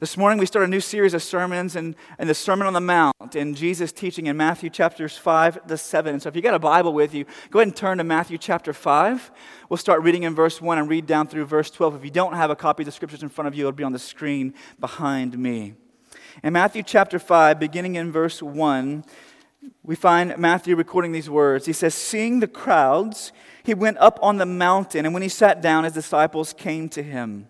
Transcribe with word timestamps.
This 0.00 0.16
morning 0.16 0.38
we 0.38 0.46
start 0.46 0.64
a 0.64 0.68
new 0.68 0.80
series 0.80 1.12
of 1.12 1.22
sermons 1.22 1.76
and, 1.76 1.94
and 2.18 2.26
the 2.26 2.32
Sermon 2.32 2.66
on 2.66 2.72
the 2.72 2.80
Mount 2.80 3.34
and 3.34 3.54
Jesus 3.54 3.92
teaching 3.92 4.28
in 4.28 4.36
Matthew 4.38 4.70
chapters 4.70 5.18
5 5.18 5.66
to 5.66 5.76
7. 5.76 6.20
So 6.20 6.30
if 6.30 6.34
you 6.34 6.40
got 6.40 6.54
a 6.54 6.58
Bible 6.58 6.94
with 6.94 7.12
you, 7.12 7.26
go 7.50 7.58
ahead 7.58 7.68
and 7.68 7.76
turn 7.76 7.98
to 7.98 8.04
Matthew 8.04 8.38
chapter 8.38 8.72
5. 8.72 9.30
We'll 9.68 9.76
start 9.76 10.00
reading 10.00 10.22
in 10.22 10.34
verse 10.34 10.58
1 10.58 10.78
and 10.78 10.88
read 10.88 11.04
down 11.04 11.26
through 11.26 11.44
verse 11.44 11.70
12. 11.70 11.96
If 11.96 12.04
you 12.06 12.10
don't 12.10 12.32
have 12.32 12.48
a 12.48 12.56
copy 12.56 12.82
of 12.82 12.86
the 12.86 12.92
scriptures 12.92 13.22
in 13.22 13.28
front 13.28 13.48
of 13.48 13.54
you, 13.54 13.64
it'll 13.64 13.72
be 13.72 13.84
on 13.84 13.92
the 13.92 13.98
screen 13.98 14.54
behind 14.78 15.38
me. 15.38 15.74
In 16.42 16.54
Matthew 16.54 16.82
chapter 16.82 17.18
5, 17.18 17.60
beginning 17.60 17.96
in 17.96 18.10
verse 18.10 18.42
1, 18.42 19.04
we 19.82 19.96
find 19.96 20.38
Matthew 20.38 20.76
recording 20.76 21.12
these 21.12 21.28
words. 21.28 21.66
He 21.66 21.74
says, 21.74 21.94
Seeing 21.94 22.40
the 22.40 22.48
crowds, 22.48 23.32
he 23.64 23.74
went 23.74 23.98
up 23.98 24.18
on 24.22 24.38
the 24.38 24.46
mountain, 24.46 25.04
and 25.04 25.12
when 25.12 25.22
he 25.22 25.28
sat 25.28 25.60
down, 25.60 25.84
his 25.84 25.92
disciples 25.92 26.54
came 26.54 26.88
to 26.88 27.02
him. 27.02 27.49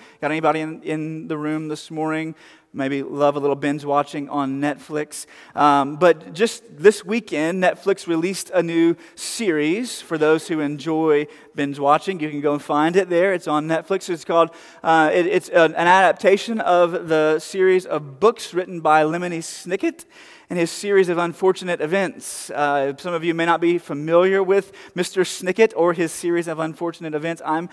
got 0.21 0.29
anybody 0.29 0.59
in, 0.59 0.83
in 0.83 1.27
the 1.27 1.35
room 1.35 1.67
this 1.67 1.89
morning? 1.89 2.35
Maybe 2.73 3.01
love 3.01 3.35
a 3.35 3.39
little 3.39 3.55
binge 3.55 3.83
watching 3.83 4.29
on 4.29 4.61
Netflix. 4.61 5.25
Um, 5.55 5.95
but 5.95 6.33
just 6.33 6.63
this 6.69 7.03
weekend, 7.03 7.61
Netflix 7.61 8.05
released 8.05 8.51
a 8.51 8.61
new 8.61 8.95
series 9.15 9.99
for 9.99 10.19
those 10.19 10.47
who 10.47 10.59
enjoy 10.59 11.25
binge 11.55 11.79
watching. 11.79 12.19
You 12.19 12.29
can 12.29 12.39
go 12.39 12.53
and 12.53 12.61
find 12.61 12.95
it 12.95 13.09
there. 13.09 13.33
It's 13.33 13.47
on 13.47 13.67
Netflix. 13.67 14.09
It's 14.09 14.23
called, 14.23 14.51
uh, 14.83 15.09
it, 15.11 15.25
it's 15.25 15.49
an, 15.49 15.73
adaptation 15.73 16.61
of 16.61 17.09
the 17.09 17.39
series 17.39 17.87
of 17.87 18.19
books 18.19 18.53
written 18.53 18.79
by 18.79 19.03
Lemony 19.03 19.39
Snicket 19.39 20.05
and 20.51 20.59
his 20.59 20.69
series 20.69 21.09
of 21.09 21.17
unfortunate 21.17 21.81
events. 21.81 22.51
Uh, 22.51 22.95
some 22.97 23.13
of 23.13 23.23
you 23.23 23.33
may 23.33 23.45
not 23.45 23.59
be 23.59 23.79
familiar 23.79 24.43
with 24.43 24.71
Mr. 24.95 25.25
Snicket 25.25 25.73
or 25.75 25.93
his 25.93 26.11
series 26.11 26.47
of 26.47 26.59
unfortunate 26.59 27.15
events. 27.15 27.41
I'm 27.43 27.69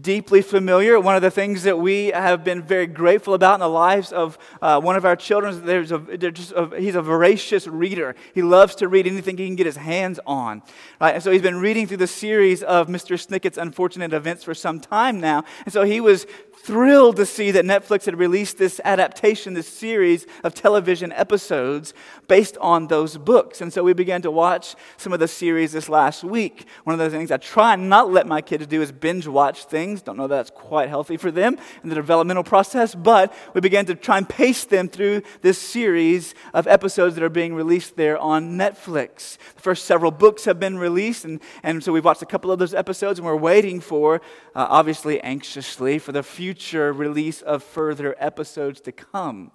deeply 0.00 0.42
familiar. 0.42 0.98
One 0.98 1.14
of 1.14 1.22
the 1.22 1.30
things 1.30 1.62
that 1.62 1.78
we 1.78 2.06
have 2.06 2.42
been 2.42 2.62
very 2.62 2.86
grateful 2.86 3.34
about 3.34 3.54
in 3.54 3.60
the 3.60 3.68
lives 3.68 4.12
of 4.12 4.38
uh, 4.60 4.80
one 4.80 4.96
of 4.96 5.04
our 5.04 5.14
children, 5.14 5.64
there's 5.64 5.92
a, 5.92 5.98
just 6.18 6.52
a, 6.52 6.70
he's 6.78 6.96
a 6.96 7.02
voracious 7.02 7.66
reader. 7.66 8.16
He 8.34 8.42
loves 8.42 8.74
to 8.76 8.88
read 8.88 9.06
anything 9.06 9.36
he 9.36 9.46
can 9.46 9.56
get 9.56 9.66
his 9.66 9.76
hands 9.76 10.18
on. 10.26 10.62
Right? 11.00 11.14
And 11.14 11.22
so 11.22 11.30
he's 11.30 11.42
been 11.42 11.60
reading 11.60 11.86
through 11.86 11.98
the 11.98 12.06
series 12.06 12.62
of 12.62 12.88
Mr. 12.88 13.18
Snicket's 13.18 13.58
unfortunate 13.58 14.12
events 14.12 14.42
for 14.42 14.54
some 14.54 14.80
time 14.80 15.20
now. 15.20 15.44
And 15.64 15.72
so 15.72 15.84
he 15.84 16.00
was 16.00 16.26
thrilled 16.64 17.16
to 17.16 17.26
see 17.26 17.50
that 17.50 17.62
Netflix 17.62 18.06
had 18.06 18.18
released 18.18 18.56
this 18.56 18.80
adaptation, 18.84 19.52
this 19.52 19.68
series 19.68 20.26
of 20.42 20.54
television 20.54 21.12
episodes 21.12 21.92
based 22.26 22.56
on 22.56 22.86
those 22.86 23.18
books. 23.18 23.60
And 23.60 23.70
so 23.70 23.84
we 23.84 23.92
began 23.92 24.22
to 24.22 24.30
watch 24.30 24.74
some 24.96 25.12
of 25.12 25.20
the 25.20 25.28
series 25.28 25.72
this 25.72 25.90
last 25.90 26.24
week. 26.24 26.64
One 26.84 26.98
of 26.98 27.00
the 27.00 27.14
things 27.14 27.30
I 27.30 27.36
try 27.36 27.76
not 27.76 28.10
let 28.10 28.26
my 28.26 28.40
kids 28.40 28.66
do 28.66 28.80
is 28.80 28.92
binge 28.92 29.26
watch 29.26 29.66
things. 29.66 30.00
Don't 30.00 30.16
know 30.16 30.26
that's 30.26 30.48
quite 30.48 30.88
healthy 30.88 31.18
for 31.18 31.30
them 31.30 31.58
in 31.82 31.90
the 31.90 31.94
developmental 31.94 32.44
process, 32.44 32.94
but 32.94 33.34
we 33.52 33.60
began 33.60 33.84
to 33.84 33.94
try 33.94 34.16
and 34.16 34.26
pace 34.26 34.64
them 34.64 34.88
through 34.88 35.20
this 35.42 35.58
series 35.58 36.34
of 36.54 36.66
episodes 36.66 37.14
that 37.16 37.22
are 37.22 37.28
being 37.28 37.54
released 37.54 37.96
there 37.96 38.16
on 38.16 38.56
Netflix. 38.56 39.36
The 39.56 39.60
first 39.60 39.84
several 39.84 40.10
books 40.10 40.46
have 40.46 40.58
been 40.58 40.78
released, 40.78 41.26
and, 41.26 41.40
and 41.62 41.84
so 41.84 41.92
we've 41.92 42.04
watched 42.06 42.22
a 42.22 42.26
couple 42.26 42.50
of 42.50 42.58
those 42.58 42.72
episodes, 42.72 43.18
and 43.18 43.26
we're 43.26 43.36
waiting 43.36 43.80
for, 43.80 44.22
uh, 44.54 44.66
obviously 44.70 45.20
anxiously, 45.20 45.98
for 45.98 46.12
the 46.12 46.22
future 46.22 46.53
future 46.54 46.92
release 46.92 47.42
of 47.42 47.64
further 47.64 48.14
episodes 48.20 48.80
to 48.80 48.92
come. 48.92 49.50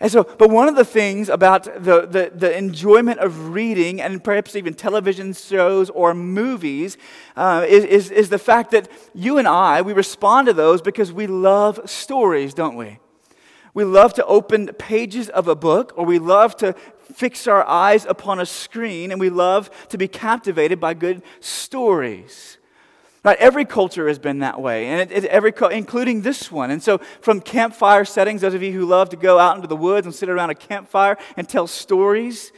And 0.00 0.10
so, 0.10 0.24
but 0.24 0.50
one 0.50 0.66
of 0.66 0.74
the 0.74 0.84
things 0.84 1.28
about 1.28 1.62
the, 1.62 2.04
the, 2.04 2.32
the 2.34 2.56
enjoyment 2.56 3.20
of 3.20 3.50
reading 3.50 4.00
and 4.00 4.24
perhaps 4.24 4.56
even 4.56 4.74
television 4.74 5.34
shows 5.34 5.88
or 5.90 6.14
movies 6.14 6.96
uh, 7.36 7.64
is, 7.68 7.84
is, 7.84 8.10
is 8.10 8.28
the 8.28 8.40
fact 8.40 8.72
that 8.72 8.88
you 9.14 9.38
and 9.38 9.46
I, 9.46 9.82
we 9.82 9.92
respond 9.92 10.48
to 10.48 10.52
those 10.52 10.82
because 10.82 11.12
we 11.12 11.28
love 11.28 11.78
stories, 11.88 12.54
don't 12.54 12.74
we? 12.74 12.98
We 13.72 13.84
love 13.84 14.12
to 14.14 14.26
open 14.26 14.66
pages 14.66 15.28
of 15.28 15.46
a 15.46 15.54
book, 15.54 15.92
or 15.96 16.04
we 16.04 16.18
love 16.18 16.56
to 16.56 16.74
fix 17.14 17.46
our 17.46 17.64
eyes 17.66 18.04
upon 18.04 18.40
a 18.40 18.46
screen, 18.46 19.12
and 19.12 19.20
we 19.20 19.30
love 19.30 19.70
to 19.90 19.96
be 19.96 20.08
captivated 20.08 20.80
by 20.80 20.94
good 20.94 21.22
stories. 21.38 22.58
Right, 23.24 23.38
every 23.38 23.64
culture 23.64 24.08
has 24.08 24.18
been 24.18 24.40
that 24.40 24.60
way, 24.60 24.88
and 24.88 25.00
it, 25.00 25.12
it, 25.12 25.24
every, 25.26 25.52
including 25.70 26.22
this 26.22 26.50
one. 26.50 26.72
And 26.72 26.82
so, 26.82 26.98
from 27.20 27.40
campfire 27.40 28.04
settings, 28.04 28.40
those 28.40 28.54
of 28.54 28.64
you 28.64 28.72
who 28.72 28.84
love 28.84 29.10
to 29.10 29.16
go 29.16 29.38
out 29.38 29.54
into 29.54 29.68
the 29.68 29.76
woods 29.76 30.08
and 30.08 30.14
sit 30.14 30.28
around 30.28 30.50
a 30.50 30.56
campfire 30.56 31.16
and 31.36 31.48
tell 31.48 31.68
stories, 31.68 32.50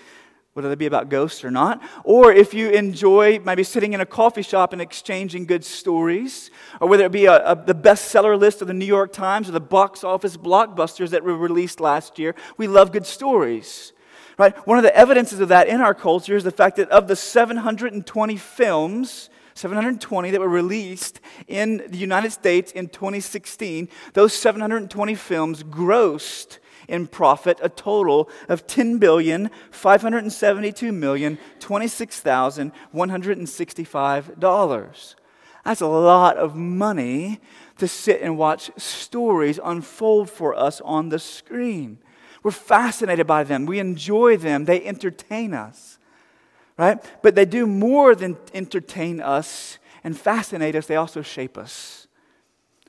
whether 0.54 0.70
they 0.70 0.74
be 0.74 0.86
about 0.86 1.10
ghosts 1.10 1.44
or 1.44 1.50
not, 1.50 1.82
or 2.02 2.32
if 2.32 2.54
you 2.54 2.70
enjoy 2.70 3.38
maybe 3.40 3.62
sitting 3.62 3.92
in 3.92 4.00
a 4.00 4.06
coffee 4.06 4.40
shop 4.40 4.72
and 4.72 4.80
exchanging 4.80 5.44
good 5.44 5.66
stories, 5.66 6.50
or 6.80 6.88
whether 6.88 7.04
it 7.04 7.12
be 7.12 7.26
a, 7.26 7.44
a, 7.44 7.54
the 7.62 7.74
bestseller 7.74 8.38
list 8.38 8.62
of 8.62 8.68
the 8.68 8.72
New 8.74 8.86
York 8.86 9.12
Times 9.12 9.50
or 9.50 9.52
the 9.52 9.60
box 9.60 10.02
office 10.02 10.38
blockbusters 10.38 11.10
that 11.10 11.24
were 11.24 11.36
released 11.36 11.78
last 11.78 12.18
year, 12.18 12.34
we 12.56 12.68
love 12.68 12.90
good 12.90 13.04
stories. 13.04 13.92
Right? 14.38 14.56
One 14.66 14.78
of 14.78 14.84
the 14.84 14.96
evidences 14.96 15.40
of 15.40 15.50
that 15.50 15.68
in 15.68 15.82
our 15.82 15.94
culture 15.94 16.36
is 16.36 16.44
the 16.44 16.50
fact 16.50 16.76
that 16.76 16.88
of 16.88 17.06
the 17.06 17.16
720 17.16 18.36
films 18.38 19.28
720 19.54 20.30
that 20.30 20.40
were 20.40 20.48
released 20.48 21.20
in 21.46 21.84
the 21.88 21.96
United 21.96 22.32
States 22.32 22.72
in 22.72 22.88
2016, 22.88 23.88
those 24.12 24.32
720 24.32 25.14
films 25.14 25.62
grossed 25.62 26.58
in 26.88 27.06
profit 27.06 27.58
a 27.62 27.68
total 27.68 28.28
of 28.48 28.66
ten 28.66 28.98
billion 28.98 29.50
five 29.70 30.02
hundred 30.02 30.30
seventy-two 30.30 30.92
million 30.92 31.38
twenty-six 31.58 32.20
thousand 32.20 32.72
one 32.92 33.08
hundred 33.08 33.48
sixty-five 33.48 34.38
dollars. 34.38 35.16
That's 35.64 35.80
a 35.80 35.86
lot 35.86 36.36
of 36.36 36.54
money 36.54 37.40
to 37.78 37.88
sit 37.88 38.20
and 38.20 38.36
watch 38.36 38.70
stories 38.76 39.58
unfold 39.62 40.28
for 40.28 40.54
us 40.54 40.80
on 40.82 41.08
the 41.08 41.18
screen. 41.18 41.98
We're 42.42 42.50
fascinated 42.50 43.26
by 43.26 43.44
them. 43.44 43.64
We 43.64 43.78
enjoy 43.78 44.36
them. 44.36 44.66
They 44.66 44.84
entertain 44.84 45.54
us 45.54 45.93
right? 46.76 46.98
But 47.22 47.34
they 47.34 47.44
do 47.44 47.66
more 47.66 48.14
than 48.14 48.36
entertain 48.52 49.20
us 49.20 49.78
and 50.02 50.18
fascinate 50.18 50.74
us, 50.74 50.86
they 50.86 50.96
also 50.96 51.22
shape 51.22 51.56
us. 51.56 52.06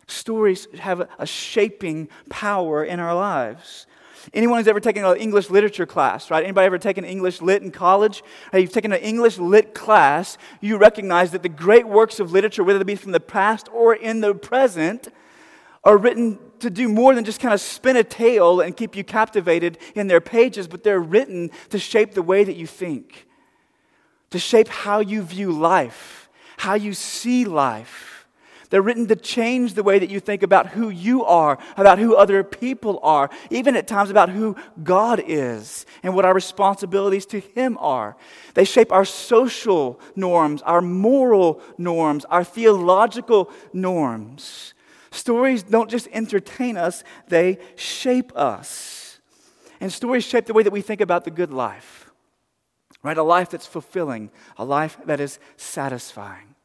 Stories 0.08 0.68
have 0.80 1.10
a 1.18 1.26
shaping 1.26 2.10
power 2.30 2.84
in 2.84 3.00
our 3.00 3.16
lives. 3.16 3.88
Anyone 4.34 4.60
who's 4.60 4.68
ever 4.68 4.80
taken 4.80 5.06
an 5.06 5.18
English 5.18 5.50
literature 5.50 5.86
class, 5.86 6.32
right? 6.32 6.44
Anybody 6.44 6.66
ever 6.66 6.78
taken 6.78 7.06
English 7.06 7.42
lit 7.42 7.62
in 7.62 7.72
college? 7.72 8.24
Hey, 8.52 8.62
you've 8.62 8.72
taken 8.72 8.92
an 8.92 9.00
English 9.00 9.38
lit 9.38 9.74
class, 9.74 10.38
you 10.62 10.78
recognize 10.78 11.32
that 11.32 11.44
the 11.44 11.50
great 11.50 11.88
works 11.88 12.20
of 12.20 12.32
literature, 12.32 12.64
whether 12.64 12.80
they 12.80 12.86
be 12.86 12.96
from 12.96 13.12
the 13.12 13.20
past 13.20 13.70
or 13.72 13.94
in 13.94 14.22
the 14.22 14.34
present, 14.34 15.10
are 15.84 15.98
written 15.98 16.40
to 16.60 16.70
do 16.70 16.90
more 16.90 17.14
than 17.14 17.24
just 17.24 17.40
kind 17.40 17.54
of 17.54 17.62
spin 17.62 17.96
a 17.96 18.04
tale 18.04 18.60
and 18.60 18.76
keep 18.76 18.96
you 18.96 19.04
captivated 19.04 19.78
in 19.94 20.08
their 20.08 20.22
pages, 20.22 20.68
but 20.68 20.84
they're 20.84 21.00
written 21.00 21.52
to 21.70 21.78
shape 21.78 22.14
the 22.14 22.24
way 22.24 22.44
that 22.44 22.56
you 22.56 22.66
think 22.66 23.25
to 24.32 24.40
shape 24.40 24.68
how 24.68 25.00
you 25.00 25.22
view 25.22 25.52
life, 25.52 26.30
how 26.58 26.74
you 26.74 26.94
see 26.94 27.46
life. 27.46 28.16
They're 28.70 28.82
written 28.82 29.08
to 29.08 29.16
change 29.16 29.74
the 29.74 29.84
way 29.84 30.00
that 30.00 30.10
you 30.10 30.20
think 30.20 30.44
about 30.44 30.68
who 30.68 30.90
you 30.90 31.24
are, 31.24 31.58
about 31.78 32.00
who 32.00 32.16
other 32.16 32.44
people 32.44 33.00
are, 33.04 33.30
even 33.50 33.76
at 33.76 33.88
times 33.88 34.10
about 34.10 34.30
who 34.30 34.56
God 34.84 35.24
is 35.26 35.86
and 36.04 36.16
what 36.16 36.26
our 36.26 36.34
responsibilities 36.34 37.26
to 37.28 37.40
Him 37.40 37.78
are. 37.80 38.18
They 38.54 38.66
shape 38.66 38.92
our 38.92 39.06
social 39.06 40.00
norms, 40.16 40.62
our 40.64 40.82
moral 40.82 41.62
norms, 41.78 42.26
our 42.26 42.44
theological 42.44 43.52
norms. 43.72 44.74
Stories 45.12 45.64
don't 45.64 45.90
just 45.90 46.10
entertain 46.12 46.76
us, 46.76 47.04
they 47.28 47.60
shape 47.76 48.36
us. 48.36 49.20
And 49.80 49.92
stories 49.92 50.26
shape 50.26 50.46
the 50.46 50.54
way 50.54 50.64
that 50.64 50.74
we 50.74 50.82
think 50.82 51.02
about 51.02 51.24
the 51.24 51.32
good 51.32 51.54
life, 51.54 52.05
right? 53.06 53.18
A 53.18 53.24
life 53.24 53.52
that's 53.52 53.68
fulfilling, 53.68 54.32
a 54.58 54.66
life 54.66 54.98
that 55.06 55.20
is 55.20 55.40
satisfying. 55.58 56.56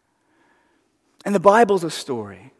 And 1.24 1.34
the 1.34 1.40
Bible's 1.40 1.84
a 1.84 1.90
story. 1.90 2.52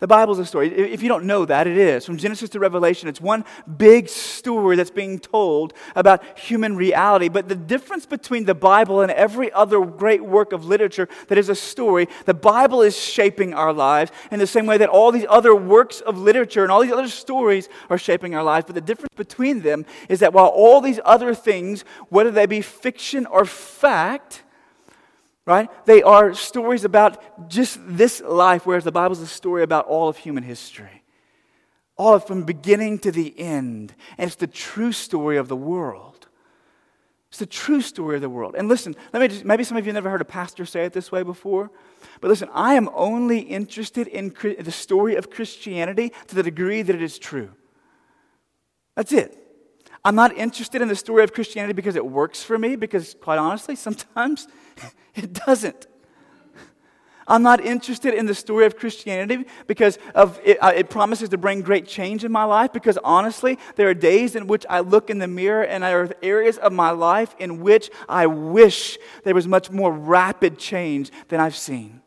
The 0.00 0.06
Bible's 0.06 0.38
a 0.38 0.46
story. 0.46 0.72
If 0.74 1.02
you 1.02 1.08
don't 1.08 1.26
know 1.26 1.44
that, 1.44 1.66
it 1.66 1.76
is. 1.76 2.06
From 2.06 2.16
Genesis 2.16 2.48
to 2.50 2.58
Revelation, 2.58 3.06
it's 3.06 3.20
one 3.20 3.44
big 3.76 4.08
story 4.08 4.74
that's 4.74 4.90
being 4.90 5.18
told 5.18 5.74
about 5.94 6.38
human 6.38 6.74
reality. 6.74 7.28
But 7.28 7.48
the 7.50 7.54
difference 7.54 8.06
between 8.06 8.46
the 8.46 8.54
Bible 8.54 9.02
and 9.02 9.12
every 9.12 9.52
other 9.52 9.84
great 9.84 10.24
work 10.24 10.52
of 10.52 10.64
literature 10.64 11.06
that 11.28 11.36
is 11.36 11.50
a 11.50 11.54
story, 11.54 12.08
the 12.24 12.32
Bible 12.32 12.80
is 12.80 12.98
shaping 12.98 13.52
our 13.52 13.74
lives 13.74 14.10
in 14.30 14.38
the 14.38 14.46
same 14.46 14.64
way 14.64 14.78
that 14.78 14.88
all 14.88 15.12
these 15.12 15.26
other 15.28 15.54
works 15.54 16.00
of 16.00 16.16
literature 16.16 16.62
and 16.62 16.72
all 16.72 16.80
these 16.80 16.92
other 16.92 17.08
stories 17.08 17.68
are 17.90 17.98
shaping 17.98 18.34
our 18.34 18.42
lives. 18.42 18.64
But 18.64 18.76
the 18.76 18.80
difference 18.80 19.14
between 19.16 19.60
them 19.60 19.84
is 20.08 20.20
that 20.20 20.32
while 20.32 20.46
all 20.46 20.80
these 20.80 21.00
other 21.04 21.34
things, 21.34 21.84
whether 22.08 22.30
they 22.30 22.46
be 22.46 22.62
fiction 22.62 23.26
or 23.26 23.44
fact, 23.44 24.44
right? 25.50 25.68
They 25.84 26.02
are 26.02 26.32
stories 26.32 26.84
about 26.84 27.48
just 27.48 27.80
this 27.84 28.20
life, 28.20 28.64
whereas 28.66 28.84
the 28.84 28.92
Bible 28.92 29.12
is 29.12 29.20
a 29.20 29.26
story 29.26 29.64
about 29.64 29.86
all 29.86 30.08
of 30.08 30.16
human 30.16 30.44
history. 30.44 31.02
All 31.96 32.20
from 32.20 32.44
beginning 32.44 33.00
to 33.00 33.10
the 33.10 33.38
end. 33.38 33.94
And 34.16 34.28
it's 34.28 34.36
the 34.36 34.46
true 34.46 34.92
story 34.92 35.36
of 35.36 35.48
the 35.48 35.56
world. 35.56 36.28
It's 37.30 37.40
the 37.40 37.46
true 37.46 37.80
story 37.80 38.14
of 38.14 38.22
the 38.22 38.30
world. 38.30 38.54
And 38.56 38.68
listen, 38.68 38.94
let 39.12 39.20
me 39.20 39.28
just, 39.28 39.44
maybe 39.44 39.64
some 39.64 39.76
of 39.76 39.86
you 39.86 39.92
never 39.92 40.08
heard 40.08 40.20
a 40.20 40.24
pastor 40.24 40.64
say 40.64 40.84
it 40.84 40.92
this 40.92 41.10
way 41.10 41.24
before. 41.24 41.70
But 42.20 42.28
listen, 42.28 42.48
I 42.52 42.74
am 42.74 42.88
only 42.94 43.40
interested 43.40 44.06
in 44.06 44.34
the 44.58 44.72
story 44.72 45.16
of 45.16 45.30
Christianity 45.30 46.12
to 46.28 46.34
the 46.36 46.44
degree 46.44 46.82
that 46.82 46.94
it 46.94 47.02
is 47.02 47.18
true. 47.18 47.50
That's 48.96 49.12
it. 49.12 49.36
I'm 50.04 50.14
not 50.14 50.36
interested 50.36 50.80
in 50.80 50.88
the 50.88 50.96
story 50.96 51.24
of 51.24 51.32
Christianity 51.32 51.74
because 51.74 51.96
it 51.96 52.04
works 52.04 52.42
for 52.42 52.58
me, 52.58 52.76
because 52.76 53.14
quite 53.20 53.38
honestly, 53.38 53.76
sometimes 53.76 54.48
it 55.14 55.32
doesn't. 55.32 55.86
I'm 57.30 57.42
not 57.44 57.64
interested 57.64 58.12
in 58.12 58.26
the 58.26 58.34
story 58.34 58.66
of 58.66 58.76
Christianity 58.76 59.46
because 59.68 59.98
of 60.16 60.40
it, 60.42 60.58
uh, 60.60 60.72
it, 60.74 60.90
promises 60.90 61.28
to 61.28 61.38
bring 61.38 61.62
great 61.62 61.86
change 61.86 62.24
in 62.24 62.32
my 62.32 62.42
life. 62.42 62.72
Because 62.72 62.98
honestly, 63.04 63.56
there 63.76 63.88
are 63.88 63.94
days 63.94 64.34
in 64.34 64.48
which 64.48 64.66
I 64.68 64.80
look 64.80 65.10
in 65.10 65.18
the 65.18 65.28
mirror 65.28 65.62
and 65.62 65.84
there 65.84 66.02
are 66.02 66.10
areas 66.22 66.58
of 66.58 66.72
my 66.72 66.90
life 66.90 67.36
in 67.38 67.60
which 67.60 67.88
I 68.08 68.26
wish 68.26 68.98
there 69.22 69.34
was 69.34 69.46
much 69.46 69.70
more 69.70 69.92
rapid 69.92 70.58
change 70.58 71.12
than 71.28 71.38
I've 71.38 71.54
seen. 71.54 72.02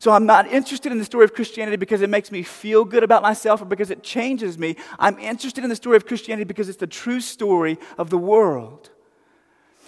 So 0.00 0.12
I'm 0.12 0.26
not 0.26 0.46
interested 0.46 0.92
in 0.92 0.98
the 0.98 1.04
story 1.04 1.24
of 1.24 1.34
Christianity 1.34 1.76
because 1.76 2.02
it 2.02 2.10
makes 2.10 2.30
me 2.30 2.44
feel 2.44 2.84
good 2.84 3.02
about 3.02 3.22
myself 3.22 3.62
or 3.62 3.64
because 3.64 3.90
it 3.90 4.02
changes 4.02 4.56
me. 4.56 4.76
I'm 4.98 5.18
interested 5.18 5.64
in 5.64 5.70
the 5.70 5.76
story 5.76 5.96
of 5.96 6.06
Christianity 6.06 6.44
because 6.44 6.68
it's 6.68 6.78
the 6.78 6.86
true 6.86 7.20
story 7.20 7.78
of 7.96 8.08
the 8.10 8.18
world. 8.18 8.90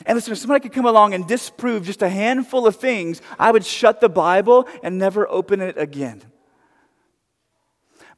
And 0.06 0.16
listen, 0.16 0.32
if 0.32 0.38
somebody 0.38 0.62
could 0.62 0.72
come 0.72 0.86
along 0.86 1.14
and 1.14 1.28
disprove 1.28 1.84
just 1.84 2.02
a 2.02 2.08
handful 2.08 2.66
of 2.66 2.76
things, 2.76 3.20
I 3.38 3.52
would 3.52 3.64
shut 3.64 4.00
the 4.00 4.08
Bible 4.08 4.66
and 4.82 4.98
never 4.98 5.28
open 5.28 5.60
it 5.60 5.78
again. 5.78 6.22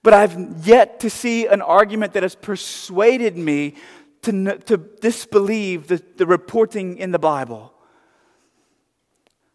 But 0.03 0.15
I've 0.15 0.67
yet 0.67 1.01
to 1.01 1.11
see 1.11 1.47
an 1.47 1.61
argument 1.61 2.15
that 2.15 2.23
has 2.23 2.35
persuaded 2.35 3.37
me 3.37 3.75
to, 4.23 4.59
to 4.61 4.77
disbelieve 4.77 5.89
the, 5.89 6.03
the 6.17 6.27
reporting 6.27 6.99
in 6.99 7.11
the 7.11 7.19
Bible. 7.19 7.72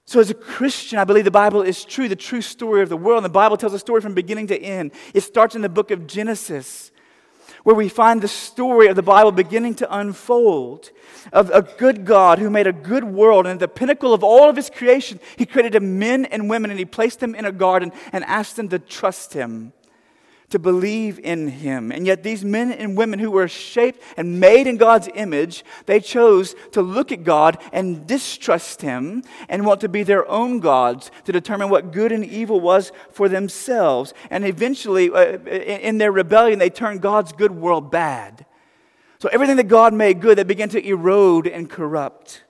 So, 0.08 0.22
as 0.22 0.30
a 0.30 0.34
Christian, 0.34 1.00
I 1.00 1.04
believe 1.04 1.26
the 1.26 1.32
Bible 1.32 1.62
is 1.62 1.84
true, 1.84 2.08
the 2.08 2.16
true 2.16 2.42
story 2.42 2.82
of 2.82 2.88
the 2.88 2.96
world. 2.96 3.18
And 3.18 3.26
the 3.26 3.30
Bible 3.30 3.58
tells 3.58 3.74
a 3.74 3.80
story 3.80 4.00
from 4.00 4.14
beginning 4.14 4.48
to 4.48 4.58
end. 4.58 4.92
It 5.14 5.20
starts 5.22 5.54
in 5.54 5.62
the 5.62 5.70
book 5.70 5.92
of 5.92 6.08
Genesis 6.08 6.92
where 7.64 7.76
we 7.76 7.90
find 7.90 8.22
the 8.22 8.28
story 8.30 8.88
of 8.88 8.96
the 8.96 9.04
Bible 9.04 9.34
beginning 9.34 9.76
to 9.76 9.94
unfold 9.94 10.92
of 11.34 11.50
a 11.50 11.62
good 11.62 12.06
God 12.06 12.40
who 12.40 12.50
made 12.50 12.68
a 12.68 12.72
good 12.72 13.04
world. 13.04 13.46
And 13.46 13.56
at 13.56 13.60
the 13.60 13.68
pinnacle 13.68 14.14
of 14.14 14.24
all 14.24 14.50
of 14.50 14.56
his 14.56 14.70
creation, 14.70 15.20
he 15.36 15.46
created 15.46 15.84
men 15.84 16.24
and 16.24 16.50
women 16.50 16.72
and 16.72 16.80
he 16.80 16.86
placed 16.86 17.20
them 17.20 17.36
in 17.36 17.44
a 17.44 17.52
garden 17.52 17.92
and 18.14 18.24
asked 18.24 18.56
them 18.56 18.70
to 18.70 18.80
trust 18.80 19.34
him 19.34 19.74
to 20.50 20.60
believe 20.60 21.20
in 21.20 21.50
him. 21.50 21.92
And 21.92 22.08
yet, 22.08 22.24
these 22.24 22.46
men 22.46 22.72
and 22.72 22.96
women 22.96 23.20
who 23.20 23.32
were 23.32 23.50
shaped 23.50 24.02
and 24.16 24.40
made 24.40 24.66
in 24.66 24.78
God's 24.78 25.10
image, 25.14 25.66
they 25.86 26.00
chose 26.00 26.56
to 26.72 26.82
look 26.82 27.12
at 27.12 27.24
God 27.24 27.62
and 27.74 28.08
distrust 28.08 28.82
him 28.82 29.24
and 29.50 29.66
want 29.66 29.82
to 29.82 29.90
be 29.90 30.04
their 30.04 30.28
own 30.30 30.60
gods 30.62 31.12
to 31.26 31.34
determine 31.34 31.70
what 31.70 31.92
good 31.92 32.14
and 32.14 32.24
evil 32.24 32.62
was 32.62 32.94
for 33.12 33.28
themselves. 33.28 34.14
And 34.30 34.46
eventually, 34.46 35.12
uh, 35.12 35.38
in 35.46 35.98
their 35.98 36.14
rebellion, 36.14 36.60
they 36.60 36.70
turned 36.70 37.02
God's 37.02 37.34
good 37.34 37.52
world 37.52 37.92
bad. 37.92 38.46
So, 39.20 39.30
everything 39.30 39.58
that 39.58 39.68
God 39.68 39.94
made 39.94 40.22
good, 40.22 40.38
they 40.38 40.44
began 40.44 40.70
to 40.70 40.86
erode 40.86 41.48
and 41.48 41.70
corrupt. 41.70 42.44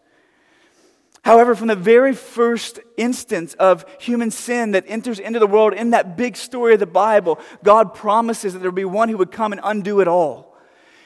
However, 1.24 1.56
from 1.56 1.68
the 1.68 1.76
very 1.76 2.14
first 2.14 2.80
instance 2.96 3.54
of 3.56 3.86
human 4.00 4.32
sin 4.32 4.72
that 4.72 4.86
enters 4.88 5.20
into 5.20 5.40
the 5.40 5.48
world 5.48 5.74
in 5.74 5.90
that 5.90 6.16
big 6.16 6.38
story 6.38 6.74
of 6.74 6.80
the 6.80 6.86
Bible, 6.86 7.40
God 7.64 7.94
promises 7.94 8.54
that 8.54 8.60
there 8.60 8.70
would 8.70 8.76
be 8.76 8.86
one 8.86 9.10
who 9.10 9.18
would 9.18 9.32
come 9.32 9.52
and 9.52 9.62
undo 9.64 10.00
it 10.00 10.08
all. 10.08 10.56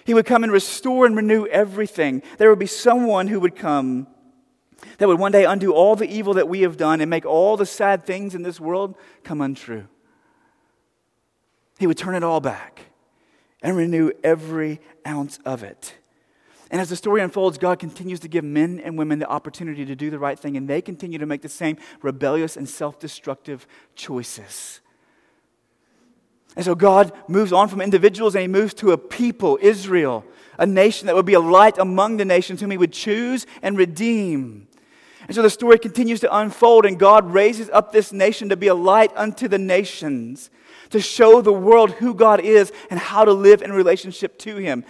He 0.05 0.13
would 0.13 0.25
come 0.25 0.43
and 0.43 0.51
restore 0.51 1.05
and 1.05 1.15
renew 1.15 1.45
everything. 1.45 2.23
There 2.37 2.49
would 2.49 2.59
be 2.59 2.65
someone 2.65 3.27
who 3.27 3.39
would 3.39 3.55
come 3.55 4.07
that 4.97 5.07
would 5.07 5.19
one 5.19 5.31
day 5.31 5.45
undo 5.45 5.73
all 5.73 5.95
the 5.95 6.09
evil 6.09 6.33
that 6.35 6.49
we 6.49 6.61
have 6.61 6.77
done 6.77 7.01
and 7.01 7.09
make 7.09 7.25
all 7.25 7.57
the 7.57 7.65
sad 7.65 8.05
things 8.05 8.35
in 8.35 8.43
this 8.43 8.59
world 8.59 8.95
come 9.23 9.41
untrue. 9.41 9.87
He 11.79 11.87
would 11.87 11.97
turn 11.97 12.15
it 12.15 12.23
all 12.23 12.39
back 12.39 12.81
and 13.61 13.77
renew 13.77 14.11
every 14.23 14.81
ounce 15.05 15.39
of 15.45 15.63
it. 15.63 15.95
And 16.71 16.79
as 16.79 16.89
the 16.89 16.95
story 16.95 17.21
unfolds, 17.21 17.57
God 17.57 17.79
continues 17.79 18.21
to 18.21 18.29
give 18.29 18.45
men 18.45 18.79
and 18.83 18.97
women 18.97 19.19
the 19.19 19.27
opportunity 19.27 19.85
to 19.85 19.95
do 19.95 20.09
the 20.09 20.17
right 20.17 20.39
thing, 20.39 20.55
and 20.55 20.67
they 20.67 20.81
continue 20.81 21.19
to 21.19 21.25
make 21.25 21.41
the 21.41 21.49
same 21.49 21.77
rebellious 22.01 22.55
and 22.55 22.67
self 22.67 22.97
destructive 22.97 23.67
choices. 23.93 24.79
And 26.55 26.63
so 26.63 26.73
God 26.73 27.11
moves 27.27 27.53
on 27.53 27.67
from 27.67 27.81
individuals 27.81 28.35
and 28.35 28.41
he 28.41 28.47
moves 28.47 28.73
to 28.75 28.91
a 28.91 28.97
people, 28.97 29.59
Israel, 29.61 30.25
a 30.57 30.65
nation 30.65 31.07
that 31.07 31.15
would 31.15 31.25
be 31.25 31.33
a 31.33 31.39
light 31.39 31.77
among 31.77 32.17
the 32.17 32.25
nations 32.25 32.59
whom 32.59 32.71
he 32.71 32.77
would 32.77 32.91
choose 32.91 33.45
and 33.61 33.77
redeem. 33.77 34.67
And 35.27 35.35
so 35.35 35.41
the 35.41 35.49
story 35.49 35.77
continues 35.77 36.19
to 36.21 36.35
unfold, 36.35 36.85
and 36.85 36.97
God 36.97 37.31
raises 37.31 37.69
up 37.69 37.91
this 37.91 38.11
nation 38.11 38.49
to 38.49 38.57
be 38.57 38.67
a 38.67 38.75
light 38.75 39.11
unto 39.15 39.47
the 39.47 39.59
nations, 39.59 40.49
to 40.89 40.99
show 40.99 41.41
the 41.41 41.53
world 41.53 41.91
who 41.91 42.13
God 42.13 42.39
is 42.39 42.71
and 42.89 42.99
how 42.99 43.23
to 43.23 43.31
live 43.33 43.61
in 43.61 43.71
relationship 43.71 44.37
to 44.39 44.57
him. 44.57 44.83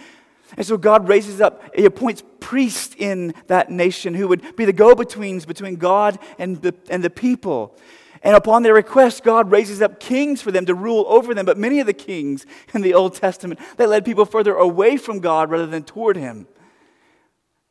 And 0.56 0.66
so 0.66 0.76
God 0.76 1.08
raises 1.08 1.40
up, 1.40 1.62
He 1.74 1.84
appoints 1.84 2.22
priests 2.40 2.94
in 2.98 3.34
that 3.46 3.70
nation 3.70 4.14
who 4.14 4.28
would 4.28 4.56
be 4.56 4.64
the 4.64 4.72
go 4.72 4.94
betweens 4.94 5.46
between 5.46 5.76
God 5.76 6.18
and 6.38 6.60
the, 6.60 6.74
and 6.90 7.02
the 7.02 7.10
people. 7.10 7.76
And 8.22 8.36
upon 8.36 8.62
their 8.62 8.74
request, 8.74 9.24
God 9.24 9.50
raises 9.50 9.82
up 9.82 9.98
kings 9.98 10.40
for 10.40 10.52
them 10.52 10.66
to 10.66 10.74
rule 10.74 11.04
over 11.08 11.34
them. 11.34 11.44
But 11.44 11.58
many 11.58 11.80
of 11.80 11.86
the 11.86 11.92
kings 11.92 12.46
in 12.72 12.82
the 12.82 12.94
Old 12.94 13.14
Testament, 13.14 13.60
they 13.76 13.86
led 13.86 14.04
people 14.04 14.24
further 14.24 14.54
away 14.54 14.96
from 14.96 15.18
God 15.18 15.50
rather 15.50 15.66
than 15.66 15.82
toward 15.82 16.16
Him. 16.16 16.46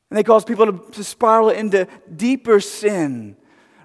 And 0.10 0.18
they 0.18 0.24
caused 0.24 0.48
people 0.48 0.66
to, 0.66 0.92
to 0.92 1.04
spiral 1.06 1.50
into 1.50 1.88
deeper 2.14 2.60
sin 2.60 3.38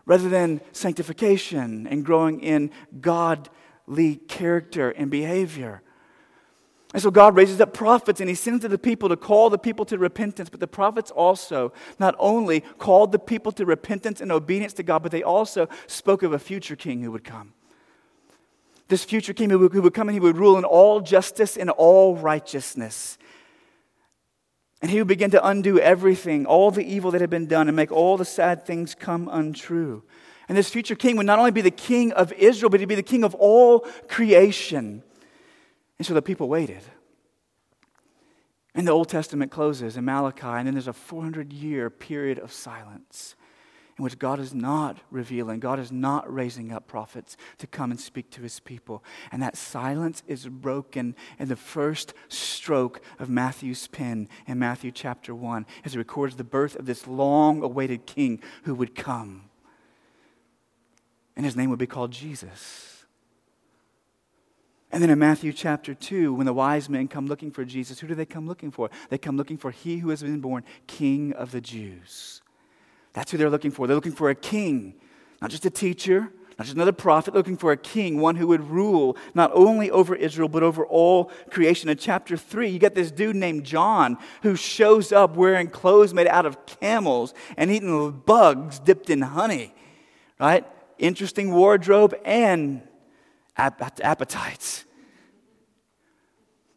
rather 0.06 0.28
than 0.28 0.60
sanctification 0.72 1.86
and 1.86 2.04
growing 2.04 2.40
in 2.40 2.72
godly 3.00 4.16
character 4.28 4.90
and 4.90 5.08
behavior. 5.08 5.82
And 6.96 7.02
so 7.02 7.10
God 7.10 7.36
raises 7.36 7.60
up 7.60 7.74
prophets 7.74 8.20
and 8.20 8.28
he 8.30 8.34
sends 8.34 8.62
to 8.62 8.68
the 8.68 8.78
people 8.78 9.10
to 9.10 9.18
call 9.18 9.50
the 9.50 9.58
people 9.58 9.84
to 9.84 9.98
repentance. 9.98 10.48
But 10.48 10.60
the 10.60 10.66
prophets 10.66 11.10
also 11.10 11.74
not 11.98 12.14
only 12.18 12.60
called 12.60 13.12
the 13.12 13.18
people 13.18 13.52
to 13.52 13.66
repentance 13.66 14.22
and 14.22 14.32
obedience 14.32 14.72
to 14.72 14.82
God, 14.82 15.02
but 15.02 15.12
they 15.12 15.22
also 15.22 15.68
spoke 15.88 16.22
of 16.22 16.32
a 16.32 16.38
future 16.38 16.74
king 16.74 17.02
who 17.02 17.12
would 17.12 17.22
come. 17.22 17.52
This 18.88 19.04
future 19.04 19.34
king 19.34 19.50
who 19.50 19.58
would, 19.58 19.92
come 19.92 20.08
and 20.08 20.14
he 20.14 20.20
would 20.20 20.38
rule 20.38 20.56
in 20.56 20.64
all 20.64 21.02
justice 21.02 21.58
and 21.58 21.68
all 21.68 22.16
righteousness. 22.16 23.18
And 24.80 24.90
he 24.90 24.96
would 24.96 25.06
begin 25.06 25.32
to 25.32 25.46
undo 25.46 25.78
everything, 25.78 26.46
all 26.46 26.70
the 26.70 26.82
evil 26.82 27.10
that 27.10 27.20
had 27.20 27.28
been 27.28 27.46
done, 27.46 27.68
and 27.68 27.76
make 27.76 27.92
all 27.92 28.16
the 28.16 28.24
sad 28.24 28.64
things 28.64 28.94
come 28.94 29.28
untrue. 29.30 30.02
And 30.48 30.56
this 30.56 30.70
future 30.70 30.94
king 30.94 31.18
would 31.18 31.26
not 31.26 31.38
only 31.38 31.50
be 31.50 31.60
the 31.60 31.70
king 31.70 32.12
of 32.12 32.32
Israel, 32.32 32.70
but 32.70 32.80
he'd 32.80 32.86
be 32.86 32.94
the 32.94 33.02
king 33.02 33.22
of 33.22 33.34
all 33.34 33.80
creation. 34.08 35.02
And 35.98 36.06
so 36.06 36.14
the 36.14 36.22
people 36.22 36.48
waited. 36.48 36.82
And 38.74 38.86
the 38.86 38.92
Old 38.92 39.08
Testament 39.08 39.50
closes 39.50 39.96
in 39.96 40.04
Malachi, 40.04 40.46
and 40.46 40.66
then 40.66 40.74
there's 40.74 40.88
a 40.88 40.92
400 40.92 41.52
year 41.52 41.88
period 41.88 42.38
of 42.38 42.52
silence 42.52 43.34
in 43.98 44.04
which 44.04 44.18
God 44.18 44.38
is 44.38 44.52
not 44.52 44.98
revealing, 45.10 45.58
God 45.58 45.78
is 45.78 45.90
not 45.90 46.30
raising 46.32 46.70
up 46.70 46.86
prophets 46.86 47.36
to 47.58 47.66
come 47.66 47.90
and 47.90 47.98
speak 47.98 48.30
to 48.32 48.42
his 48.42 48.60
people. 48.60 49.02
And 49.32 49.42
that 49.42 49.56
silence 49.56 50.22
is 50.26 50.46
broken 50.46 51.16
in 51.38 51.48
the 51.48 51.56
first 51.56 52.12
stroke 52.28 53.00
of 53.18 53.30
Matthew's 53.30 53.86
pen 53.86 54.28
in 54.46 54.58
Matthew 54.58 54.90
chapter 54.90 55.34
1 55.34 55.64
as 55.84 55.92
he 55.92 55.98
records 55.98 56.36
the 56.36 56.44
birth 56.44 56.76
of 56.76 56.84
this 56.84 57.06
long 57.06 57.62
awaited 57.62 58.04
king 58.04 58.42
who 58.64 58.74
would 58.74 58.94
come. 58.94 59.48
And 61.34 61.46
his 61.46 61.56
name 61.56 61.70
would 61.70 61.78
be 61.78 61.86
called 61.86 62.10
Jesus. 62.10 62.95
And 64.92 65.02
then 65.02 65.10
in 65.10 65.18
Matthew 65.18 65.52
chapter 65.52 65.94
2, 65.94 66.32
when 66.32 66.46
the 66.46 66.52
wise 66.52 66.88
men 66.88 67.08
come 67.08 67.26
looking 67.26 67.50
for 67.50 67.64
Jesus, 67.64 67.98
who 67.98 68.06
do 68.06 68.14
they 68.14 68.26
come 68.26 68.46
looking 68.46 68.70
for? 68.70 68.88
They 69.10 69.18
come 69.18 69.36
looking 69.36 69.58
for 69.58 69.70
he 69.70 69.98
who 69.98 70.10
has 70.10 70.22
been 70.22 70.40
born 70.40 70.64
King 70.86 71.32
of 71.32 71.50
the 71.50 71.60
Jews. 71.60 72.40
That's 73.12 73.30
who 73.30 73.38
they're 73.38 73.50
looking 73.50 73.70
for. 73.72 73.86
They're 73.86 73.96
looking 73.96 74.12
for 74.12 74.30
a 74.30 74.34
king, 74.34 74.94
not 75.40 75.50
just 75.50 75.66
a 75.66 75.70
teacher, 75.70 76.30
not 76.58 76.64
just 76.64 76.74
another 76.74 76.92
prophet, 76.92 77.34
looking 77.34 77.56
for 77.56 77.72
a 77.72 77.76
king, 77.76 78.20
one 78.20 78.36
who 78.36 78.46
would 78.46 78.70
rule 78.70 79.16
not 79.34 79.50
only 79.54 79.90
over 79.90 80.14
Israel, 80.14 80.48
but 80.48 80.62
over 80.62 80.86
all 80.86 81.30
creation. 81.50 81.90
In 81.90 81.98
chapter 81.98 82.36
3, 82.36 82.70
you 82.70 82.78
get 82.78 82.94
this 82.94 83.10
dude 83.10 83.36
named 83.36 83.64
John 83.64 84.16
who 84.42 84.56
shows 84.56 85.12
up 85.12 85.36
wearing 85.36 85.68
clothes 85.68 86.14
made 86.14 86.28
out 86.28 86.46
of 86.46 86.64
camels 86.64 87.34
and 87.56 87.70
eating 87.70 88.22
bugs 88.24 88.78
dipped 88.78 89.10
in 89.10 89.20
honey, 89.20 89.74
right? 90.38 90.64
Interesting 90.98 91.52
wardrobe 91.52 92.14
and 92.24 92.80
appetites. 93.56 94.84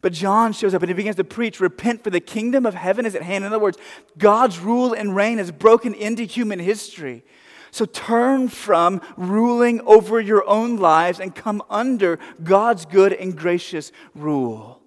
But 0.01 0.13
John 0.13 0.53
shows 0.53 0.74
up 0.74 0.81
and 0.81 0.89
he 0.89 0.93
begins 0.93 1.17
to 1.17 1.24
preach 1.24 1.59
repent, 1.59 2.03
for 2.03 2.09
the 2.09 2.21
kingdom 2.21 2.65
of 2.65 2.74
heaven 2.74 3.05
is 3.05 3.15
at 3.15 3.21
hand. 3.21 3.43
In 3.43 3.51
other 3.51 3.62
words, 3.62 3.77
God's 4.17 4.59
rule 4.59 4.93
and 4.93 5.15
reign 5.15 5.39
has 5.39 5.51
broken 5.51 5.93
into 5.93 6.24
human 6.24 6.59
history. 6.59 7.24
So 7.71 7.86
turn 7.86 8.48
from 8.48 9.01
ruling 9.17 9.81
over 9.81 10.19
your 10.19 10.48
own 10.48 10.77
lives 10.77 11.19
and 11.19 11.36
come 11.36 11.62
under 11.69 12.17
God's 12.43 12.86
good 12.86 13.13
and 13.13 13.38
gracious 13.38 13.91
rule. 14.15 14.78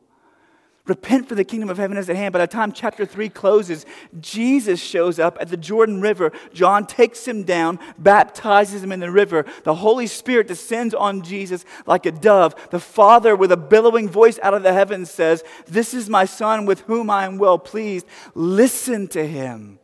Repent 0.87 1.29
for 1.29 1.37
the 1.37 1.45
kingdom 1.45 1.71
of 1.71 1.79
heaven 1.79 1.97
is 1.97 2.11
at 2.11 2.17
hand. 2.17 2.33
By 2.33 2.41
the 2.41 2.47
time 2.49 2.73
chapter 2.73 3.07
3 3.07 3.29
closes, 3.29 3.87
Jesus 4.21 4.83
shows 4.83 5.21
up 5.21 5.39
at 5.41 5.49
the 5.49 5.57
Jordan 5.57 6.01
River. 6.01 6.33
John 6.53 6.87
takes 6.87 7.27
him 7.27 7.45
down, 7.45 7.79
baptizes 7.99 8.83
him 8.83 8.91
in 8.91 8.99
the 8.99 9.11
river. 9.11 9.47
The 9.63 9.77
Holy 9.77 10.09
Spirit 10.09 10.49
descends 10.49 10.93
on 10.93 11.23
Jesus 11.23 11.65
like 11.87 12.05
a 12.05 12.11
dove. 12.11 12.57
The 12.71 12.81
Father, 12.81 13.37
with 13.37 13.53
a 13.53 13.57
billowing 13.57 14.09
voice 14.09 14.41
out 14.43 14.55
of 14.55 14.65
the 14.65 14.73
heavens, 14.73 15.09
says, 15.09 15.45
This 15.69 15.95
is 15.95 16.09
my 16.09 16.25
Son 16.25 16.67
with 16.67 16.81
whom 16.81 17.11
I 17.11 17.27
am 17.27 17.39
well 17.39 17.61
pleased. 17.61 18.07
Listen 18.35 19.07
to 19.09 19.25
him. 19.25 19.79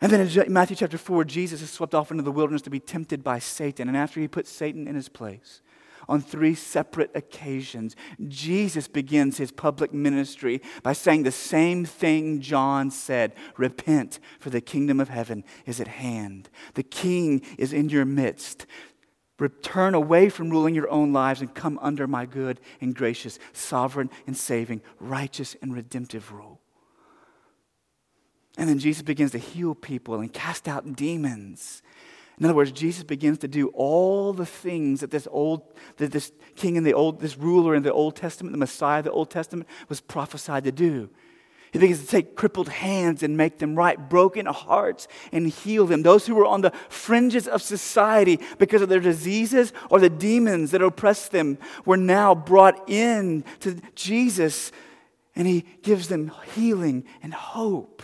And 0.00 0.12
then 0.12 0.20
in 0.20 0.52
Matthew 0.52 0.76
chapter 0.76 0.96
4, 0.96 1.24
Jesus 1.24 1.60
is 1.60 1.70
swept 1.70 1.94
off 1.94 2.12
into 2.12 2.22
the 2.22 2.32
wilderness 2.32 2.62
to 2.62 2.70
be 2.70 2.80
tempted 2.80 3.24
by 3.24 3.40
Satan. 3.40 3.88
And 3.88 3.96
after 3.96 4.20
he 4.20 4.28
puts 4.28 4.50
Satan 4.50 4.86
in 4.86 4.94
his 4.94 5.08
place, 5.08 5.60
on 6.08 6.20
three 6.20 6.54
separate 6.54 7.10
occasions, 7.14 7.96
Jesus 8.28 8.88
begins 8.88 9.38
his 9.38 9.52
public 9.52 9.92
ministry 9.92 10.60
by 10.82 10.92
saying 10.92 11.22
the 11.22 11.32
same 11.32 11.84
thing 11.84 12.40
John 12.40 12.90
said 12.90 13.32
Repent, 13.56 14.18
for 14.38 14.50
the 14.50 14.60
kingdom 14.60 15.00
of 15.00 15.08
heaven 15.08 15.44
is 15.66 15.80
at 15.80 15.88
hand. 15.88 16.48
The 16.74 16.82
king 16.82 17.42
is 17.58 17.72
in 17.72 17.88
your 17.88 18.04
midst. 18.04 18.66
Return 19.38 19.94
away 19.94 20.28
from 20.28 20.50
ruling 20.50 20.74
your 20.74 20.90
own 20.90 21.12
lives 21.12 21.40
and 21.40 21.54
come 21.54 21.78
under 21.80 22.06
my 22.06 22.26
good 22.26 22.60
and 22.80 22.94
gracious, 22.94 23.38
sovereign 23.54 24.10
and 24.26 24.36
saving, 24.36 24.82
righteous 24.98 25.56
and 25.62 25.74
redemptive 25.74 26.30
rule. 26.30 26.60
And 28.58 28.68
then 28.68 28.78
Jesus 28.78 29.02
begins 29.02 29.30
to 29.30 29.38
heal 29.38 29.74
people 29.74 30.20
and 30.20 30.30
cast 30.30 30.68
out 30.68 30.94
demons. 30.94 31.82
In 32.40 32.46
other 32.46 32.54
words, 32.54 32.72
Jesus 32.72 33.04
begins 33.04 33.36
to 33.38 33.48
do 33.48 33.68
all 33.68 34.32
the 34.32 34.46
things 34.46 35.00
that 35.00 35.10
this 35.10 35.28
old, 35.30 35.62
that 35.98 36.10
this 36.10 36.32
king 36.56 36.76
in 36.76 36.84
the 36.84 36.94
old, 36.94 37.20
this 37.20 37.36
ruler 37.36 37.74
in 37.74 37.82
the 37.82 37.92
Old 37.92 38.16
Testament, 38.16 38.54
the 38.54 38.58
Messiah 38.58 39.00
of 39.00 39.04
the 39.04 39.12
Old 39.12 39.30
Testament, 39.30 39.68
was 39.90 40.00
prophesied 40.00 40.64
to 40.64 40.72
do. 40.72 41.10
He 41.70 41.78
begins 41.78 42.00
to 42.00 42.06
take 42.06 42.36
crippled 42.36 42.70
hands 42.70 43.22
and 43.22 43.36
make 43.36 43.58
them 43.58 43.76
right, 43.76 44.08
broken 44.08 44.46
hearts 44.46 45.06
and 45.32 45.48
heal 45.48 45.86
them. 45.86 46.02
Those 46.02 46.26
who 46.26 46.34
were 46.34 46.46
on 46.46 46.62
the 46.62 46.72
fringes 46.88 47.46
of 47.46 47.60
society 47.60 48.40
because 48.58 48.80
of 48.80 48.88
their 48.88 49.00
diseases 49.00 49.74
or 49.90 50.00
the 50.00 50.10
demons 50.10 50.70
that 50.70 50.82
oppressed 50.82 51.32
them 51.32 51.58
were 51.84 51.98
now 51.98 52.34
brought 52.34 52.88
in 52.88 53.44
to 53.60 53.80
Jesus, 53.94 54.72
and 55.36 55.46
he 55.46 55.66
gives 55.82 56.08
them 56.08 56.32
healing 56.54 57.04
and 57.22 57.34
hope. 57.34 58.02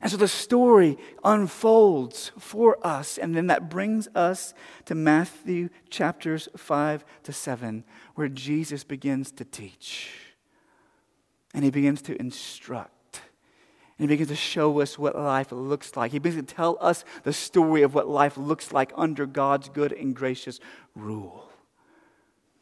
And 0.00 0.10
so 0.10 0.16
the 0.16 0.28
story 0.28 0.96
unfolds 1.24 2.30
for 2.38 2.78
us. 2.86 3.18
And 3.18 3.34
then 3.34 3.48
that 3.48 3.68
brings 3.68 4.08
us 4.14 4.54
to 4.84 4.94
Matthew 4.94 5.70
chapters 5.90 6.48
5 6.56 7.04
to 7.24 7.32
7, 7.32 7.84
where 8.14 8.28
Jesus 8.28 8.84
begins 8.84 9.32
to 9.32 9.44
teach. 9.44 10.10
And 11.52 11.64
he 11.64 11.70
begins 11.70 12.00
to 12.02 12.20
instruct. 12.20 13.22
And 13.98 14.08
he 14.08 14.14
begins 14.14 14.28
to 14.28 14.36
show 14.36 14.80
us 14.80 14.96
what 14.96 15.16
life 15.16 15.50
looks 15.50 15.96
like. 15.96 16.12
He 16.12 16.20
begins 16.20 16.46
to 16.46 16.54
tell 16.54 16.78
us 16.80 17.04
the 17.24 17.32
story 17.32 17.82
of 17.82 17.94
what 17.94 18.08
life 18.08 18.36
looks 18.36 18.72
like 18.72 18.92
under 18.94 19.26
God's 19.26 19.68
good 19.68 19.92
and 19.92 20.14
gracious 20.14 20.60
rule. 20.94 21.50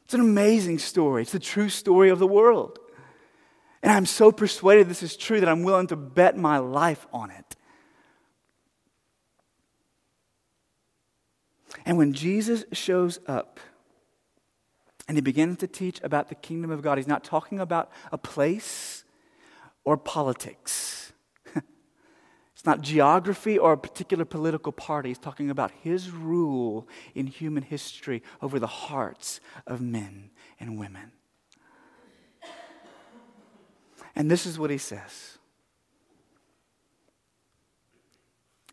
It's 0.06 0.14
an 0.14 0.20
amazing 0.20 0.78
story. 0.78 1.22
It's 1.22 1.32
the 1.32 1.38
true 1.38 1.68
story 1.68 2.08
of 2.08 2.18
the 2.18 2.26
world. 2.26 2.78
And 3.83 3.92
I'm 3.92 4.06
so 4.06 4.33
persuaded 4.33 4.88
this 4.88 5.02
is 5.02 5.16
true 5.16 5.40
that 5.40 5.49
I'm 5.49 5.62
willing 5.62 5.87
to 5.88 5.97
bet 5.97 6.37
my 6.37 6.59
life 6.59 7.06
on 7.12 7.30
it. 7.30 7.56
And 11.85 11.97
when 11.99 12.12
Jesus 12.12 12.64
shows 12.73 13.21
up 13.26 13.61
and 15.06 15.16
he 15.16 15.21
begins 15.21 15.59
to 15.59 15.68
teach 15.68 16.00
about 16.02 16.28
the 16.28 16.35
kingdom 16.35 16.71
of 16.71 16.83
God, 16.83 16.99
he's 16.99 17.06
not 17.06 17.23
talking 17.23 17.61
about 17.61 17.92
a 18.11 18.18
place 18.18 19.04
or 19.85 19.97
politics. 19.97 21.12
it's 21.54 22.64
not 22.64 22.80
geography 22.80 23.56
or 23.56 23.73
a 23.73 23.78
particular 23.78 24.25
political 24.25 24.73
party. 24.73 25.11
He's 25.11 25.18
talking 25.18 25.49
about 25.49 25.71
his 25.83 26.11
rule 26.11 26.88
in 27.14 27.28
human 27.28 27.62
history 27.62 28.23
over 28.42 28.59
the 28.59 28.66
hearts 28.66 29.40
of 29.64 29.80
men 29.80 30.30
and 30.59 30.78
women. 30.78 31.12
And 34.16 34.30
this 34.30 34.46
is 34.46 34.58
what 34.58 34.70
he 34.70 34.78
says. 34.78 35.38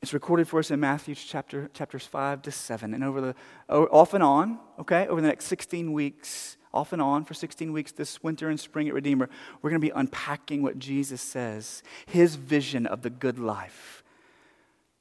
It's 0.01 0.13
recorded 0.13 0.47
for 0.47 0.59
us 0.59 0.71
in 0.71 0.79
Matthew 0.79 1.15
chapter, 1.15 1.69
chapters 1.73 2.05
5 2.05 2.41
to 2.43 2.51
7. 2.51 2.93
And 2.93 3.03
over 3.03 3.21
the, 3.21 3.35
off 3.69 4.13
and 4.13 4.23
on, 4.23 4.59
okay, 4.79 5.07
over 5.07 5.21
the 5.21 5.27
next 5.27 5.45
16 5.45 5.93
weeks, 5.93 6.57
off 6.73 6.91
and 6.91 7.01
on 7.01 7.23
for 7.23 7.33
16 7.33 7.71
weeks 7.71 7.91
this 7.91 8.21
winter 8.23 8.49
and 8.49 8.59
spring 8.59 8.87
at 8.87 8.93
Redeemer, 8.93 9.29
we're 9.61 9.69
going 9.69 9.81
to 9.81 9.85
be 9.85 9.93
unpacking 9.95 10.61
what 10.61 10.79
Jesus 10.79 11.21
says, 11.21 11.83
his 12.05 12.35
vision 12.35 12.85
of 12.85 13.01
the 13.01 13.09
good 13.09 13.39
life 13.39 14.03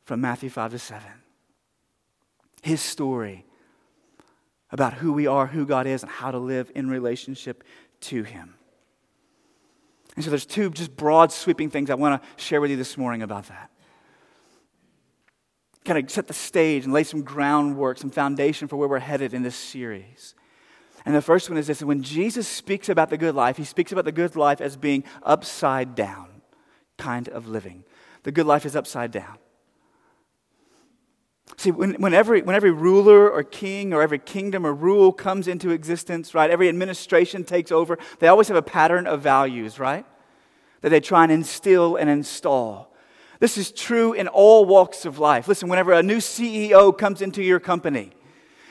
from 0.04 0.20
Matthew 0.20 0.50
5 0.50 0.72
to 0.72 0.78
7. 0.78 1.02
His 2.62 2.80
story 2.80 3.44
about 4.70 4.94
who 4.94 5.12
we 5.12 5.26
are, 5.26 5.46
who 5.46 5.66
God 5.66 5.86
is, 5.86 6.02
and 6.02 6.10
how 6.10 6.30
to 6.30 6.38
live 6.38 6.70
in 6.74 6.88
relationship 6.88 7.64
to 8.02 8.22
him. 8.22 8.54
And 10.14 10.24
so 10.24 10.30
there's 10.30 10.46
two 10.46 10.70
just 10.70 10.94
broad, 10.96 11.32
sweeping 11.32 11.70
things 11.70 11.90
I 11.90 11.94
want 11.94 12.22
to 12.22 12.42
share 12.42 12.60
with 12.60 12.70
you 12.70 12.76
this 12.76 12.96
morning 12.96 13.22
about 13.22 13.46
that. 13.48 13.70
Kind 15.84 16.04
of 16.04 16.10
set 16.10 16.28
the 16.28 16.34
stage 16.34 16.84
and 16.84 16.92
lay 16.92 17.02
some 17.02 17.22
groundwork, 17.22 17.98
some 17.98 18.10
foundation 18.10 18.68
for 18.68 18.76
where 18.76 18.88
we're 18.88 18.98
headed 18.98 19.34
in 19.34 19.42
this 19.42 19.56
series. 19.56 20.34
And 21.04 21.14
the 21.14 21.22
first 21.22 21.50
one 21.50 21.58
is 21.58 21.66
this 21.66 21.82
when 21.82 22.02
Jesus 22.02 22.46
speaks 22.46 22.88
about 22.88 23.10
the 23.10 23.18
good 23.18 23.34
life, 23.34 23.56
he 23.56 23.64
speaks 23.64 23.90
about 23.90 24.04
the 24.04 24.12
good 24.12 24.36
life 24.36 24.60
as 24.60 24.76
being 24.76 25.04
upside 25.22 25.94
down 25.94 26.28
kind 26.98 27.28
of 27.28 27.48
living. 27.48 27.84
The 28.22 28.32
good 28.32 28.46
life 28.46 28.64
is 28.64 28.76
upside 28.76 29.10
down. 29.10 29.38
See, 31.56 31.70
when, 31.70 31.94
when, 31.94 32.14
every, 32.14 32.42
when 32.42 32.56
every 32.56 32.70
ruler 32.70 33.30
or 33.30 33.42
king 33.42 33.92
or 33.92 34.02
every 34.02 34.18
kingdom 34.18 34.66
or 34.66 34.72
rule 34.72 35.12
comes 35.12 35.48
into 35.48 35.70
existence, 35.70 36.34
right, 36.34 36.50
every 36.50 36.68
administration 36.68 37.44
takes 37.44 37.70
over, 37.70 37.98
they 38.18 38.28
always 38.28 38.48
have 38.48 38.56
a 38.56 38.62
pattern 38.62 39.06
of 39.06 39.20
values, 39.20 39.78
right, 39.78 40.06
that 40.80 40.88
they 40.88 41.00
try 41.00 41.22
and 41.22 41.32
instill 41.32 41.96
and 41.96 42.08
install. 42.08 42.92
This 43.38 43.58
is 43.58 43.72
true 43.72 44.12
in 44.12 44.28
all 44.28 44.64
walks 44.64 45.04
of 45.04 45.18
life. 45.18 45.48
Listen, 45.48 45.68
whenever 45.68 45.92
a 45.92 46.02
new 46.02 46.18
CEO 46.18 46.96
comes 46.96 47.20
into 47.20 47.42
your 47.42 47.60
company, 47.60 48.12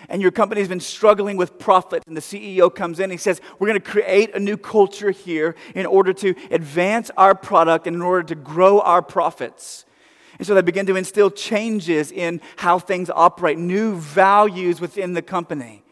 and 0.09 0.21
your 0.21 0.31
company 0.31 0.61
has 0.61 0.67
been 0.67 0.79
struggling 0.79 1.37
with 1.37 1.59
profit, 1.59 2.03
and 2.07 2.17
the 2.17 2.21
CEO 2.21 2.73
comes 2.73 2.99
in, 2.99 3.11
he 3.11 3.17
says, 3.17 3.39
We're 3.59 3.67
going 3.67 3.79
to 3.79 3.89
create 3.91 4.35
a 4.35 4.39
new 4.39 4.57
culture 4.57 5.11
here 5.11 5.55
in 5.75 5.85
order 5.85 6.13
to 6.13 6.35
advance 6.49 7.11
our 7.17 7.35
product 7.35 7.87
and 7.87 7.95
in 7.95 8.01
order 8.01 8.23
to 8.23 8.35
grow 8.35 8.79
our 8.79 9.01
profits. 9.01 9.85
And 10.41 10.47
so 10.47 10.55
they 10.55 10.63
begin 10.63 10.87
to 10.87 10.95
instill 10.95 11.29
changes 11.29 12.11
in 12.11 12.41
how 12.55 12.79
things 12.79 13.11
operate, 13.11 13.59
new 13.59 13.97
values 13.97 14.81
within 14.81 15.13
the 15.13 15.21
company. 15.21 15.83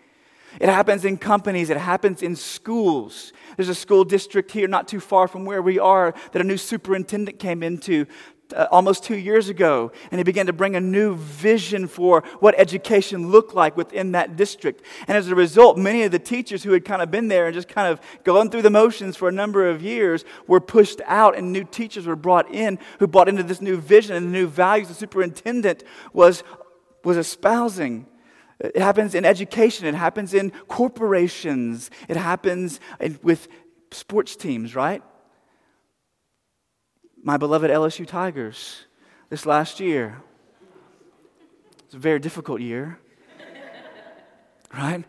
It 0.59 0.69
happens 0.69 1.05
in 1.05 1.17
companies, 1.17 1.69
it 1.69 1.77
happens 1.77 2.23
in 2.23 2.35
schools. 2.35 3.31
There's 3.57 3.69
a 3.69 3.75
school 3.75 4.03
district 4.03 4.49
here 4.49 4.67
not 4.67 4.87
too 4.87 4.99
far 4.99 5.27
from 5.27 5.45
where 5.45 5.61
we 5.61 5.77
are 5.77 6.15
that 6.31 6.41
a 6.41 6.43
new 6.43 6.57
superintendent 6.57 7.37
came 7.37 7.61
into 7.61 8.07
uh, 8.55 8.67
almost 8.71 9.03
two 9.03 9.17
years 9.17 9.49
ago, 9.49 9.91
and 10.11 10.19
he 10.19 10.23
began 10.23 10.45
to 10.47 10.53
bring 10.53 10.75
a 10.75 10.81
new 10.81 11.15
vision 11.15 11.87
for 11.87 12.23
what 12.39 12.55
education 12.57 13.29
looked 13.29 13.53
like 13.53 13.77
within 13.77 14.11
that 14.13 14.35
district. 14.35 14.83
And 15.07 15.17
as 15.17 15.27
a 15.27 15.35
result, 15.35 15.77
many 15.77 16.03
of 16.03 16.11
the 16.11 16.19
teachers 16.19 16.63
who 16.63 16.71
had 16.71 16.85
kind 16.85 17.01
of 17.01 17.11
been 17.11 17.27
there 17.27 17.45
and 17.45 17.53
just 17.53 17.67
kind 17.67 17.87
of 17.87 17.99
gone 18.23 18.49
through 18.49 18.63
the 18.63 18.69
motions 18.69 19.15
for 19.15 19.29
a 19.29 19.31
number 19.31 19.69
of 19.69 19.81
years 19.81 20.25
were 20.47 20.59
pushed 20.59 21.01
out, 21.05 21.37
and 21.37 21.51
new 21.51 21.63
teachers 21.63 22.07
were 22.07 22.15
brought 22.15 22.49
in 22.53 22.79
who 22.99 23.07
bought 23.07 23.29
into 23.29 23.43
this 23.43 23.61
new 23.61 23.77
vision 23.77 24.15
and 24.15 24.27
the 24.27 24.31
new 24.31 24.47
values 24.47 24.87
the 24.87 24.93
superintendent 24.93 25.83
was, 26.13 26.43
was 27.03 27.17
espousing. 27.17 28.07
It 28.59 28.81
happens 28.81 29.15
in 29.15 29.23
education, 29.23 29.87
it 29.87 29.95
happens 29.95 30.33
in 30.33 30.51
corporations, 30.67 31.89
it 32.09 32.17
happens 32.17 32.79
in, 32.99 33.17
with 33.23 33.47
sports 33.91 34.35
teams, 34.35 34.75
right? 34.75 35.01
My 37.21 37.35
beloved 37.35 37.69
LSU 37.69 38.07
Tigers 38.07 38.85
this 39.29 39.45
last 39.45 39.81
year. 39.81 40.21
It's 41.83 41.93
a 41.93 41.97
very 41.97 42.19
difficult 42.19 42.61
year, 42.61 42.97
right? 44.73 45.03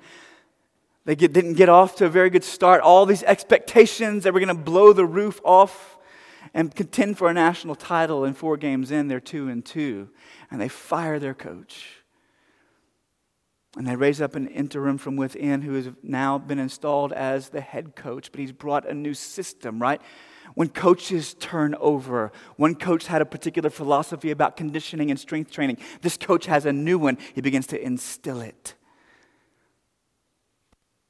They 1.05 1.15
get, 1.15 1.33
didn't 1.33 1.55
get 1.55 1.69
off 1.69 1.97
to 1.97 2.07
a 2.07 2.09
very 2.09 2.29
good 2.29 2.43
start. 2.43 2.81
All 2.81 3.07
these 3.07 3.23
expectations 3.23 4.25
that 4.25 4.35
we're 4.35 4.45
going 4.45 4.57
to 4.57 4.63
blow 4.63 4.93
the 4.93 5.05
roof 5.05 5.41
off 5.45 5.99
and 6.53 6.75
contend 6.75 7.17
for 7.17 7.29
a 7.29 7.35
national 7.35 7.77
title. 7.77 8.25
And 8.25 8.37
four 8.37 8.57
games 8.57 8.91
in, 8.91 9.07
they're 9.07 9.21
two 9.21 9.49
and 9.49 9.65
two. 9.65 10.09
And 10.51 10.61
they 10.61 10.69
fire 10.69 11.19
their 11.19 11.35
coach. 11.35 11.87
And 13.77 13.87
they 13.87 13.95
raise 13.95 14.21
up 14.21 14.35
an 14.35 14.49
interim 14.49 14.99
from 14.99 15.15
within 15.15 15.63
who 15.63 15.75
has 15.75 15.91
now 16.03 16.39
been 16.39 16.59
installed 16.59 17.13
as 17.13 17.51
the 17.51 17.61
head 17.61 17.95
coach, 17.95 18.33
but 18.33 18.41
he's 18.41 18.53
brought 18.53 18.89
a 18.89 18.95
new 18.95 19.15
system, 19.15 19.81
right? 19.81 20.01
When 20.55 20.69
coaches 20.69 21.35
turn 21.35 21.75
over, 21.77 22.33
one 22.57 22.75
coach 22.75 23.07
had 23.07 23.23
a 23.23 23.27
particular 23.27 23.71
philosophy 23.71 24.31
about 24.31 24.57
conditioning 24.57 25.11
and 25.11 25.19
strength 25.19 25.51
training. 25.51 25.79
This 26.03 26.17
coach 26.17 26.47
has 26.47 26.67
a 26.67 26.73
new 26.73 26.99
one. 26.99 27.19
He 27.35 27.41
begins 27.41 27.67
to 27.69 27.83
instill 27.83 28.41
it. 28.41 28.75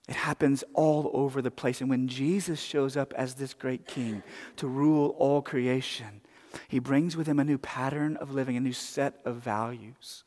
It 0.09 0.17
happens 0.17 0.65
all 0.75 1.11
over 1.15 1.41
the 1.41 1.53
place. 1.53 1.81
And 1.81 1.89
when 1.89 2.09
Jesus 2.09 2.61
shows 2.61 2.97
up 2.97 3.15
as 3.17 3.35
this 3.35 3.55
great 3.55 3.87
king 3.87 4.23
to 4.57 4.67
rule 4.67 5.15
all 5.19 5.41
creation, 5.41 6.21
he 6.67 6.81
brings 6.81 7.17
with 7.17 7.29
him 7.29 7.39
a 7.39 7.45
new 7.45 7.59
pattern 7.59 8.17
of 8.17 8.33
living, 8.33 8.57
a 8.57 8.61
new 8.61 8.73
set 8.73 9.21
of 9.25 9.37
values. 9.37 10.25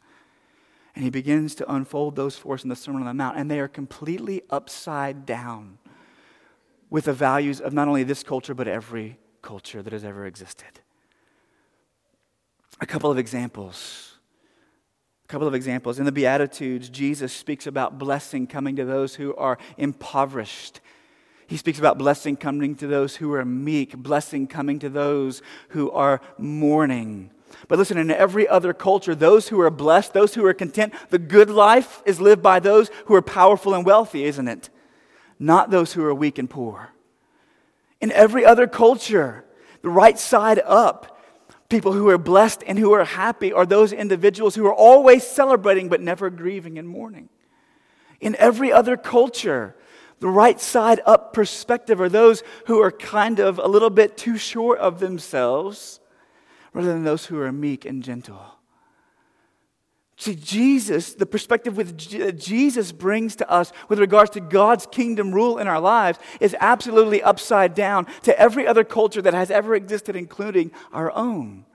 And 0.96 1.03
he 1.03 1.10
begins 1.10 1.53
to 1.55 1.70
unfold 1.72 2.15
those 2.15 2.38
for 2.38 2.53
us 2.53 2.63
in 2.63 2.70
the 2.70 2.75
Sermon 2.75 3.01
on 3.01 3.08
the 3.08 3.13
Mount. 3.13 3.38
And 3.38 3.51
they 3.51 3.60
are 3.60 3.67
completely 3.67 4.43
upside 4.50 5.25
down 5.25 5.79
with 6.94 7.06
the 7.06 7.14
values 7.14 7.60
of 7.60 7.74
not 7.74 7.88
only 7.88 8.04
this 8.04 8.22
culture, 8.22 8.54
but 8.54 8.68
every 8.68 9.18
culture 9.42 9.82
that 9.82 9.92
has 9.92 10.04
ever 10.06 10.28
existed. 10.28 10.80
A 12.80 12.86
couple 12.86 13.10
of 13.10 13.18
examples 13.18 14.12
a 15.24 15.28
couple 15.28 15.48
of 15.48 15.56
examples. 15.56 16.00
In 16.00 16.06
the 16.06 16.12
Beatitudes, 16.12 16.90
Jesus 16.90 17.32
speaks 17.32 17.66
about 17.66 17.98
blessing 17.98 18.46
coming 18.46 18.76
to 18.76 18.84
those 18.84 19.16
who 19.16 19.34
are 19.36 19.58
impoverished. 19.78 20.82
He 21.48 21.56
speaks 21.56 21.80
about 21.80 21.98
blessing 21.98 22.36
coming 22.36 22.76
to 22.76 22.88
those 22.88 23.16
who 23.16 23.34
are 23.34 23.46
meek, 23.46 23.96
blessing 23.98 24.48
coming 24.48 24.80
to 24.80 24.90
those 24.90 25.42
who 25.70 25.90
are 25.92 26.20
mourning. 26.38 27.32
But 27.68 27.80
listen, 27.80 27.98
in 27.98 28.12
every 28.12 28.48
other 28.48 28.74
culture, 28.74 29.16
those 29.16 29.48
who 29.48 29.62
are 29.62 29.70
blessed, 29.70 30.14
those 30.14 30.34
who 30.36 30.46
are 30.46 30.54
content, 30.54 30.94
the 31.10 31.20
good 31.20 31.50
life 31.50 32.04
is 32.06 32.20
lived 32.20 32.42
by 32.42 32.60
those 32.60 32.90
who 33.06 33.16
are 33.16 33.22
powerful 33.22 33.74
and 33.74 33.86
wealthy, 33.86 34.26
isn't 34.26 34.48
it? 34.48 34.70
Not 35.44 35.70
those 35.70 35.94
who 35.94 36.04
are 36.06 36.14
weak 36.14 36.38
and 36.38 36.50
poor. 36.50 36.90
In 38.00 38.12
every 38.12 38.46
other 38.46 38.68
culture, 38.68 39.46
the 39.82 39.90
right 39.90 40.18
side 40.18 40.60
up 40.66 41.14
People 41.74 41.94
who 41.94 42.08
are 42.10 42.20
blessed 42.20 42.64
and 42.68 42.78
who 42.78 42.94
are 42.94 43.04
happy 43.04 43.52
are 43.52 43.66
those 43.66 43.94
individuals 43.94 44.54
who 44.54 44.68
are 44.68 44.74
always 44.76 45.26
celebrating 45.26 45.90
but 45.90 46.02
never 46.02 46.30
grieving 46.30 46.78
and 46.78 46.88
mourning. 46.88 47.30
In 48.22 48.36
every 48.36 48.72
other 48.72 48.96
culture, 48.96 49.76
the 50.20 50.28
right 50.28 50.62
side 50.62 51.02
up 51.04 51.34
perspective 51.34 52.00
are 52.00 52.10
those 52.10 52.44
who 52.68 52.80
are 52.80 52.92
kind 52.92 53.40
of 53.40 53.58
a 53.58 53.68
little 53.68 53.90
bit 53.90 54.18
too 54.18 54.38
sure 54.38 54.78
of 54.78 55.00
themselves 55.00 56.00
rather 56.74 56.90
than 56.90 57.04
those 57.04 57.26
who 57.26 57.40
are 57.40 57.52
meek 57.52 57.86
and 57.86 58.04
gentle. 58.04 58.60
See, 60.24 60.36
Jesus, 60.36 61.15
the 61.15 61.25
perspective 61.25 61.75
that 61.75 62.38
Jesus 62.39 62.94
brings 62.94 63.36
to 63.36 63.50
us 63.51 63.74
with 63.89 64.00
regards 64.00 64.30
to 64.32 64.39
God's 64.39 64.86
kingdom 64.86 65.36
rule 65.36 65.58
in 65.58 65.68
our 65.68 65.82
lives 65.82 66.18
is 66.39 66.56
absolutely 66.62 67.22
upside 67.22 67.75
down 67.75 68.08
to 68.22 68.39
every 68.39 68.65
other 68.65 68.86
culture 68.86 69.22
that 69.22 69.34
has 69.34 69.51
ever 69.51 69.75
existed, 69.75 70.15
including 70.15 70.72
our 70.94 71.12
own. 71.12 71.65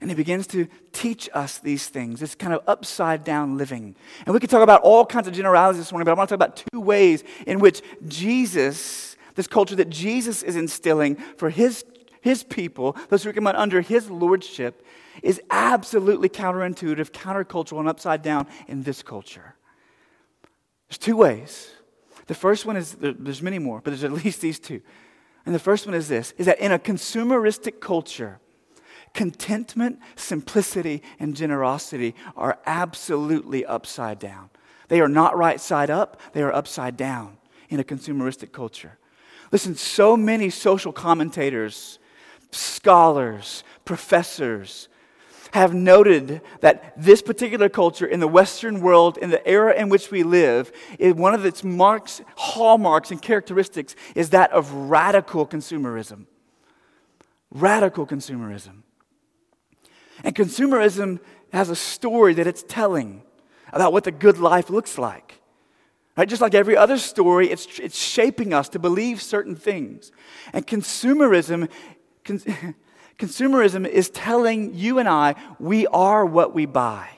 And 0.00 0.08
he 0.08 0.14
begins 0.14 0.46
to 0.48 0.68
teach 0.92 1.28
us 1.34 1.58
these 1.58 1.88
things, 1.88 2.20
this 2.20 2.36
kind 2.36 2.52
of 2.52 2.62
upside 2.68 3.24
down 3.24 3.58
living. 3.58 3.96
And 4.26 4.32
we 4.32 4.38
could 4.38 4.48
talk 4.48 4.62
about 4.62 4.82
all 4.82 5.04
kinds 5.04 5.26
of 5.26 5.34
generalities 5.34 5.80
this 5.80 5.90
morning, 5.90 6.04
but 6.04 6.12
I 6.12 6.14
want 6.14 6.28
to 6.28 6.36
talk 6.36 6.46
about 6.46 6.62
two 6.70 6.80
ways 6.80 7.24
in 7.48 7.58
which 7.58 7.82
Jesus, 8.06 9.16
this 9.34 9.48
culture 9.48 9.74
that 9.74 9.90
Jesus 9.90 10.44
is 10.44 10.54
instilling 10.54 11.16
for 11.16 11.50
his, 11.50 11.84
his 12.26 12.42
people, 12.42 12.96
those 13.08 13.22
who 13.22 13.32
come 13.32 13.46
under 13.46 13.80
his 13.80 14.10
lordship, 14.10 14.84
is 15.22 15.40
absolutely 15.48 16.28
counterintuitive, 16.28 17.12
countercultural, 17.12 17.78
and 17.78 17.88
upside 17.88 18.20
down 18.20 18.48
in 18.66 18.82
this 18.82 19.00
culture. 19.00 19.54
There's 20.88 20.98
two 20.98 21.16
ways. 21.16 21.70
The 22.26 22.34
first 22.34 22.66
one 22.66 22.76
is 22.76 22.96
there's 22.98 23.42
many 23.42 23.60
more, 23.60 23.80
but 23.80 23.90
there's 23.90 24.02
at 24.02 24.10
least 24.24 24.40
these 24.40 24.58
two. 24.58 24.80
And 25.44 25.54
the 25.54 25.60
first 25.60 25.86
one 25.86 25.94
is 25.94 26.08
this 26.08 26.34
is 26.36 26.46
that 26.46 26.58
in 26.58 26.72
a 26.72 26.80
consumeristic 26.80 27.78
culture, 27.78 28.40
contentment, 29.14 30.00
simplicity, 30.16 31.04
and 31.20 31.36
generosity 31.36 32.16
are 32.36 32.58
absolutely 32.66 33.64
upside 33.64 34.18
down. 34.18 34.50
They 34.88 35.00
are 35.00 35.08
not 35.08 35.38
right 35.38 35.60
side 35.60 35.90
up, 35.90 36.20
they 36.32 36.42
are 36.42 36.52
upside 36.52 36.96
down 36.96 37.38
in 37.68 37.78
a 37.78 37.84
consumeristic 37.84 38.50
culture. 38.50 38.98
Listen, 39.52 39.76
so 39.76 40.16
many 40.16 40.50
social 40.50 40.92
commentators, 40.92 42.00
scholars, 42.50 43.64
professors, 43.84 44.88
have 45.52 45.72
noted 45.72 46.42
that 46.60 46.92
this 46.96 47.22
particular 47.22 47.68
culture 47.68 48.06
in 48.06 48.20
the 48.20 48.28
Western 48.28 48.80
world, 48.80 49.16
in 49.16 49.30
the 49.30 49.46
era 49.48 49.74
in 49.74 49.88
which 49.88 50.10
we 50.10 50.22
live, 50.22 50.70
one 50.98 51.34
of 51.34 51.46
its 51.46 51.64
marks, 51.64 52.20
hallmarks, 52.36 53.10
and 53.10 53.22
characteristics 53.22 53.96
is 54.14 54.30
that 54.30 54.52
of 54.52 54.70
radical 54.72 55.46
consumerism. 55.46 56.26
Radical 57.50 58.06
consumerism. 58.06 58.82
And 60.24 60.34
consumerism 60.34 61.20
has 61.52 61.70
a 61.70 61.76
story 61.76 62.34
that 62.34 62.46
it's 62.46 62.64
telling 62.66 63.22
about 63.72 63.92
what 63.92 64.04
the 64.04 64.12
good 64.12 64.38
life 64.38 64.68
looks 64.68 64.98
like. 64.98 65.40
Right? 66.16 66.28
Just 66.28 66.40
like 66.40 66.54
every 66.54 66.76
other 66.76 66.96
story, 66.96 67.50
it's, 67.50 67.78
it's 67.78 67.98
shaping 67.98 68.54
us 68.54 68.70
to 68.70 68.78
believe 68.78 69.20
certain 69.20 69.54
things. 69.54 70.12
And 70.54 70.66
consumerism, 70.66 71.68
Consumerism 73.18 73.86
is 73.86 74.10
telling 74.10 74.74
you 74.74 74.98
and 74.98 75.08
I 75.08 75.34
we 75.58 75.86
are 75.86 76.24
what 76.24 76.54
we 76.54 76.66
buy. 76.66 77.08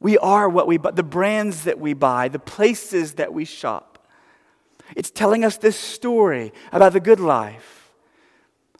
We 0.00 0.18
are 0.18 0.48
what 0.48 0.66
we 0.66 0.78
buy, 0.78 0.90
the 0.90 1.02
brands 1.02 1.64
that 1.64 1.78
we 1.78 1.94
buy, 1.94 2.28
the 2.28 2.38
places 2.38 3.14
that 3.14 3.32
we 3.32 3.44
shop. 3.44 4.06
It's 4.96 5.10
telling 5.10 5.44
us 5.44 5.56
this 5.56 5.78
story 5.78 6.52
about 6.72 6.92
the 6.92 7.00
good 7.00 7.20
life. 7.20 7.92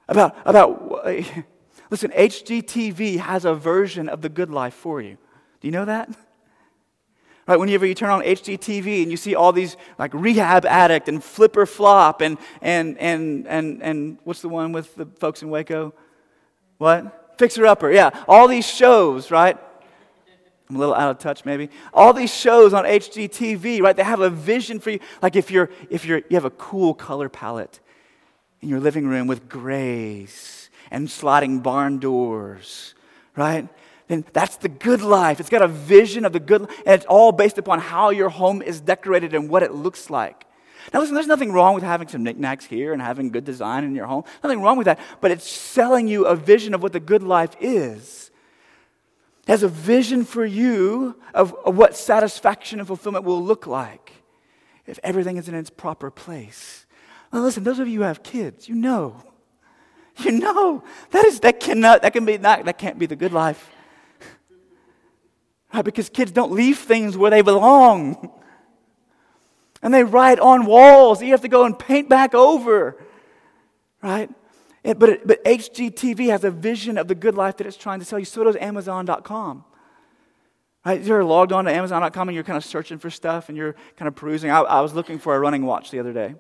About, 0.09 0.37
about 0.45 1.07
listen, 1.91 2.11
HGTV 2.11 3.19
has 3.19 3.45
a 3.45 3.55
version 3.55 4.09
of 4.09 4.21
the 4.21 4.29
good 4.29 4.51
life 4.51 4.75
for 4.75 5.01
you. 5.01 5.17
Do 5.61 5.69
you 5.69 5.73
know 5.73 5.85
that? 5.85 6.11
Right, 7.53 7.61
whenever 7.61 7.85
you 7.85 7.95
turn 7.95 8.09
on 8.09 8.23
HGTV 8.23 9.03
and 9.03 9.11
you 9.11 9.19
see 9.19 9.35
all 9.35 9.53
these 9.53 9.77
like 9.99 10.15
rehab 10.15 10.65
addict 10.65 11.07
and 11.11 11.23
Flip 11.23 11.55
or 11.55 11.67
Flop 11.67 12.23
and 12.23 12.39
and 12.63 12.97
and 12.97 13.47
and 13.47 13.83
and 13.83 14.19
what's 14.25 14.41
the 14.41 14.49
one 14.49 14.73
with 14.73 14.95
the 14.95 15.05
folks 15.05 15.43
in 15.43 15.51
Waco? 15.51 15.93
What? 16.79 17.35
Fixer 17.37 17.67
Upper, 17.67 17.93
yeah. 17.93 18.09
All 18.27 18.49
these 18.49 18.67
shows, 18.67 19.31
right? 19.31 19.59
I'm 20.71 20.77
a 20.77 20.79
little 20.79 20.95
out 20.95 21.11
of 21.11 21.19
touch 21.19 21.45
maybe. 21.45 21.69
All 21.93 22.15
these 22.15 22.35
shows 22.35 22.73
on 22.73 22.85
HGTV, 22.87 23.83
right? 23.83 23.95
They 23.95 24.03
have 24.03 24.21
a 24.21 24.31
vision 24.31 24.81
for 24.81 24.89
you. 24.89 25.01
Like 25.21 25.37
if 25.37 25.51
you're 25.51 25.69
if 25.91 26.07
you're 26.07 26.23
you 26.31 26.37
have 26.37 26.47
a 26.47 26.51
cool 26.53 26.95
color 26.95 27.29
palette 27.29 27.81
in 28.63 28.71
your 28.71 28.81
living 28.81 29.07
room 29.07 29.27
with 29.27 29.47
grays 29.47 30.71
and 30.91 31.11
sliding 31.11 31.61
barn 31.61 31.99
doors, 31.99 32.95
right? 33.37 33.69
Then 34.09 34.25
that's 34.33 34.57
the 34.57 34.69
good 34.69 35.03
life. 35.03 35.41
It's 35.41 35.49
got 35.49 35.63
a 35.63 35.69
vision 35.69 36.25
of 36.25 36.33
the 36.33 36.41
good, 36.41 36.63
life, 36.63 36.83
and 36.85 36.95
it's 36.95 37.07
all 37.07 37.33
based 37.33 37.59
upon 37.59 37.79
how 37.79 38.11
your 38.11 38.29
home 38.29 38.63
is 38.63 38.81
decorated 38.81 39.35
and 39.35 39.49
what 39.49 39.63
it 39.63 39.73
looks 39.73 40.11
like. 40.11 40.45
Now, 40.93 41.01
listen, 41.01 41.15
there's 41.15 41.29
nothing 41.29 41.53
wrong 41.53 41.75
with 41.75 41.85
having 41.85 42.09
some 42.09 42.23
knickknacks 42.23 42.65
here 42.65 42.93
and 42.93 43.01
having 43.01 43.31
good 43.31 43.45
design 43.45 43.85
in 43.85 43.95
your 43.95 44.07
home. 44.07 44.25
Nothing 44.43 44.61
wrong 44.61 44.77
with 44.77 44.87
that. 44.87 44.99
But 45.21 45.31
it's 45.31 45.49
selling 45.49 46.09
you 46.09 46.27
a 46.27 46.35
vision 46.35 46.75
of 46.75 46.83
what 46.83 46.93
the 46.93 47.01
good 47.01 47.23
life 47.23 47.55
is. 47.61 48.31
It 49.47 49.51
has 49.51 49.63
a 49.63 49.69
vision 49.69 50.25
for 50.25 50.45
you 50.45 51.17
of, 51.35 51.55
of 51.65 51.77
what 51.77 51.97
satisfaction 51.97 52.79
and 52.79 52.87
fulfillment 52.87 53.25
will 53.25 53.43
look 53.43 53.67
like 53.67 54.13
if 54.87 54.99
everything 55.03 55.37
is 55.37 55.49
in 55.49 55.55
its 55.55 55.71
proper 55.71 56.11
place. 56.11 56.87
Now, 57.33 57.41
listen, 57.41 57.65
those 57.65 57.79
of 57.79 57.89
you 57.89 58.01
who 58.01 58.05
have 58.05 58.23
kids, 58.23 58.69
you 58.69 58.75
know. 58.75 59.23
You 60.19 60.33
know 60.33 60.85
that 61.13 61.25
is 61.25 61.41
that 61.41 61.59
cannot 61.59 62.03
that 62.03 62.13
can 62.13 62.27
be 62.27 62.37
not, 62.37 62.67
that 62.67 62.77
can't 62.77 62.99
be 62.99 63.07
the 63.07 63.17
good 63.17 63.33
life. 63.33 63.71
Right? 65.73 65.85
Because 65.85 66.09
kids 66.09 66.33
don't 66.33 66.53
leave 66.53 66.79
things 66.79 67.17
where 67.17 67.31
they 67.31 67.43
belong. 67.43 68.31
And 69.83 69.93
they 69.93 70.05
write 70.05 70.39
on 70.39 70.67
walls 70.67 71.23
you 71.23 71.31
have 71.31 71.41
to 71.41 71.49
go 71.49 71.65
and 71.65 71.79
paint 71.79 72.09
back 72.09 72.35
over. 72.35 73.03
Right? 74.03 74.31
It, 74.85 74.99
but, 74.99 75.09
it, 75.09 75.27
but 75.27 75.45
HGTV 75.45 76.31
has 76.31 76.45
a 76.45 76.51
vision 76.51 76.99
of 76.99 77.09
the 77.09 77.15
good 77.15 77.35
life 77.35 77.57
that 77.59 77.67
it's 77.67 77.77
trying 77.77 78.01
to 78.01 78.05
sell 78.05 78.19
you. 78.19 78.25
So 78.25 78.45
does 78.45 78.57
Amazon.com. 78.57 79.65
Right? 80.85 81.03
You're 81.03 81.25
logged 81.25 81.53
on 81.53 81.65
to 81.67 81.73
Amazon.com 81.73 82.29
and 82.29 82.35
you're 82.35 82.45
kind 82.45 82.57
of 82.57 82.65
searching 82.65 82.99
for 82.99 83.11
stuff 83.11 83.49
and 83.49 83.57
you're 83.57 83.75
kind 83.97 84.09
of 84.09 84.15
perusing. 84.15 84.51
I, 84.51 84.61
I 84.61 84.81
was 84.81 84.95
looking 84.95 85.19
for 85.19 85.35
a 85.35 85.39
running 85.39 85.65
watch 85.65 85.91
the 85.91 86.01
other 86.01 86.13
day 86.13 86.35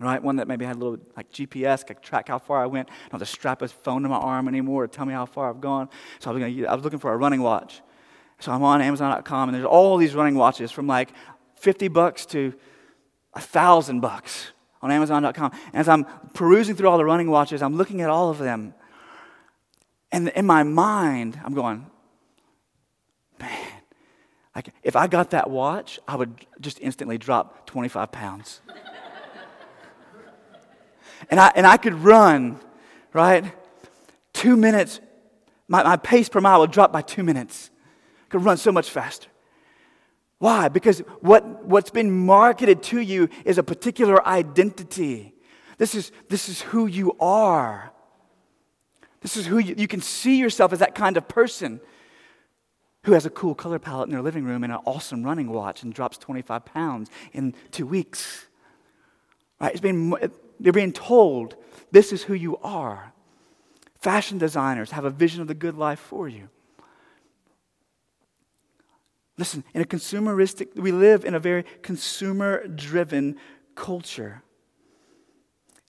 right? 0.00 0.22
One 0.22 0.36
that 0.36 0.48
maybe 0.48 0.64
had 0.64 0.76
a 0.76 0.78
little 0.78 0.98
like 1.16 1.30
GPS, 1.30 1.86
could 1.86 2.02
track 2.02 2.28
how 2.28 2.38
far 2.38 2.62
I 2.62 2.66
went. 2.66 2.88
I 2.88 2.92
don't 3.10 3.20
have 3.20 3.20
to 3.20 3.26
strap 3.26 3.62
a 3.62 3.68
phone 3.68 4.02
to 4.02 4.08
my 4.08 4.16
arm 4.16 4.48
anymore 4.48 4.86
to 4.86 4.92
tell 4.92 5.06
me 5.06 5.12
how 5.12 5.26
far 5.26 5.48
I've 5.48 5.60
gone. 5.60 5.88
So 6.18 6.30
I 6.30 6.34
was, 6.34 6.42
gonna, 6.42 6.68
I 6.68 6.74
was 6.74 6.84
looking 6.84 6.98
for 6.98 7.12
a 7.12 7.16
running 7.16 7.42
watch. 7.42 7.82
So 8.42 8.52
I'm 8.52 8.62
on 8.62 8.82
Amazon.com 8.82 9.48
and 9.48 9.56
there's 9.56 9.66
all 9.66 9.96
these 9.96 10.14
running 10.14 10.34
watches 10.34 10.70
from 10.70 10.86
like 10.86 11.12
50 11.56 11.88
bucks 11.88 12.26
to 12.26 12.52
a 13.34 13.40
thousand 13.40 14.00
bucks 14.00 14.52
on 14.80 14.90
Amazon.com. 14.90 15.52
And 15.66 15.74
as 15.74 15.88
I'm 15.88 16.04
perusing 16.34 16.74
through 16.74 16.88
all 16.88 16.98
the 16.98 17.04
running 17.04 17.30
watches, 17.30 17.62
I'm 17.62 17.76
looking 17.76 18.00
at 18.00 18.10
all 18.10 18.30
of 18.30 18.38
them. 18.38 18.74
And 20.10 20.28
in 20.30 20.44
my 20.44 20.62
mind, 20.62 21.40
I'm 21.44 21.54
going, 21.54 21.86
man, 23.38 23.68
like 24.54 24.70
if 24.82 24.96
I 24.96 25.06
got 25.06 25.30
that 25.30 25.48
watch, 25.48 25.98
I 26.06 26.16
would 26.16 26.34
just 26.60 26.80
instantly 26.80 27.16
drop 27.18 27.66
25 27.66 28.12
pounds 28.12 28.60
and 31.30 31.40
I, 31.40 31.52
and 31.54 31.66
I 31.66 31.76
could 31.76 31.94
run, 31.94 32.58
right? 33.12 33.44
Two 34.32 34.56
minutes, 34.56 35.00
my, 35.68 35.82
my 35.82 35.96
pace 35.96 36.28
per 36.28 36.40
mile 36.40 36.60
would 36.60 36.70
drop 36.70 36.92
by 36.92 37.02
two 37.02 37.22
minutes. 37.22 37.70
Could 38.32 38.44
run 38.44 38.56
so 38.56 38.72
much 38.72 38.88
faster. 38.88 39.28
Why? 40.38 40.68
Because 40.68 41.00
what, 41.20 41.66
what's 41.66 41.90
been 41.90 42.10
marketed 42.10 42.82
to 42.84 42.98
you 42.98 43.28
is 43.44 43.58
a 43.58 43.62
particular 43.62 44.26
identity. 44.26 45.34
This 45.76 45.94
is, 45.94 46.10
this 46.30 46.48
is 46.48 46.62
who 46.62 46.86
you 46.86 47.14
are. 47.20 47.92
This 49.20 49.36
is 49.36 49.46
who 49.46 49.58
you, 49.58 49.74
you 49.76 49.86
can 49.86 50.00
see 50.00 50.38
yourself 50.38 50.72
as 50.72 50.78
that 50.78 50.94
kind 50.94 51.18
of 51.18 51.28
person 51.28 51.78
who 53.04 53.12
has 53.12 53.26
a 53.26 53.30
cool 53.30 53.54
color 53.54 53.78
palette 53.78 54.08
in 54.08 54.14
their 54.14 54.22
living 54.22 54.44
room 54.44 54.64
and 54.64 54.72
an 54.72 54.80
awesome 54.86 55.22
running 55.22 55.50
watch 55.50 55.82
and 55.82 55.92
drops 55.92 56.16
25 56.16 56.64
pounds 56.64 57.10
in 57.34 57.54
two 57.70 57.86
weeks. 57.86 58.46
Right? 59.60 59.72
It's 59.72 59.80
been, 59.80 60.14
they're 60.58 60.72
being 60.72 60.94
told 60.94 61.54
this 61.90 62.14
is 62.14 62.22
who 62.22 62.34
you 62.34 62.56
are. 62.62 63.12
Fashion 63.98 64.38
designers 64.38 64.92
have 64.92 65.04
a 65.04 65.10
vision 65.10 65.42
of 65.42 65.48
the 65.48 65.54
good 65.54 65.76
life 65.76 66.00
for 66.00 66.30
you. 66.30 66.48
Listen, 69.38 69.64
in 69.74 69.80
a 69.80 69.84
consumeristic, 69.84 70.76
we 70.76 70.92
live 70.92 71.24
in 71.24 71.34
a 71.34 71.40
very 71.40 71.64
consumer 71.82 72.66
driven 72.66 73.36
culture. 73.74 74.42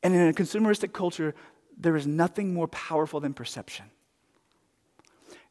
And 0.02 0.14
in 0.14 0.28
a 0.28 0.34
consumeristic 0.34 0.94
culture, 0.94 1.36
there 1.78 1.96
is 1.96 2.08
nothing 2.08 2.54
more 2.54 2.68
powerful 2.68 3.20
than 3.20 3.34
perception. 3.34 3.86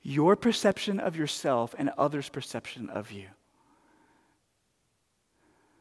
Your 0.03 0.37
perception 0.37 1.01
of 1.01 1.17
yourself 1.17 1.75
and 1.79 1.91
others' 1.97 2.29
perception 2.29 2.89
of 2.91 3.13
you. 3.13 3.29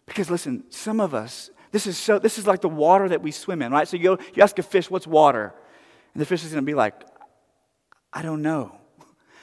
Because 0.05 0.29
listen, 0.29 0.65
some 0.69 0.99
of 0.99 1.13
us, 1.13 1.49
this 1.71 1.87
is 1.87 1.97
so 1.97 2.19
this 2.19 2.37
is 2.37 2.45
like 2.45 2.61
the 2.61 2.69
water 2.69 3.07
that 3.07 3.21
we 3.21 3.31
swim 3.31 3.61
in, 3.61 3.71
right? 3.71 3.87
So 3.87 3.95
you 3.95 4.03
go, 4.03 4.23
you 4.33 4.43
ask 4.43 4.59
a 4.59 4.63
fish, 4.63 4.89
what's 4.89 5.07
water? 5.07 5.53
And 6.13 6.21
the 6.21 6.25
fish 6.25 6.43
is 6.43 6.51
gonna 6.51 6.63
be 6.63 6.73
like, 6.73 6.93
I 8.11 8.21
don't 8.21 8.41
know. 8.41 8.80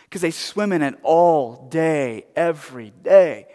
Because 0.09 0.23
they 0.23 0.31
swim 0.31 0.73
in 0.73 0.81
it 0.81 0.95
all 1.03 1.69
day, 1.69 2.25
every 2.35 2.93
day. 3.03 3.47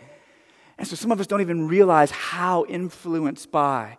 And 0.78 0.88
so 0.88 0.96
some 0.96 1.12
of 1.12 1.20
us 1.20 1.26
don't 1.28 1.42
even 1.42 1.68
realize 1.68 2.12
how 2.12 2.66
influenced 2.66 3.52
by 3.52 3.98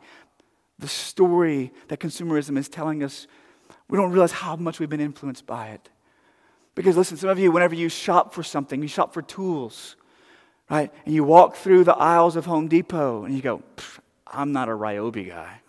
the 0.79 0.87
story 0.89 1.73
that 1.89 1.99
consumerism 1.99 2.57
is 2.57 2.69
telling 2.69 3.03
us. 3.03 3.27
We 3.89 3.99
don't 3.99 4.13
realize 4.13 4.33
how 4.33 4.55
much 4.57 4.79
we've 4.79 4.89
been 4.89 5.01
influenced 5.01 5.47
by 5.47 5.69
it. 5.69 5.89
Because 6.75 6.97
listen, 6.97 7.17
some 7.17 7.31
of 7.31 7.39
you, 7.39 7.51
whenever 7.53 7.75
you 7.75 7.89
shop 7.89 8.35
for 8.35 8.43
something, 8.43 8.83
you 8.83 8.89
shop 8.89 9.15
for 9.15 9.23
tools, 9.23 9.97
right? 10.69 10.93
And 11.05 11.15
you 11.15 11.25
walk 11.25 11.57
through 11.57 11.85
the 11.85 11.95
aisles 11.97 12.37
of 12.37 12.47
Home 12.47 12.69
Depot 12.69 13.25
and 13.25 13.35
you 13.35 13.43
go, 13.43 13.63
I'm 14.27 14.53
not 14.53 14.69
a 14.69 14.73
Ryobi 14.73 15.29
guy. 15.29 15.61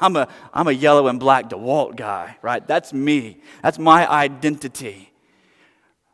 I'm 0.00 0.16
a, 0.16 0.28
I'm 0.52 0.68
a 0.68 0.72
yellow 0.72 1.08
and 1.08 1.18
black 1.18 1.48
DeWalt 1.48 1.96
guy, 1.96 2.36
right? 2.42 2.66
That's 2.66 2.92
me. 2.92 3.40
That's 3.62 3.78
my 3.78 4.10
identity. 4.10 5.12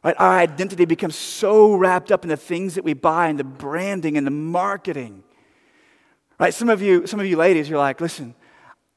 Right? 0.04 0.16
Our 0.18 0.38
identity 0.38 0.84
becomes 0.84 1.14
so 1.14 1.74
wrapped 1.74 2.10
up 2.10 2.24
in 2.24 2.28
the 2.28 2.36
things 2.36 2.74
that 2.74 2.84
we 2.84 2.92
buy 2.92 3.28
and 3.28 3.38
the 3.38 3.44
branding 3.44 4.16
and 4.16 4.26
the 4.26 4.32
marketing. 4.32 5.22
Right? 6.40 6.52
Some 6.52 6.68
of 6.68 6.82
you, 6.82 7.06
some 7.06 7.20
of 7.20 7.26
you 7.26 7.36
ladies, 7.36 7.68
you're 7.68 7.78
like, 7.78 8.00
listen, 8.00 8.34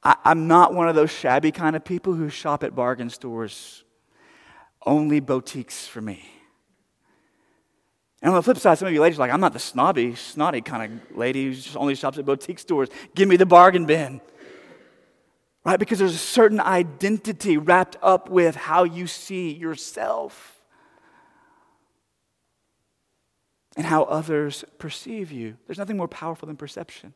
I, 0.04 0.15
I'm 0.24 0.48
not 0.48 0.74
one 0.74 0.89
of 0.89 0.96
those 0.96 1.12
shabby 1.12 1.52
kind 1.52 1.76
of 1.76 1.86
people 1.86 2.13
who 2.13 2.30
shop 2.30 2.63
at 2.63 2.74
bargain 2.74 3.10
stores. 3.10 3.84
Only 4.84 5.20
boutiques 5.20 5.88
for 5.88 6.02
me. 6.02 6.26
And 8.22 8.32
on 8.32 8.36
the 8.36 8.44
flip 8.44 8.58
side, 8.58 8.80
some 8.80 8.88
of 8.88 8.94
you 8.94 9.02
ladies 9.02 9.20
are 9.20 9.22
like, 9.22 9.32
I'm 9.32 9.39
not 9.39 9.54
the 9.54 9.60
snobby, 9.60 10.15
snotty 10.15 10.62
kind 10.62 11.00
of 11.12 11.18
lady 11.18 11.46
who 11.46 11.54
just 11.54 11.78
only 11.78 11.94
shops 11.94 12.18
at 12.18 12.26
boutique 12.26 12.58
stores. 12.58 12.89
Give 13.13 13.28
me 13.28 13.36
the 13.36 13.46
bargain 13.46 13.86
bin. 13.86 14.22
Right? 15.63 15.80
Because 15.80 16.00
there's 16.00 16.15
a 16.15 16.18
certain 16.18 16.60
identity 16.60 17.58
wrapped 17.58 17.98
up 18.02 18.30
with 18.30 18.56
how 18.56 18.84
you 18.84 19.06
see 19.06 19.52
yourself 19.52 20.55
and 23.76 23.86
how 23.86 24.04
others 24.04 24.64
perceive 24.78 25.32
you. 25.32 25.58
There's 25.68 25.78
nothing 25.78 25.98
more 25.98 26.08
powerful 26.08 26.48
than 26.48 26.56
perception. 26.56 27.14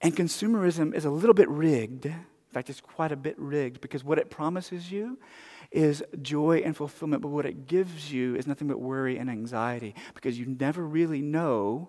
And 0.00 0.16
consumerism 0.16 0.94
is 0.94 1.04
a 1.04 1.10
little 1.10 1.34
bit 1.34 1.48
rigged. 1.48 2.06
In 2.06 2.24
fact, 2.52 2.70
it's 2.70 2.80
quite 2.80 3.12
a 3.12 3.16
bit 3.16 3.38
rigged 3.38 3.80
because 3.80 4.04
what 4.04 4.18
it 4.18 4.30
promises 4.30 4.90
you 4.90 5.18
is 5.72 6.02
joy 6.22 6.62
and 6.64 6.76
fulfillment, 6.76 7.22
but 7.22 7.28
what 7.28 7.44
it 7.44 7.66
gives 7.66 8.12
you 8.12 8.36
is 8.36 8.46
nothing 8.46 8.68
but 8.68 8.80
worry 8.80 9.18
and 9.18 9.28
anxiety 9.28 9.94
because 10.14 10.38
you 10.38 10.46
never 10.46 10.86
really 10.86 11.20
know 11.20 11.88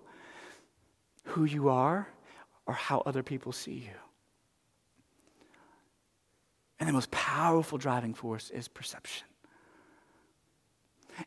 who 1.24 1.44
you 1.44 1.68
are 1.68 2.08
or 2.66 2.74
how 2.74 3.02
other 3.06 3.22
people 3.22 3.52
see 3.52 3.72
you. 3.72 3.94
And 6.80 6.88
the 6.88 6.92
most 6.92 7.10
powerful 7.10 7.78
driving 7.78 8.14
force 8.14 8.50
is 8.50 8.68
perception. 8.68 9.27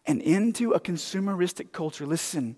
And 0.06 0.22
into 0.22 0.72
a 0.72 0.80
consumeristic 0.80 1.72
culture, 1.72 2.06
listen, 2.06 2.56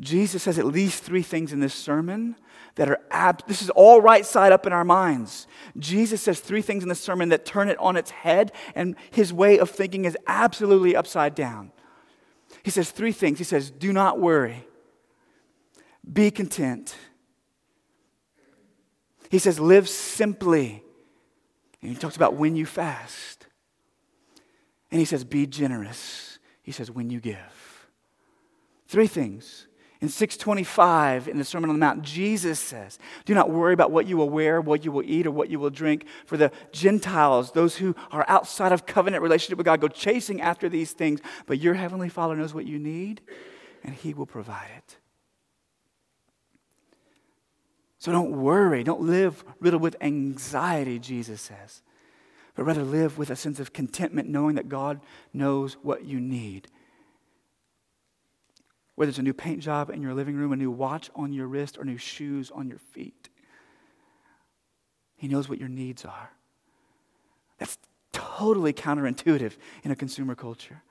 Jesus 0.00 0.42
says 0.42 0.58
at 0.58 0.66
least 0.66 1.02
three 1.02 1.22
things 1.22 1.52
in 1.52 1.60
this 1.60 1.74
sermon 1.74 2.36
that 2.74 2.88
are 2.88 3.00
ab- 3.10 3.46
this 3.46 3.62
is 3.62 3.70
all 3.70 4.00
right 4.00 4.24
side 4.24 4.52
up 4.52 4.66
in 4.66 4.72
our 4.72 4.84
minds. 4.84 5.46
Jesus 5.78 6.22
says 6.22 6.40
three 6.40 6.62
things 6.62 6.82
in 6.82 6.88
the 6.88 6.94
sermon 6.94 7.28
that 7.28 7.44
turn 7.44 7.68
it 7.68 7.78
on 7.78 7.96
its 7.96 8.10
head, 8.10 8.52
and 8.74 8.96
his 9.10 9.32
way 9.32 9.58
of 9.58 9.70
thinking 9.70 10.04
is 10.04 10.16
absolutely 10.26 10.96
upside 10.96 11.34
down. 11.34 11.70
He 12.62 12.70
says 12.70 12.90
three 12.90 13.12
things. 13.12 13.38
He 13.38 13.44
says, 13.44 13.70
Do 13.70 13.92
not 13.92 14.18
worry, 14.18 14.66
be 16.10 16.30
content. 16.30 16.96
He 19.30 19.38
says, 19.38 19.60
Live 19.60 19.88
simply. 19.88 20.82
And 21.80 21.90
he 21.90 21.96
talks 21.96 22.16
about 22.16 22.34
when 22.34 22.54
you 22.54 22.64
fast. 22.64 23.41
And 24.92 25.00
he 25.00 25.04
says, 25.04 25.24
Be 25.24 25.46
generous. 25.46 26.38
He 26.62 26.70
says, 26.70 26.90
When 26.90 27.10
you 27.10 27.18
give. 27.18 27.88
Three 28.86 29.08
things. 29.08 29.66
In 30.02 30.08
625, 30.08 31.28
in 31.28 31.38
the 31.38 31.44
Sermon 31.44 31.70
on 31.70 31.76
the 31.76 31.80
Mount, 31.80 32.02
Jesus 32.02 32.58
says, 32.58 32.98
Do 33.24 33.34
not 33.34 33.50
worry 33.50 33.72
about 33.72 33.92
what 33.92 34.06
you 34.06 34.16
will 34.16 34.28
wear, 34.28 34.60
what 34.60 34.84
you 34.84 34.90
will 34.90 35.04
eat, 35.04 35.28
or 35.28 35.30
what 35.30 35.48
you 35.48 35.60
will 35.60 35.70
drink. 35.70 36.06
For 36.26 36.36
the 36.36 36.50
Gentiles, 36.72 37.52
those 37.52 37.76
who 37.76 37.94
are 38.10 38.24
outside 38.28 38.72
of 38.72 38.84
covenant 38.84 39.22
relationship 39.22 39.58
with 39.58 39.64
God, 39.64 39.80
go 39.80 39.88
chasing 39.88 40.40
after 40.40 40.68
these 40.68 40.92
things. 40.92 41.20
But 41.46 41.60
your 41.60 41.74
Heavenly 41.74 42.08
Father 42.08 42.34
knows 42.36 42.52
what 42.52 42.66
you 42.66 42.80
need, 42.80 43.22
and 43.84 43.94
He 43.94 44.12
will 44.12 44.26
provide 44.26 44.70
it. 44.76 44.96
So 47.98 48.10
don't 48.10 48.42
worry. 48.42 48.82
Don't 48.82 49.02
live 49.02 49.44
riddled 49.60 49.82
with 49.82 49.94
anxiety, 50.00 50.98
Jesus 50.98 51.40
says, 51.40 51.80
but 52.54 52.64
rather 52.64 52.84
live 52.84 53.18
with 53.18 53.30
a 53.30 53.36
sense 53.36 53.60
of 53.60 53.72
contentment, 53.72 54.28
knowing 54.28 54.56
that 54.56 54.68
God 54.68 55.00
knows 55.32 55.74
what 55.82 56.04
you 56.04 56.20
need 56.20 56.68
whether 58.94 59.08
it's 59.08 59.18
a 59.18 59.22
new 59.22 59.32
paint 59.32 59.60
job 59.60 59.90
in 59.90 60.02
your 60.02 60.14
living 60.14 60.36
room, 60.36 60.52
a 60.52 60.56
new 60.56 60.70
watch 60.70 61.10
on 61.14 61.32
your 61.32 61.46
wrist, 61.46 61.78
or 61.78 61.84
new 61.84 61.96
shoes 61.96 62.50
on 62.50 62.68
your 62.68 62.78
feet. 62.78 63.30
He 65.16 65.28
knows 65.28 65.48
what 65.48 65.58
your 65.58 65.68
needs 65.68 66.04
are. 66.04 66.30
That's 67.58 67.78
totally 68.12 68.72
counterintuitive 68.72 69.56
in 69.82 69.90
a 69.90 69.96
consumer 69.96 70.34
culture. 70.34 70.82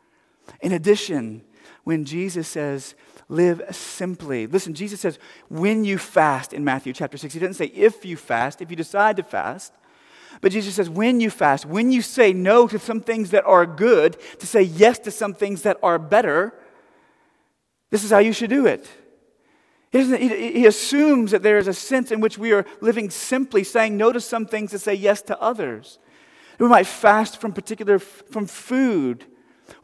In 0.62 0.71
addition, 0.71 1.43
when 1.84 2.04
Jesus 2.06 2.47
says, 2.47 2.95
live 3.30 3.62
simply, 3.71 4.47
listen, 4.47 4.74
Jesus 4.74 5.00
says, 5.00 5.19
when 5.47 5.86
you 5.86 5.97
fast 5.97 6.54
in 6.54 6.63
Matthew 6.63 6.93
chapter 6.93 7.17
6, 7.17 7.34
he 7.34 7.39
doesn't 7.39 7.54
say 7.54 7.67
if 7.67 8.04
you 8.04 8.17
fast, 8.17 8.62
if 8.62 8.69
you 8.69 8.76
decide 8.76 9.17
to 9.17 9.24
fast. 9.24 9.74
But 10.41 10.51
Jesus 10.51 10.75
says, 10.75 10.89
when 10.89 11.21
you 11.21 11.30
fast, 11.30 11.65
when 11.65 11.91
you 11.91 12.01
say 12.01 12.34
no 12.34 12.67
to 12.67 12.80
some 12.80 12.99
things 12.99 13.30
that 13.30 13.45
are 13.45 13.65
good, 13.65 14.17
to 14.39 14.47
say 14.47 14.63
yes 14.63 14.97
to 14.99 15.12
some 15.12 15.34
things 15.34 15.62
that 15.62 15.77
are 15.82 15.99
better, 15.99 16.54
this 17.91 18.04
is 18.04 18.10
how 18.10 18.19
you 18.19 18.34
should 18.34 18.49
do 18.49 18.65
it. 18.65 18.89
He 19.91 20.65
assumes 20.65 21.32
that 21.32 21.43
there 21.43 21.58
is 21.58 21.67
a 21.67 21.73
sense 21.73 22.12
in 22.12 22.21
which 22.21 22.38
we 22.38 22.54
are 22.54 22.65
living 22.80 23.10
simply, 23.10 23.63
saying 23.63 23.97
no 23.97 24.12
to 24.12 24.19
some 24.19 24.45
things 24.45 24.71
to 24.71 24.80
say 24.80 24.93
yes 24.93 25.21
to 25.23 25.39
others. 25.39 25.99
We 26.60 26.67
might 26.67 26.88
fast 26.88 27.41
from 27.41 27.51
particular 27.51 27.99
from 27.99 28.45
food, 28.47 29.25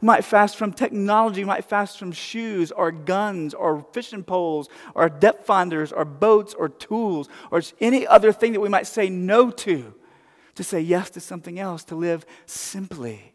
We 0.00 0.06
might 0.06 0.24
fast 0.24 0.56
from 0.56 0.72
technology. 0.72 1.42
We 1.42 1.46
might 1.46 1.64
fast 1.64 1.98
from 1.98 2.12
shoes 2.12 2.70
or 2.70 2.90
guns 2.92 3.54
or 3.54 3.84
fishing 3.92 4.22
poles 4.22 4.68
or 4.94 5.08
depth 5.08 5.46
finders 5.46 5.92
or 5.92 6.04
boats 6.04 6.54
or 6.54 6.68
tools 6.68 7.28
or 7.50 7.62
any 7.80 8.06
other 8.06 8.32
thing 8.32 8.52
that 8.52 8.60
we 8.60 8.68
might 8.68 8.86
say 8.86 9.08
no 9.08 9.50
to, 9.50 9.94
to 10.58 10.64
say 10.64 10.80
yes 10.80 11.08
to 11.10 11.20
something 11.20 11.60
else, 11.60 11.84
to 11.84 11.94
live 11.94 12.26
simply. 12.44 13.32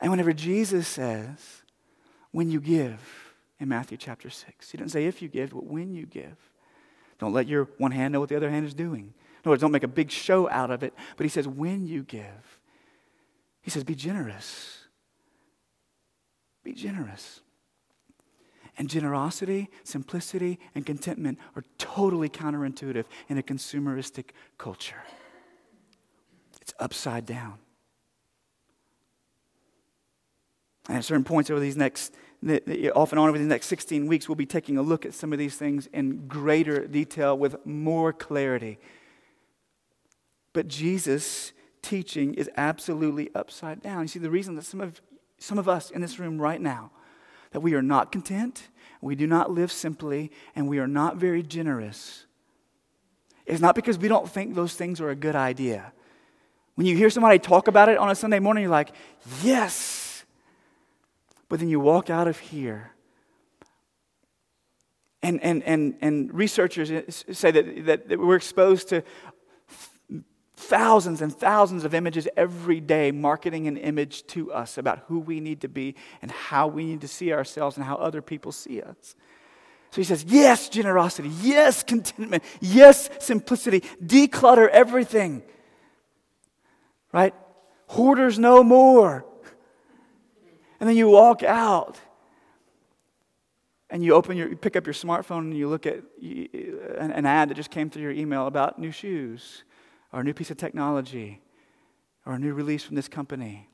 And 0.00 0.08
whenever 0.08 0.32
Jesus 0.32 0.86
says, 0.86 1.64
when 2.30 2.48
you 2.48 2.60
give, 2.60 3.34
in 3.58 3.68
Matthew 3.68 3.98
chapter 3.98 4.30
6, 4.30 4.70
he 4.70 4.78
didn't 4.78 4.92
say 4.92 5.06
if 5.06 5.20
you 5.20 5.28
give, 5.28 5.50
but 5.50 5.64
when 5.64 5.92
you 5.92 6.06
give. 6.06 6.36
Don't 7.18 7.32
let 7.32 7.48
your 7.48 7.64
one 7.78 7.90
hand 7.90 8.12
know 8.12 8.20
what 8.20 8.28
the 8.28 8.36
other 8.36 8.50
hand 8.50 8.64
is 8.64 8.72
doing. 8.72 9.06
In 9.06 9.40
other 9.42 9.50
words, 9.50 9.62
don't 9.62 9.72
make 9.72 9.82
a 9.82 9.88
big 9.88 10.12
show 10.12 10.48
out 10.48 10.70
of 10.70 10.84
it, 10.84 10.94
but 11.16 11.24
he 11.24 11.28
says, 11.28 11.48
when 11.48 11.88
you 11.88 12.04
give. 12.04 12.60
He 13.62 13.70
says, 13.72 13.82
be 13.82 13.96
generous. 13.96 14.78
Be 16.62 16.72
generous. 16.72 17.40
And 18.78 18.88
generosity, 18.88 19.68
simplicity, 19.84 20.58
and 20.74 20.86
contentment 20.86 21.38
are 21.56 21.64
totally 21.78 22.28
counterintuitive 22.28 23.04
in 23.28 23.36
a 23.36 23.42
consumeristic 23.42 24.30
culture. 24.56 25.02
It's 26.60 26.72
upside 26.78 27.26
down. 27.26 27.58
And 30.88 30.98
at 30.98 31.04
certain 31.04 31.24
points 31.24 31.50
over 31.50 31.60
these 31.60 31.76
next, 31.76 32.14
off 32.94 33.12
and 33.12 33.18
on 33.18 33.28
over 33.28 33.38
these 33.38 33.46
next 33.46 33.66
16 33.66 34.06
weeks, 34.06 34.28
we'll 34.28 34.36
be 34.36 34.46
taking 34.46 34.78
a 34.78 34.82
look 34.82 35.06
at 35.06 35.14
some 35.14 35.32
of 35.32 35.38
these 35.38 35.56
things 35.56 35.86
in 35.92 36.26
greater 36.26 36.86
detail 36.86 37.36
with 37.36 37.64
more 37.64 38.12
clarity. 38.12 38.78
But 40.52 40.66
Jesus' 40.68 41.52
teaching 41.82 42.34
is 42.34 42.50
absolutely 42.56 43.30
upside 43.34 43.82
down. 43.82 44.02
You 44.02 44.08
see, 44.08 44.18
the 44.18 44.30
reason 44.30 44.54
that 44.56 44.64
some 44.64 44.80
of, 44.80 45.00
some 45.38 45.58
of 45.58 45.68
us 45.68 45.90
in 45.90 46.00
this 46.00 46.18
room 46.18 46.40
right 46.40 46.60
now, 46.60 46.90
that 47.52 47.60
we 47.60 47.74
are 47.74 47.82
not 47.82 48.12
content, 48.12 48.68
we 49.00 49.14
do 49.14 49.26
not 49.26 49.50
live 49.50 49.70
simply, 49.70 50.30
and 50.54 50.68
we 50.68 50.78
are 50.78 50.86
not 50.86 51.16
very 51.16 51.42
generous, 51.42 52.26
it's 53.46 53.60
not 53.60 53.74
because 53.74 53.98
we 53.98 54.08
don't 54.08 54.28
think 54.28 54.54
those 54.54 54.74
things 54.74 55.00
are 55.00 55.10
a 55.10 55.16
good 55.16 55.34
idea. 55.34 55.92
When 56.74 56.86
you 56.86 56.96
hear 56.96 57.10
somebody 57.10 57.38
talk 57.38 57.68
about 57.68 57.88
it 57.88 57.98
on 57.98 58.10
a 58.10 58.14
Sunday 58.14 58.38
morning, 58.38 58.62
you're 58.62 58.70
like, 58.70 58.92
yes, 59.42 60.24
but 61.48 61.58
then 61.58 61.68
you 61.68 61.80
walk 61.80 62.08
out 62.08 62.28
of 62.28 62.38
here. 62.38 62.92
And, 65.22 65.40
and, 65.42 65.62
and, 65.64 65.96
and 66.00 66.32
researchers 66.32 66.90
say 67.30 67.50
that, 67.50 67.86
that, 67.86 68.08
that 68.08 68.18
we're 68.18 68.36
exposed 68.36 68.88
to 68.88 69.02
thousands 70.62 71.20
and 71.20 71.34
thousands 71.34 71.84
of 71.84 71.94
images 71.94 72.28
every 72.36 72.80
day, 72.80 73.10
marketing 73.10 73.66
an 73.66 73.76
image 73.76 74.26
to 74.28 74.52
us 74.52 74.78
about 74.78 75.04
who 75.08 75.18
we 75.18 75.40
need 75.40 75.60
to 75.62 75.68
be 75.68 75.94
and 76.22 76.30
how 76.30 76.66
we 76.66 76.84
need 76.84 77.00
to 77.00 77.08
see 77.08 77.32
ourselves 77.32 77.76
and 77.76 77.84
how 77.84 77.96
other 77.96 78.22
people 78.22 78.52
see 78.52 78.80
us. 78.80 79.16
So 79.90 80.00
he 80.00 80.04
says, 80.04 80.24
yes, 80.26 80.68
generosity, 80.68 81.28
yes, 81.42 81.82
contentment, 81.82 82.42
yes, 82.60 83.10
simplicity, 83.18 83.80
declutter 84.02 84.68
everything. 84.68 85.42
Right? 87.12 87.34
Hoarders 87.88 88.38
no 88.38 88.62
more. 88.62 89.26
And 90.80 90.88
then 90.88 90.96
you 90.96 91.08
walk 91.08 91.42
out 91.42 92.00
and 93.90 94.02
you 94.02 94.14
open 94.14 94.38
your, 94.38 94.48
you 94.48 94.56
pick 94.56 94.76
up 94.76 94.86
your 94.86 94.94
smartphone 94.94 95.40
and 95.40 95.56
you 95.56 95.68
look 95.68 95.84
at 95.84 95.98
an, 96.98 97.26
ad 97.26 97.50
that 97.50 97.54
just 97.54 97.70
came 97.70 97.90
through 97.90 98.02
your 98.02 98.12
email 98.12 98.46
about 98.46 98.78
new 98.78 98.90
shoes 98.90 99.64
or 100.12 100.20
a 100.20 100.24
new 100.24 100.34
piece 100.34 100.50
of 100.50 100.56
technology 100.56 101.40
or 102.26 102.34
a 102.34 102.38
new 102.38 102.54
release 102.54 102.84
from 102.84 102.96
this 102.96 103.08
company. 103.08 103.68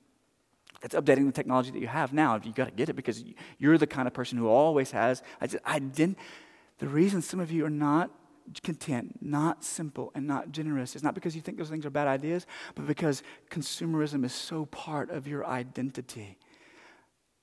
That's 0.80 0.94
updating 0.94 1.26
the 1.26 1.32
technology 1.32 1.70
that 1.70 1.80
you 1.80 1.88
have 1.88 2.12
now. 2.12 2.40
You've 2.42 2.54
got 2.54 2.66
to 2.66 2.70
get 2.70 2.88
it 2.88 2.94
because 2.94 3.24
you're 3.58 3.78
the 3.78 3.86
kind 3.86 4.06
of 4.06 4.14
person 4.14 4.38
who 4.38 4.48
always 4.48 4.92
has. 4.92 5.22
I, 5.40 5.48
just, 5.48 5.62
I 5.64 5.80
didn't. 5.80 6.18
The 6.78 6.88
reason 6.88 7.20
some 7.20 7.40
of 7.40 7.50
you 7.50 7.66
are 7.66 7.70
not 7.70 8.10
content, 8.62 9.18
not 9.20 9.64
simple, 9.64 10.12
and 10.14 10.26
not 10.26 10.52
generous 10.52 10.96
is 10.96 11.02
not 11.02 11.14
because 11.14 11.34
you 11.34 11.42
think 11.42 11.58
those 11.58 11.68
things 11.68 11.84
are 11.84 11.90
bad 11.90 12.06
ideas, 12.06 12.46
but 12.74 12.86
because 12.86 13.22
consumerism 13.50 14.24
is 14.24 14.32
so 14.32 14.66
part 14.66 15.10
of 15.10 15.26
your 15.26 15.44
identity 15.46 16.38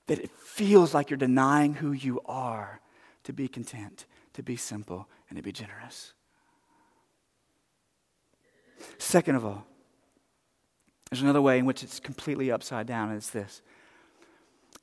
that 0.06 0.18
it 0.18 0.30
feels 0.30 0.94
like 0.94 1.10
you're 1.10 1.16
denying 1.16 1.74
who 1.74 1.92
you 1.92 2.20
are 2.26 2.80
to 3.24 3.32
be 3.32 3.48
content, 3.48 4.06
to 4.32 4.42
be 4.42 4.56
simple, 4.56 5.08
and 5.28 5.36
to 5.36 5.42
be 5.42 5.52
generous. 5.52 6.14
Second 8.98 9.36
of 9.36 9.44
all, 9.44 9.66
there's 11.10 11.22
another 11.22 11.42
way 11.42 11.58
in 11.58 11.66
which 11.66 11.82
it's 11.82 12.00
completely 12.00 12.50
upside 12.50 12.86
down, 12.86 13.08
and 13.08 13.16
it's 13.16 13.30
this. 13.30 13.62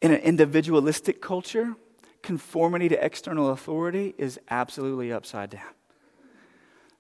In 0.02 0.12
an 0.12 0.22
individualistic 0.22 1.22
culture, 1.22 1.76
conformity 2.22 2.90
to 2.90 3.06
external 3.06 3.52
authority 3.52 4.16
is 4.18 4.40
absolutely 4.50 5.12
upside 5.12 5.50
down. 5.50 5.74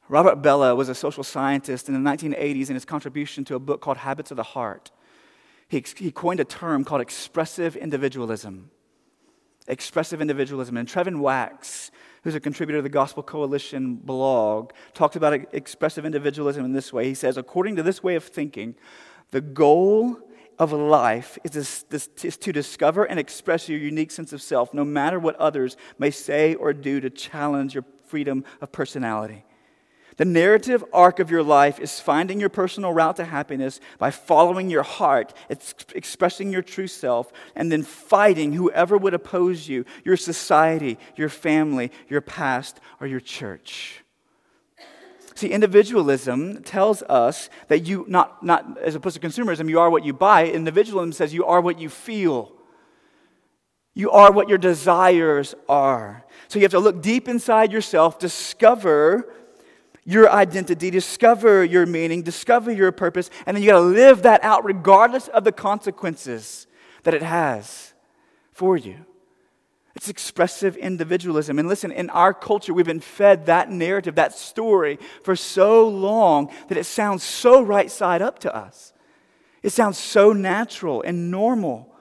Robert 0.09 0.41
Bellah 0.41 0.75
was 0.75 0.89
a 0.89 0.95
social 0.95 1.23
scientist 1.23 1.87
in 1.87 1.93
the 1.93 2.09
1980s 2.09 2.67
in 2.67 2.75
his 2.75 2.85
contribution 2.85 3.45
to 3.45 3.55
a 3.55 3.59
book 3.59 3.81
called 3.81 3.97
Habits 3.97 4.31
of 4.31 4.37
the 4.37 4.43
Heart 4.43 4.91
he, 5.73 5.83
he 5.97 6.11
coined 6.11 6.39
a 6.39 6.45
term 6.45 6.83
called 6.83 7.01
expressive 7.01 7.75
individualism. 7.75 8.69
Expressive 9.67 10.21
individualism. 10.21 10.77
And 10.77 10.87
Trevin 10.87 11.19
Wax, 11.19 11.89
who's 12.23 12.35
a 12.35 12.39
contributor 12.39 12.79
to 12.79 12.81
the 12.83 12.89
Gospel 12.89 13.23
Coalition 13.23 13.95
blog, 13.95 14.71
talks 14.93 15.15
about 15.15 15.33
expressive 15.53 16.05
individualism 16.05 16.65
in 16.65 16.73
this 16.73 16.91
way. 16.91 17.05
He 17.05 17.13
says, 17.13 17.37
according 17.37 17.75
to 17.75 17.83
this 17.83 18.01
way 18.01 18.15
of 18.15 18.23
thinking, 18.23 18.75
the 19.31 19.41
goal 19.41 20.17
of 20.59 20.71
life 20.71 21.37
is, 21.43 21.83
this, 21.89 22.09
is 22.23 22.37
to 22.37 22.51
discover 22.51 23.03
and 23.03 23.19
express 23.19 23.67
your 23.67 23.79
unique 23.79 24.11
sense 24.11 24.31
of 24.33 24.41
self, 24.41 24.73
no 24.73 24.85
matter 24.85 25.19
what 25.19 25.35
others 25.35 25.75
may 25.97 26.11
say 26.11 26.55
or 26.55 26.73
do 26.73 26.99
to 27.01 27.09
challenge 27.09 27.73
your 27.73 27.85
freedom 28.05 28.45
of 28.61 28.71
personality. 28.71 29.43
The 30.17 30.25
narrative 30.25 30.83
arc 30.93 31.19
of 31.19 31.31
your 31.31 31.43
life 31.43 31.79
is 31.79 31.99
finding 31.99 32.39
your 32.39 32.49
personal 32.49 32.93
route 32.93 33.15
to 33.15 33.25
happiness 33.25 33.79
by 33.97 34.11
following 34.11 34.69
your 34.69 34.83
heart, 34.83 35.33
expressing 35.95 36.51
your 36.51 36.61
true 36.61 36.87
self, 36.87 37.31
and 37.55 37.71
then 37.71 37.83
fighting 37.83 38.53
whoever 38.53 38.97
would 38.97 39.13
oppose 39.13 39.67
you 39.67 39.85
your 40.03 40.17
society, 40.17 40.97
your 41.15 41.29
family, 41.29 41.91
your 42.09 42.21
past, 42.21 42.79
or 42.99 43.07
your 43.07 43.19
church. 43.19 44.03
See, 45.35 45.49
individualism 45.49 46.61
tells 46.61 47.01
us 47.03 47.49
that 47.67 47.79
you, 47.79 48.05
not, 48.07 48.43
not 48.43 48.77
as 48.77 48.93
opposed 48.93 49.19
to 49.19 49.27
consumerism, 49.27 49.67
you 49.67 49.79
are 49.79 49.89
what 49.89 50.05
you 50.05 50.13
buy. 50.13 50.45
Individualism 50.47 51.11
says 51.11 51.33
you 51.33 51.45
are 51.45 51.59
what 51.59 51.79
you 51.79 51.89
feel. 51.89 52.51
You 53.95 54.11
are 54.11 54.31
what 54.31 54.47
your 54.47 54.59
desires 54.59 55.55
are. 55.67 56.23
So 56.49 56.59
you 56.59 56.63
have 56.63 56.71
to 56.71 56.79
look 56.79 57.01
deep 57.01 57.27
inside 57.27 57.71
yourself, 57.71 58.19
discover 58.19 59.33
your 60.05 60.29
identity, 60.29 60.89
discover 60.89 61.63
your 61.63 61.85
meaning, 61.85 62.23
discover 62.23 62.71
your 62.71 62.91
purpose, 62.91 63.29
and 63.45 63.55
then 63.55 63.63
you 63.63 63.69
got 63.69 63.79
to 63.79 63.85
live 63.85 64.23
that 64.23 64.43
out 64.43 64.65
regardless 64.65 65.27
of 65.29 65.43
the 65.43 65.51
consequences 65.51 66.67
that 67.03 67.13
it 67.13 67.21
has 67.21 67.93
for 68.51 68.75
you. 68.75 69.05
It's 69.95 70.09
expressive 70.09 70.75
individualism. 70.75 71.59
And 71.59 71.67
listen, 71.67 71.91
in 71.91 72.09
our 72.09 72.33
culture, 72.33 72.73
we've 72.73 72.85
been 72.85 72.99
fed 72.99 73.45
that 73.45 73.69
narrative, 73.69 74.15
that 74.15 74.33
story 74.33 74.97
for 75.23 75.35
so 75.35 75.87
long 75.87 76.51
that 76.67 76.77
it 76.77 76.85
sounds 76.85 77.23
so 77.23 77.61
right 77.61 77.91
side 77.91 78.21
up 78.21 78.39
to 78.39 78.55
us. 78.55 78.91
It 79.61 79.69
sounds 79.69 79.97
so 79.97 80.33
natural 80.33 81.01
and 81.03 81.29
normal 81.29 81.93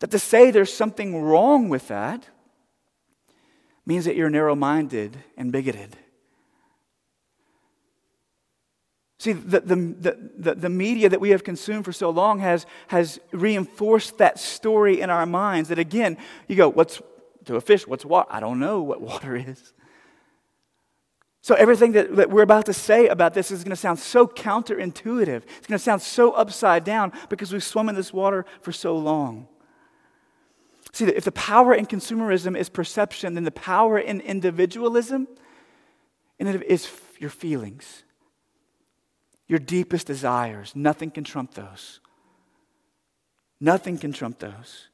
that 0.00 0.10
to 0.10 0.18
say 0.18 0.50
there's 0.50 0.72
something 0.72 1.22
wrong 1.22 1.68
with 1.68 1.88
that 1.88 2.28
means 3.86 4.06
that 4.06 4.16
you're 4.16 4.30
narrow 4.30 4.54
minded 4.54 5.18
and 5.36 5.52
bigoted. 5.52 5.96
See, 9.24 9.32
the, 9.32 9.60
the, 9.60 10.18
the, 10.36 10.54
the, 10.54 10.68
media 10.68 11.08
that 11.08 11.18
we 11.18 11.30
have 11.30 11.44
consumed 11.44 11.86
for 11.86 11.94
so 11.94 12.10
long 12.10 12.40
has, 12.40 12.66
has 12.88 13.18
reinforced 13.32 14.18
that 14.18 14.38
story 14.38 15.00
in 15.00 15.08
our 15.08 15.24
minds 15.24 15.70
that, 15.70 15.78
again, 15.78 16.18
you 16.46 16.56
go, 16.56 16.68
what's 16.68 17.00
to 17.46 17.56
a 17.56 17.62
fish? 17.62 17.86
What's 17.86 18.04
water? 18.04 18.28
I 18.30 18.40
don't 18.40 18.60
know 18.60 18.82
what 18.82 19.00
water 19.00 19.34
is. 19.48 19.72
So, 21.40 21.54
everything 21.54 21.92
that, 21.92 22.14
that 22.16 22.28
we're 22.28 22.42
about 22.42 22.66
to 22.66 22.74
say 22.74 23.08
about 23.08 23.32
this 23.32 23.50
is 23.50 23.64
going 23.64 23.70
to 23.70 23.76
sound 23.76 23.98
so 23.98 24.26
counterintuitive. 24.26 25.42
It's 25.56 25.66
going 25.66 25.78
to 25.78 25.82
sound 25.82 26.02
so 26.02 26.32
upside 26.32 26.84
down 26.84 27.10
because 27.30 27.50
we've 27.50 27.64
swum 27.64 27.88
in 27.88 27.94
this 27.94 28.12
water 28.12 28.44
for 28.60 28.72
so 28.72 28.94
long. 28.94 29.48
See, 30.92 31.06
if 31.06 31.24
the 31.24 31.32
power 31.32 31.72
in 31.72 31.86
consumerism 31.86 32.58
is 32.58 32.68
perception, 32.68 33.32
then 33.32 33.44
the 33.44 33.50
power 33.50 33.98
in 33.98 34.20
individualism 34.20 35.28
is 36.38 36.90
your 37.18 37.30
feelings 37.30 38.03
your 39.46 39.58
deepest 39.58 40.06
desires. 40.06 40.72
Nothing 40.74 41.10
can 41.10 41.24
trump 41.24 41.54
those. 41.54 42.00
Nothing 43.60 43.98
can 43.98 44.12
trump 44.12 44.38
those. 44.38 44.88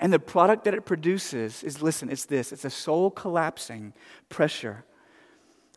And 0.00 0.12
the 0.12 0.18
product 0.18 0.64
that 0.64 0.74
it 0.74 0.84
produces 0.84 1.62
is 1.62 1.82
listen, 1.82 2.10
it's 2.10 2.24
this 2.24 2.52
it's 2.52 2.64
a 2.64 2.70
soul 2.70 3.10
collapsing 3.10 3.92
pressure. 4.28 4.84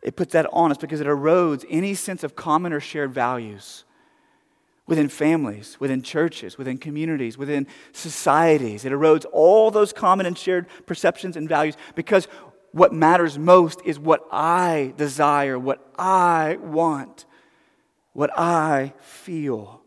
It 0.02 0.16
puts 0.16 0.32
that 0.32 0.46
on 0.52 0.70
us 0.70 0.78
because 0.78 1.00
it 1.00 1.06
erodes 1.06 1.64
any 1.68 1.94
sense 1.94 2.22
of 2.24 2.36
common 2.36 2.72
or 2.72 2.80
shared 2.80 3.12
values. 3.12 3.84
within 4.86 5.08
families, 5.08 5.76
within 5.80 6.00
churches, 6.02 6.56
within 6.56 6.78
communities, 6.78 7.36
within 7.36 7.66
societies. 7.92 8.84
It 8.84 8.92
erodes 8.92 9.26
all 9.32 9.70
those 9.70 9.92
common 9.92 10.26
and 10.26 10.38
shared 10.38 10.66
perceptions 10.86 11.36
and 11.36 11.48
values 11.48 11.76
because 11.94 12.28
what 12.72 12.92
matters 12.92 13.38
most 13.38 13.80
is 13.84 13.98
what 13.98 14.26
I 14.30 14.94
desire, 14.96 15.58
what 15.58 15.90
I 15.98 16.58
want, 16.60 17.24
what 18.16 18.30
I 18.38 18.94
feel. 18.98 19.82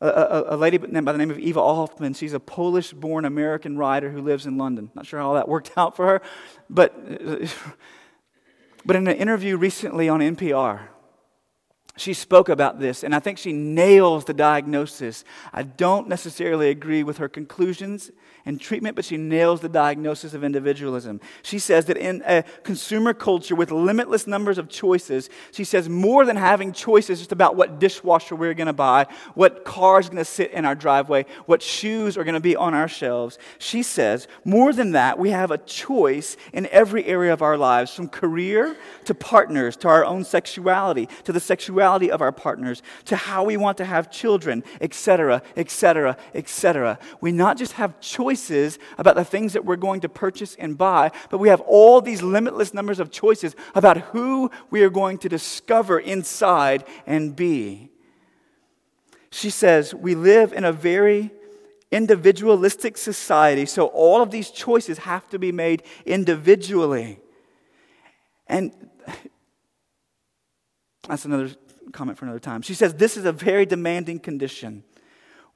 A, 0.00 0.08
a, 0.08 0.44
a, 0.48 0.56
lady 0.56 0.78
by 0.78 1.12
the 1.12 1.16
name 1.16 1.30
of 1.30 1.38
Eva 1.38 1.60
Hoffman, 1.60 2.12
she's 2.12 2.32
a 2.32 2.40
Polish 2.40 2.92
born 2.92 3.24
American 3.24 3.78
writer 3.78 4.10
who 4.10 4.20
lives 4.20 4.46
in 4.46 4.58
London. 4.58 4.90
Not 4.96 5.06
sure 5.06 5.20
how 5.20 5.34
that 5.34 5.48
worked 5.48 5.70
out 5.76 5.94
for 5.94 6.06
her, 6.06 6.22
but, 6.68 6.92
but 8.84 8.96
in 8.96 9.06
an 9.06 9.16
interview 9.16 9.56
recently 9.56 10.08
on 10.08 10.18
NPR, 10.18 10.88
she 11.96 12.12
spoke 12.12 12.48
about 12.48 12.80
this, 12.80 13.04
and 13.04 13.14
I 13.14 13.20
think 13.20 13.38
she 13.38 13.52
nails 13.52 14.24
the 14.24 14.34
diagnosis. 14.34 15.24
I 15.52 15.62
don't 15.62 16.08
necessarily 16.08 16.68
agree 16.70 17.04
with 17.04 17.18
her 17.18 17.28
conclusions 17.28 18.10
and 18.46 18.60
treatment, 18.60 18.96
but 18.96 19.04
she 19.04 19.16
nails 19.16 19.60
the 19.60 19.68
diagnosis 19.68 20.34
of 20.34 20.42
individualism. 20.42 21.20
She 21.42 21.58
says 21.58 21.86
that 21.86 21.96
in 21.96 22.22
a 22.26 22.42
consumer 22.64 23.14
culture 23.14 23.54
with 23.54 23.70
limitless 23.70 24.26
numbers 24.26 24.58
of 24.58 24.68
choices, 24.68 25.30
she 25.52 25.62
says 25.62 25.88
more 25.88 26.26
than 26.26 26.36
having 26.36 26.72
choices 26.72 27.20
just 27.20 27.32
about 27.32 27.54
what 27.54 27.78
dishwasher 27.78 28.34
we're 28.34 28.54
going 28.54 28.66
to 28.66 28.72
buy, 28.72 29.06
what 29.34 29.64
car 29.64 30.00
is 30.00 30.08
going 30.08 30.18
to 30.18 30.24
sit 30.24 30.50
in 30.50 30.64
our 30.64 30.74
driveway, 30.74 31.24
what 31.46 31.62
shoes 31.62 32.18
are 32.18 32.24
going 32.24 32.34
to 32.34 32.40
be 32.40 32.56
on 32.56 32.74
our 32.74 32.88
shelves, 32.88 33.38
she 33.58 33.84
says 33.84 34.26
more 34.44 34.72
than 34.72 34.92
that, 34.92 35.16
we 35.16 35.30
have 35.30 35.52
a 35.52 35.58
choice 35.58 36.36
in 36.52 36.66
every 36.66 37.04
area 37.06 37.32
of 37.32 37.40
our 37.40 37.56
lives, 37.56 37.94
from 37.94 38.08
career 38.08 38.76
to 39.04 39.14
partners, 39.14 39.76
to 39.76 39.88
our 39.88 40.04
own 40.04 40.24
sexuality, 40.24 41.08
to 41.22 41.32
the 41.32 41.40
sexuality 41.40 41.83
of 41.84 42.22
our 42.22 42.32
partners, 42.32 42.82
to 43.04 43.16
how 43.16 43.44
we 43.44 43.56
want 43.56 43.76
to 43.78 43.84
have 43.84 44.10
children, 44.10 44.64
etc., 44.80 45.42
etc., 45.56 46.16
etc. 46.34 46.98
We 47.20 47.32
not 47.32 47.56
just 47.56 47.72
have 47.72 48.00
choices 48.00 48.78
about 48.98 49.16
the 49.16 49.24
things 49.24 49.52
that 49.52 49.64
we're 49.64 49.76
going 49.76 50.00
to 50.00 50.08
purchase 50.08 50.56
and 50.58 50.78
buy, 50.78 51.10
but 51.30 51.38
we 51.38 51.48
have 51.48 51.60
all 51.62 52.00
these 52.00 52.22
limitless 52.22 52.74
numbers 52.74 53.00
of 53.00 53.10
choices 53.10 53.54
about 53.74 53.98
who 53.98 54.50
we 54.70 54.82
are 54.82 54.90
going 54.90 55.18
to 55.18 55.28
discover 55.28 55.98
inside 55.98 56.84
and 57.06 57.36
be. 57.36 57.90
She 59.30 59.50
says, 59.50 59.94
We 59.94 60.14
live 60.14 60.52
in 60.52 60.64
a 60.64 60.72
very 60.72 61.30
individualistic 61.90 62.96
society, 62.96 63.66
so 63.66 63.86
all 63.86 64.22
of 64.22 64.30
these 64.30 64.50
choices 64.50 64.98
have 64.98 65.28
to 65.30 65.38
be 65.38 65.52
made 65.52 65.82
individually. 66.04 67.20
And 68.46 68.72
that's 71.08 71.24
another 71.24 71.50
comment 71.92 72.18
for 72.18 72.24
another 72.24 72.40
time. 72.40 72.62
She 72.62 72.74
says, 72.74 72.94
This 72.94 73.16
is 73.16 73.24
a 73.24 73.32
very 73.32 73.66
demanding 73.66 74.18
condition. 74.18 74.84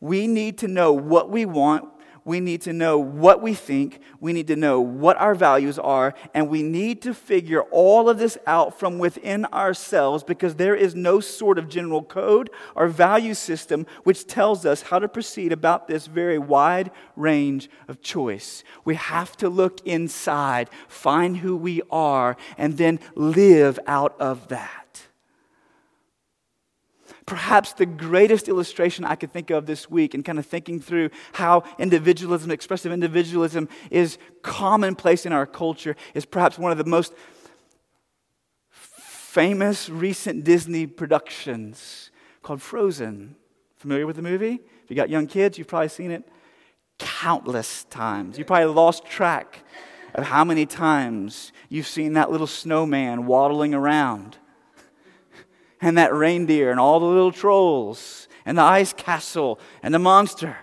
We 0.00 0.26
need 0.26 0.58
to 0.58 0.68
know 0.68 0.92
what 0.92 1.28
we 1.30 1.44
want, 1.44 1.88
we 2.28 2.40
need 2.40 2.60
to 2.62 2.74
know 2.74 2.98
what 2.98 3.40
we 3.40 3.54
think, 3.54 4.00
we 4.20 4.34
need 4.34 4.48
to 4.48 4.54
know 4.56 4.80
what 4.80 5.16
our 5.16 5.34
values 5.34 5.78
are, 5.78 6.12
and 6.34 6.50
we 6.50 6.62
need 6.62 7.00
to 7.02 7.14
figure 7.14 7.62
all 7.62 8.10
of 8.10 8.18
this 8.18 8.36
out 8.46 8.78
from 8.78 8.98
within 8.98 9.46
ourselves 9.46 10.22
because 10.22 10.54
there 10.56 10.76
is 10.76 10.94
no 10.94 11.20
sort 11.20 11.58
of 11.58 11.70
general 11.70 12.02
code 12.02 12.50
or 12.76 12.86
value 12.86 13.32
system 13.32 13.86
which 14.04 14.26
tells 14.26 14.66
us 14.66 14.82
how 14.82 14.98
to 14.98 15.08
proceed 15.08 15.52
about 15.52 15.88
this 15.88 16.06
very 16.06 16.38
wide 16.38 16.90
range 17.16 17.70
of 17.88 18.02
choice. 18.02 18.62
We 18.84 18.96
have 18.96 19.34
to 19.38 19.48
look 19.48 19.80
inside, 19.86 20.68
find 20.86 21.38
who 21.38 21.56
we 21.56 21.80
are, 21.90 22.36
and 22.58 22.76
then 22.76 23.00
live 23.14 23.80
out 23.86 24.14
of 24.20 24.48
that 24.48 24.87
perhaps 27.28 27.74
the 27.74 27.84
greatest 27.84 28.48
illustration 28.48 29.04
I 29.04 29.14
could 29.14 29.30
think 29.30 29.50
of 29.50 29.66
this 29.66 29.90
week 29.90 30.14
and 30.14 30.24
kind 30.24 30.38
of 30.38 30.46
thinking 30.46 30.80
through 30.80 31.10
how 31.32 31.62
individualism, 31.78 32.50
expressive 32.50 32.90
individualism, 32.90 33.68
is 33.90 34.16
commonplace 34.40 35.26
in 35.26 35.32
our 35.34 35.44
culture 35.44 35.94
is 36.14 36.24
perhaps 36.24 36.58
one 36.58 36.72
of 36.72 36.78
the 36.78 36.84
most 36.84 37.12
famous 38.70 39.90
recent 39.90 40.42
Disney 40.42 40.86
productions 40.86 42.10
called 42.40 42.62
Frozen. 42.62 43.36
Familiar 43.76 44.06
with 44.06 44.16
the 44.16 44.22
movie? 44.22 44.60
If 44.84 44.90
you 44.90 44.96
got 44.96 45.10
young 45.10 45.26
kids, 45.26 45.58
you've 45.58 45.68
probably 45.68 45.88
seen 45.88 46.10
it 46.10 46.26
countless 46.98 47.84
times. 47.84 48.38
You 48.38 48.46
probably 48.46 48.72
lost 48.72 49.04
track 49.04 49.64
of 50.14 50.24
how 50.24 50.44
many 50.44 50.64
times 50.64 51.52
you've 51.68 51.86
seen 51.86 52.14
that 52.14 52.30
little 52.30 52.46
snowman 52.46 53.26
waddling 53.26 53.74
around 53.74 54.38
and 55.80 55.98
that 55.98 56.12
reindeer 56.12 56.70
and 56.70 56.80
all 56.80 57.00
the 57.00 57.06
little 57.06 57.32
trolls 57.32 58.28
and 58.44 58.58
the 58.58 58.62
ice 58.62 58.92
castle 58.92 59.60
and 59.82 59.94
the 59.94 59.98
monster. 59.98 60.56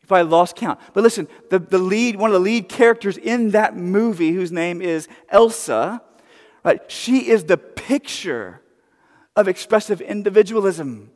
You 0.00 0.06
probably 0.06 0.30
lost 0.30 0.56
count. 0.56 0.80
But 0.92 1.02
listen, 1.02 1.28
the, 1.50 1.58
the 1.58 1.78
lead, 1.78 2.16
one 2.16 2.30
of 2.30 2.34
the 2.34 2.40
lead 2.40 2.68
characters 2.68 3.16
in 3.16 3.50
that 3.50 3.76
movie, 3.76 4.32
whose 4.32 4.50
name 4.52 4.82
is 4.82 5.08
Elsa, 5.28 6.02
right, 6.64 6.80
she 6.90 7.28
is 7.28 7.44
the 7.44 7.56
picture 7.56 8.60
of 9.36 9.48
expressive 9.48 10.00
individualism 10.00 11.10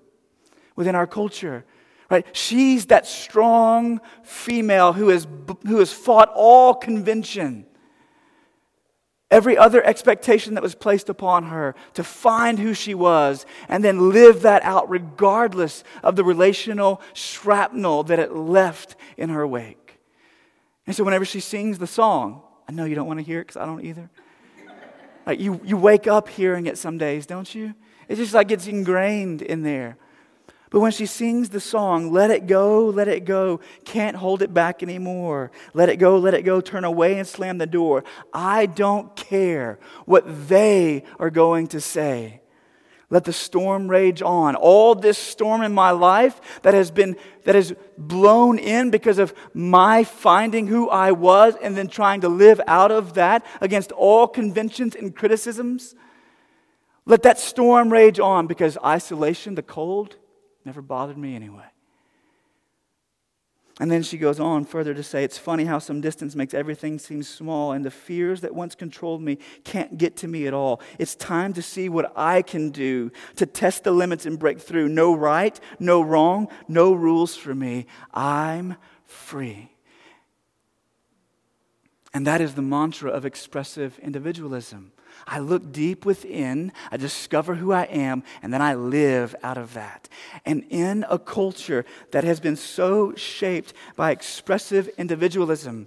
within 0.76 0.94
our 0.94 1.06
culture. 1.06 1.64
Right? 2.10 2.26
She's 2.36 2.86
that 2.86 3.06
strong 3.06 4.00
female 4.22 4.92
who 4.92 5.08
has, 5.08 5.26
who 5.66 5.78
has 5.78 5.92
fought 5.92 6.30
all 6.34 6.74
convention 6.74 7.66
every 9.30 9.56
other 9.56 9.84
expectation 9.84 10.54
that 10.54 10.62
was 10.62 10.74
placed 10.74 11.08
upon 11.08 11.44
her 11.44 11.74
to 11.94 12.04
find 12.04 12.58
who 12.58 12.74
she 12.74 12.94
was 12.94 13.46
and 13.68 13.82
then 13.82 14.10
live 14.10 14.42
that 14.42 14.62
out 14.62 14.88
regardless 14.88 15.82
of 16.02 16.16
the 16.16 16.24
relational 16.24 17.00
shrapnel 17.12 18.04
that 18.04 18.18
it 18.18 18.34
left 18.34 18.96
in 19.16 19.30
her 19.30 19.46
wake. 19.46 19.98
And 20.86 20.94
so 20.94 21.04
whenever 21.04 21.24
she 21.24 21.40
sings 21.40 21.78
the 21.78 21.86
song, 21.86 22.42
I 22.68 22.72
know 22.72 22.84
you 22.84 22.94
don't 22.94 23.06
want 23.06 23.18
to 23.18 23.24
hear 23.24 23.40
it 23.40 23.48
because 23.48 23.56
I 23.56 23.66
don't 23.66 23.84
either. 23.84 24.10
Like 25.26 25.40
you, 25.40 25.60
you 25.64 25.76
wake 25.76 26.06
up 26.06 26.28
hearing 26.28 26.66
it 26.66 26.76
some 26.76 26.98
days, 26.98 27.26
don't 27.26 27.52
you? 27.54 27.74
It's 28.08 28.18
just 28.18 28.34
like 28.34 28.50
it's 28.50 28.66
ingrained 28.66 29.40
in 29.40 29.62
there. 29.62 29.96
But 30.74 30.80
when 30.80 30.90
she 30.90 31.06
sings 31.06 31.50
the 31.50 31.60
song, 31.60 32.10
let 32.10 32.32
it 32.32 32.48
go, 32.48 32.86
let 32.86 33.06
it 33.06 33.24
go, 33.24 33.60
can't 33.84 34.16
hold 34.16 34.42
it 34.42 34.52
back 34.52 34.82
anymore. 34.82 35.52
Let 35.72 35.88
it 35.88 35.98
go, 35.98 36.18
let 36.18 36.34
it 36.34 36.42
go, 36.42 36.60
turn 36.60 36.82
away 36.82 37.16
and 37.16 37.28
slam 37.28 37.58
the 37.58 37.66
door. 37.66 38.02
I 38.32 38.66
don't 38.66 39.14
care 39.14 39.78
what 40.04 40.48
they 40.48 41.04
are 41.20 41.30
going 41.30 41.68
to 41.68 41.80
say. 41.80 42.40
Let 43.08 43.22
the 43.22 43.32
storm 43.32 43.86
rage 43.86 44.20
on. 44.20 44.56
All 44.56 44.96
this 44.96 45.16
storm 45.16 45.62
in 45.62 45.72
my 45.72 45.92
life 45.92 46.40
that 46.62 46.74
has 46.74 46.90
been 46.90 47.14
that 47.44 47.54
has 47.54 47.72
blown 47.96 48.58
in 48.58 48.90
because 48.90 49.20
of 49.20 49.32
my 49.52 50.02
finding 50.02 50.66
who 50.66 50.90
I 50.90 51.12
was 51.12 51.54
and 51.62 51.76
then 51.76 51.86
trying 51.86 52.22
to 52.22 52.28
live 52.28 52.60
out 52.66 52.90
of 52.90 53.14
that 53.14 53.46
against 53.60 53.92
all 53.92 54.26
conventions 54.26 54.96
and 54.96 55.14
criticisms. 55.14 55.94
Let 57.06 57.22
that 57.22 57.38
storm 57.38 57.92
rage 57.92 58.18
on 58.18 58.48
because 58.48 58.76
isolation, 58.82 59.54
the 59.54 59.62
cold, 59.62 60.16
Never 60.64 60.82
bothered 60.82 61.18
me 61.18 61.36
anyway. 61.36 61.64
And 63.80 63.90
then 63.90 64.04
she 64.04 64.18
goes 64.18 64.38
on 64.38 64.64
further 64.64 64.94
to 64.94 65.02
say, 65.02 65.24
It's 65.24 65.36
funny 65.36 65.64
how 65.64 65.80
some 65.80 66.00
distance 66.00 66.36
makes 66.36 66.54
everything 66.54 66.98
seem 66.98 67.24
small, 67.24 67.72
and 67.72 67.84
the 67.84 67.90
fears 67.90 68.40
that 68.42 68.54
once 68.54 68.76
controlled 68.76 69.20
me 69.20 69.38
can't 69.64 69.98
get 69.98 70.16
to 70.18 70.28
me 70.28 70.46
at 70.46 70.54
all. 70.54 70.80
It's 70.98 71.16
time 71.16 71.52
to 71.54 71.62
see 71.62 71.88
what 71.88 72.12
I 72.14 72.42
can 72.42 72.70
do 72.70 73.10
to 73.36 73.46
test 73.46 73.82
the 73.82 73.90
limits 73.90 74.26
and 74.26 74.38
break 74.38 74.60
through. 74.60 74.88
No 74.88 75.14
right, 75.14 75.58
no 75.80 76.02
wrong, 76.02 76.48
no 76.68 76.92
rules 76.92 77.34
for 77.34 77.54
me. 77.54 77.86
I'm 78.12 78.76
free. 79.06 79.72
And 82.12 82.24
that 82.28 82.40
is 82.40 82.54
the 82.54 82.62
mantra 82.62 83.10
of 83.10 83.26
expressive 83.26 83.98
individualism. 83.98 84.92
I 85.26 85.38
look 85.38 85.72
deep 85.72 86.04
within, 86.04 86.72
I 86.90 86.96
discover 86.96 87.54
who 87.54 87.72
I 87.72 87.84
am, 87.84 88.22
and 88.42 88.52
then 88.52 88.62
I 88.62 88.74
live 88.74 89.34
out 89.42 89.58
of 89.58 89.74
that. 89.74 90.08
And 90.44 90.64
in 90.70 91.04
a 91.08 91.18
culture 91.18 91.84
that 92.10 92.24
has 92.24 92.40
been 92.40 92.56
so 92.56 93.14
shaped 93.14 93.72
by 93.96 94.10
expressive 94.10 94.88
individualism, 94.98 95.86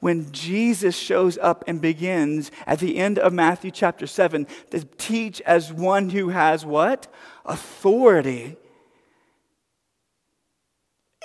when 0.00 0.32
Jesus 0.32 0.96
shows 0.96 1.36
up 1.38 1.62
and 1.66 1.80
begins 1.80 2.50
at 2.66 2.78
the 2.78 2.96
end 2.96 3.18
of 3.18 3.32
Matthew 3.32 3.70
chapter 3.70 4.06
7 4.06 4.46
to 4.70 4.84
teach 4.96 5.40
as 5.42 5.72
one 5.72 6.08
who 6.10 6.30
has 6.30 6.64
what? 6.64 7.12
Authority. 7.44 8.56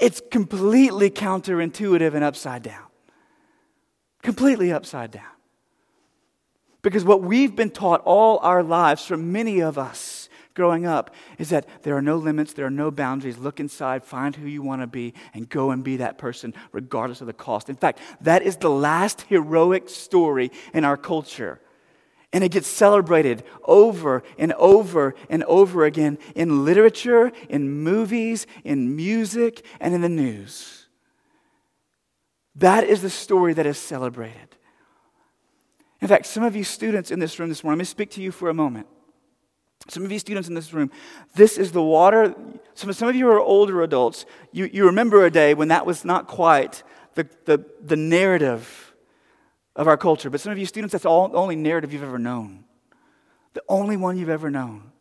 It's 0.01 0.21
completely 0.29 1.09
counterintuitive 1.09 2.13
and 2.13 2.23
upside 2.23 2.63
down. 2.63 2.83
Completely 4.21 4.73
upside 4.73 5.11
down. 5.11 5.34
Because 6.85 7.03
what 7.03 7.23
we've 7.23 7.55
been 7.55 7.71
taught 7.71 8.03
all 8.05 8.37
our 8.43 8.61
lives 8.61 9.03
from 9.03 9.31
many 9.31 9.59
of 9.59 9.75
us 9.75 10.29
growing 10.53 10.85
up 10.85 11.15
is 11.39 11.49
that 11.49 11.67
there 11.81 11.97
are 11.97 12.01
no 12.01 12.15
limits, 12.15 12.53
there 12.53 12.67
are 12.67 12.69
no 12.69 12.91
boundaries. 12.91 13.39
Look 13.39 13.59
inside, 13.59 14.03
find 14.03 14.35
who 14.35 14.45
you 14.45 14.61
want 14.61 14.83
to 14.83 14.87
be, 14.87 15.15
and 15.33 15.49
go 15.49 15.71
and 15.71 15.83
be 15.83 15.97
that 15.97 16.19
person 16.19 16.53
regardless 16.71 17.21
of 17.21 17.27
the 17.27 17.33
cost. 17.33 17.71
In 17.71 17.75
fact, 17.75 17.97
that 18.21 18.43
is 18.43 18.57
the 18.57 18.69
last 18.69 19.21
heroic 19.23 19.89
story 19.89 20.51
in 20.75 20.85
our 20.85 20.95
culture. 20.95 21.59
And 22.31 22.43
it 22.43 22.51
gets 22.51 22.67
celebrated 22.67 23.43
over 23.63 24.21
and 24.37 24.53
over 24.53 25.15
and 25.27 25.43
over 25.45 25.85
again 25.85 26.19
in 26.35 26.65
literature, 26.65 27.31
in 27.49 27.67
movies, 27.67 28.45
in 28.63 28.95
music, 28.95 29.65
and 29.79 29.95
in 29.95 30.01
the 30.01 30.07
news. 30.07 30.85
That 32.53 32.83
is 32.83 33.01
the 33.01 33.09
story 33.09 33.55
that 33.55 33.65
is 33.65 33.79
celebrated. 33.79 34.54
In 36.01 36.07
fact, 36.07 36.25
some 36.25 36.43
of 36.43 36.55
you 36.55 36.63
students 36.63 37.11
in 37.11 37.19
this 37.19 37.39
room 37.39 37.49
this 37.49 37.63
morning, 37.63 37.77
let 37.77 37.83
me 37.83 37.85
speak 37.85 38.11
to 38.11 38.21
you 38.21 38.31
for 38.31 38.49
a 38.49 38.53
moment. 38.53 38.87
Some 39.87 40.03
of 40.03 40.11
you 40.11 40.19
students 40.19 40.49
in 40.49 40.55
this 40.55 40.73
room, 40.73 40.91
this 41.35 41.57
is 41.57 41.71
the 41.71 41.81
water. 41.81 42.33
Some, 42.73 42.91
some 42.93 43.07
of 43.07 43.15
you 43.15 43.29
are 43.29 43.39
older 43.39 43.83
adults. 43.83 44.25
You, 44.51 44.69
you 44.71 44.85
remember 44.85 45.25
a 45.25 45.31
day 45.31 45.53
when 45.53 45.67
that 45.67 45.85
was 45.85 46.03
not 46.03 46.27
quite 46.27 46.83
the, 47.13 47.29
the, 47.45 47.63
the 47.81 47.95
narrative 47.95 48.93
of 49.75 49.87
our 49.87 49.97
culture. 49.97 50.29
But 50.29 50.41
some 50.41 50.51
of 50.51 50.57
you 50.57 50.65
students, 50.65 50.93
that's 50.93 51.05
all, 51.05 51.27
the 51.27 51.37
only 51.37 51.55
narrative 51.55 51.93
you've 51.93 52.03
ever 52.03 52.19
known. 52.19 52.63
The 53.53 53.63
only 53.69 53.95
one 53.95 54.17
you've 54.17 54.29
ever 54.29 54.49
known. 54.49 54.91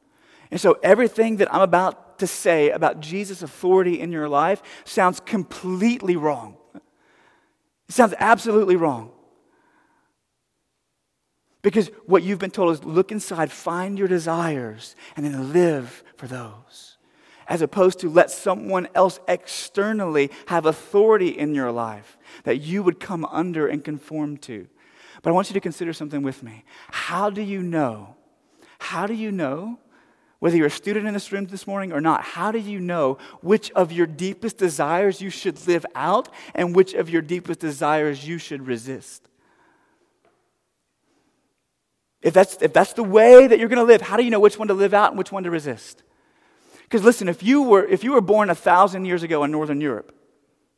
And 0.51 0.61
so 0.61 0.79
everything 0.83 1.39
that 1.39 1.53
I'm 1.53 1.63
about 1.63 2.19
to 2.19 2.27
say 2.27 2.71
about 2.71 3.01
Jesus' 3.01 3.43
authority 3.43 4.01
in 4.01 4.13
your 4.13 4.29
life 4.29 4.63
sounds 4.85 5.19
completely 5.19 6.17
wrong. 6.17 6.57
It 6.75 7.93
sounds 7.93 8.15
absolutely 8.19 8.77
wrong. 8.77 9.11
Because 11.65 11.89
what 12.05 12.23
you've 12.23 12.39
been 12.39 12.51
told 12.51 12.75
is 12.75 12.85
look 12.85 13.11
inside, 13.11 13.51
find 13.51 13.99
your 13.99 14.07
desires, 14.07 14.95
and 15.17 15.25
then 15.25 15.55
live 15.55 16.05
for 16.15 16.27
those. 16.27 16.99
As 17.49 17.63
opposed 17.63 18.01
to 18.01 18.11
let 18.11 18.31
someone 18.31 18.87
else 18.95 19.19
externally 19.27 20.31
have 20.49 20.67
authority 20.67 21.29
in 21.29 21.55
your 21.55 21.73
life 21.73 22.19
that 22.43 22.59
you 22.59 22.83
would 22.83 23.01
come 23.01 23.25
under 23.25 23.67
and 23.67 23.83
conform 23.83 24.37
to. 24.39 24.69
But 25.23 25.31
I 25.31 25.33
want 25.33 25.49
you 25.49 25.55
to 25.55 25.61
consider 25.61 25.95
something 25.95 26.23
with 26.23 26.43
me. 26.43 26.65
How 26.91 27.31
do 27.31 27.41
you 27.41 27.63
know? 27.63 28.15
How 28.79 29.07
do 29.07 29.15
you 29.15 29.33
know, 29.33 29.79
whether 30.41 30.59
you're 30.59 30.67
a 30.67 30.71
student 30.71 31.07
in 31.07 31.15
this 31.15 31.33
room 31.33 31.47
this 31.47 31.67
morning 31.67 31.93
or 31.93 32.01
not, 32.03 32.25
how 32.25 32.53
do 32.53 32.59
you 32.59 32.79
know 32.79 33.17
which 33.41 33.71
of 33.71 33.91
your 33.91 34.07
deepest 34.07 34.59
desires 34.59 35.23
you 35.23 35.31
should 35.31 35.67
live 35.67 35.87
out 35.95 36.29
and 36.55 36.77
which 36.77 36.93
of 36.93 37.09
your 37.09 37.23
deepest 37.23 37.61
desires 37.61 38.29
you 38.29 38.37
should 38.37 38.67
resist? 38.67 39.31
If 42.25 42.33
that's, 42.33 42.57
if 42.63 42.73
that's 42.73 42.95
the 42.95 43.05
way 43.05 43.47
that 43.47 43.59
you're 43.59 43.69
going 43.69 43.79
to 43.79 43.85
live, 43.85 44.01
how 44.01 44.17
do 44.17 44.25
you 44.25 44.31
know 44.31 44.41
which 44.41 44.59
one 44.59 44.69
to 44.69 44.75
live 44.75 44.95
out 44.95 45.11
and 45.11 45.19
which 45.19 45.31
one 45.31 45.43
to 45.43 45.51
resist? 45.51 46.03
Because 46.83 47.05
listen, 47.05 47.29
if 47.29 47.43
you, 47.43 47.63
were, 47.63 47.85
if 47.85 48.03
you 48.03 48.13
were 48.13 48.23
born 48.23 48.49
a 48.49 48.55
thousand 48.55 49.05
years 49.05 49.23
ago 49.23 49.45
in 49.45 49.51
Northern 49.51 49.79
Europe, 49.79 50.15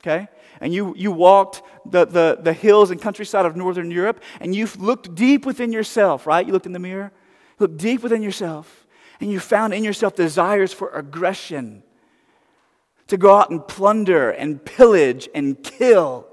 okay, 0.02 0.26
and 0.60 0.74
you, 0.74 0.92
you 0.96 1.12
walked 1.12 1.62
the, 1.88 2.04
the, 2.04 2.38
the 2.42 2.52
hills 2.52 2.90
and 2.90 3.00
countryside 3.00 3.46
of 3.46 3.54
Northern 3.54 3.92
Europe, 3.92 4.20
and 4.40 4.56
you 4.56 4.68
looked 4.76 5.14
deep 5.14 5.46
within 5.46 5.72
yourself, 5.72 6.26
right? 6.26 6.44
You 6.44 6.52
looked 6.52 6.66
in 6.66 6.72
the 6.72 6.80
mirror, 6.80 7.12
looked 7.60 7.76
deep 7.76 8.02
within 8.02 8.22
yourself, 8.22 8.84
and 9.20 9.30
you 9.30 9.38
found 9.38 9.72
in 9.72 9.84
yourself 9.84 10.16
desires 10.16 10.72
for 10.72 10.90
aggression, 10.90 11.84
to 13.06 13.16
go 13.16 13.36
out 13.36 13.50
and 13.50 13.66
plunder 13.68 14.30
and 14.30 14.64
pillage 14.64 15.28
and 15.32 15.62
kill. 15.62 16.26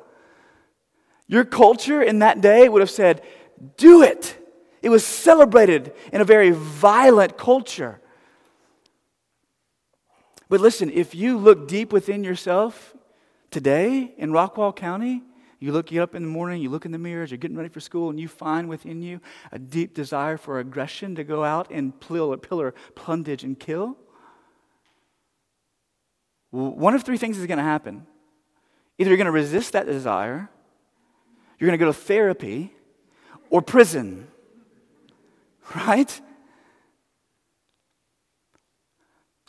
Your 1.28 1.46
culture 1.46 2.02
in 2.02 2.18
that 2.20 2.42
day 2.42 2.68
would 2.68 2.82
have 2.82 2.90
said, 2.90 3.22
Do 3.78 4.02
it. 4.02 4.40
It 4.84 4.90
was 4.90 5.06
celebrated 5.06 5.94
in 6.12 6.20
a 6.20 6.26
very 6.26 6.52
violent 6.52 7.38
culture. 7.38 8.02
But 10.50 10.60
listen, 10.60 10.92
if 10.92 11.16
you 11.16 11.38
look 11.38 11.70
deep 11.70 11.94
within 11.94 12.24
yourself 12.24 12.94
today 13.50 14.14
in 14.18 14.32
Rockwall 14.32 14.76
County, 14.76 15.24
you 15.62 15.72
look 15.72 15.90
you 15.90 16.04
up 16.04 16.16
in 16.16 16.24
the 16.24 16.30
morning, 16.30 16.62
you 16.62 16.70
look 16.70 16.86
in 16.86 16.92
the 16.92 16.98
mirrors, 16.98 17.32
you're 17.32 17.38
getting 17.38 17.56
ready 17.56 17.70
for 17.70 17.80
school, 17.80 18.10
and 18.10 18.20
you 18.20 18.28
find 18.28 18.68
within 18.68 19.02
you 19.02 19.22
a 19.54 19.58
deep 19.58 19.94
desire 19.94 20.36
for 20.36 20.60
aggression 20.60 21.16
to 21.16 21.24
go 21.24 21.46
out 21.46 21.72
and 21.72 21.98
pillar, 22.02 22.36
pillar 22.36 22.74
plundage, 22.94 23.46
and 23.46 23.58
kill. 23.58 23.98
One 26.52 26.94
of 26.94 27.04
three 27.04 27.18
things 27.18 27.38
is 27.38 27.48
going 27.48 27.58
to 27.58 27.64
happen. 27.64 28.06
Either 28.98 29.10
you're 29.10 29.18
going 29.18 29.26
to 29.26 29.32
resist 29.32 29.72
that 29.72 29.86
desire, 29.86 30.50
you're 31.58 31.68
going 31.68 31.80
to 31.80 31.86
go 31.86 31.90
to 31.90 31.98
therapy, 31.98 32.74
or 33.50 33.62
prison. 33.62 34.28
Right? 35.76 36.22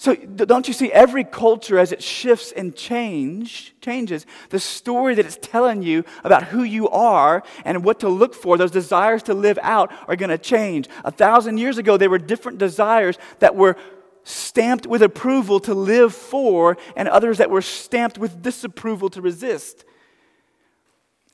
So 0.04 0.14
don't 0.14 0.68
you 0.68 0.74
see 0.74 0.92
every 0.92 1.24
culture 1.24 1.78
as 1.78 1.90
it 1.90 2.02
shifts 2.02 2.52
and 2.52 2.76
change 2.76 3.74
changes 3.80 4.26
the 4.50 4.60
story 4.60 5.14
that 5.14 5.24
it's 5.24 5.38
telling 5.40 5.82
you 5.82 6.04
about 6.24 6.42
who 6.42 6.62
you 6.62 6.90
are 6.90 7.42
and 7.64 7.82
what 7.82 8.00
to 8.00 8.10
look 8.10 8.34
for 8.34 8.58
those 8.58 8.70
desires 8.70 9.22
to 9.22 9.32
live 9.32 9.58
out 9.62 9.90
are 10.06 10.14
going 10.14 10.28
to 10.28 10.36
change. 10.36 10.90
A 11.06 11.10
thousand 11.10 11.56
years 11.56 11.78
ago 11.78 11.96
there 11.96 12.10
were 12.10 12.18
different 12.18 12.58
desires 12.58 13.16
that 13.38 13.56
were 13.56 13.76
stamped 14.24 14.86
with 14.86 15.00
approval 15.00 15.58
to 15.60 15.72
live 15.72 16.14
for 16.14 16.76
and 16.96 17.08
others 17.08 17.38
that 17.38 17.48
were 17.48 17.62
stamped 17.62 18.18
with 18.18 18.42
disapproval 18.42 19.08
to 19.08 19.22
resist. 19.22 19.86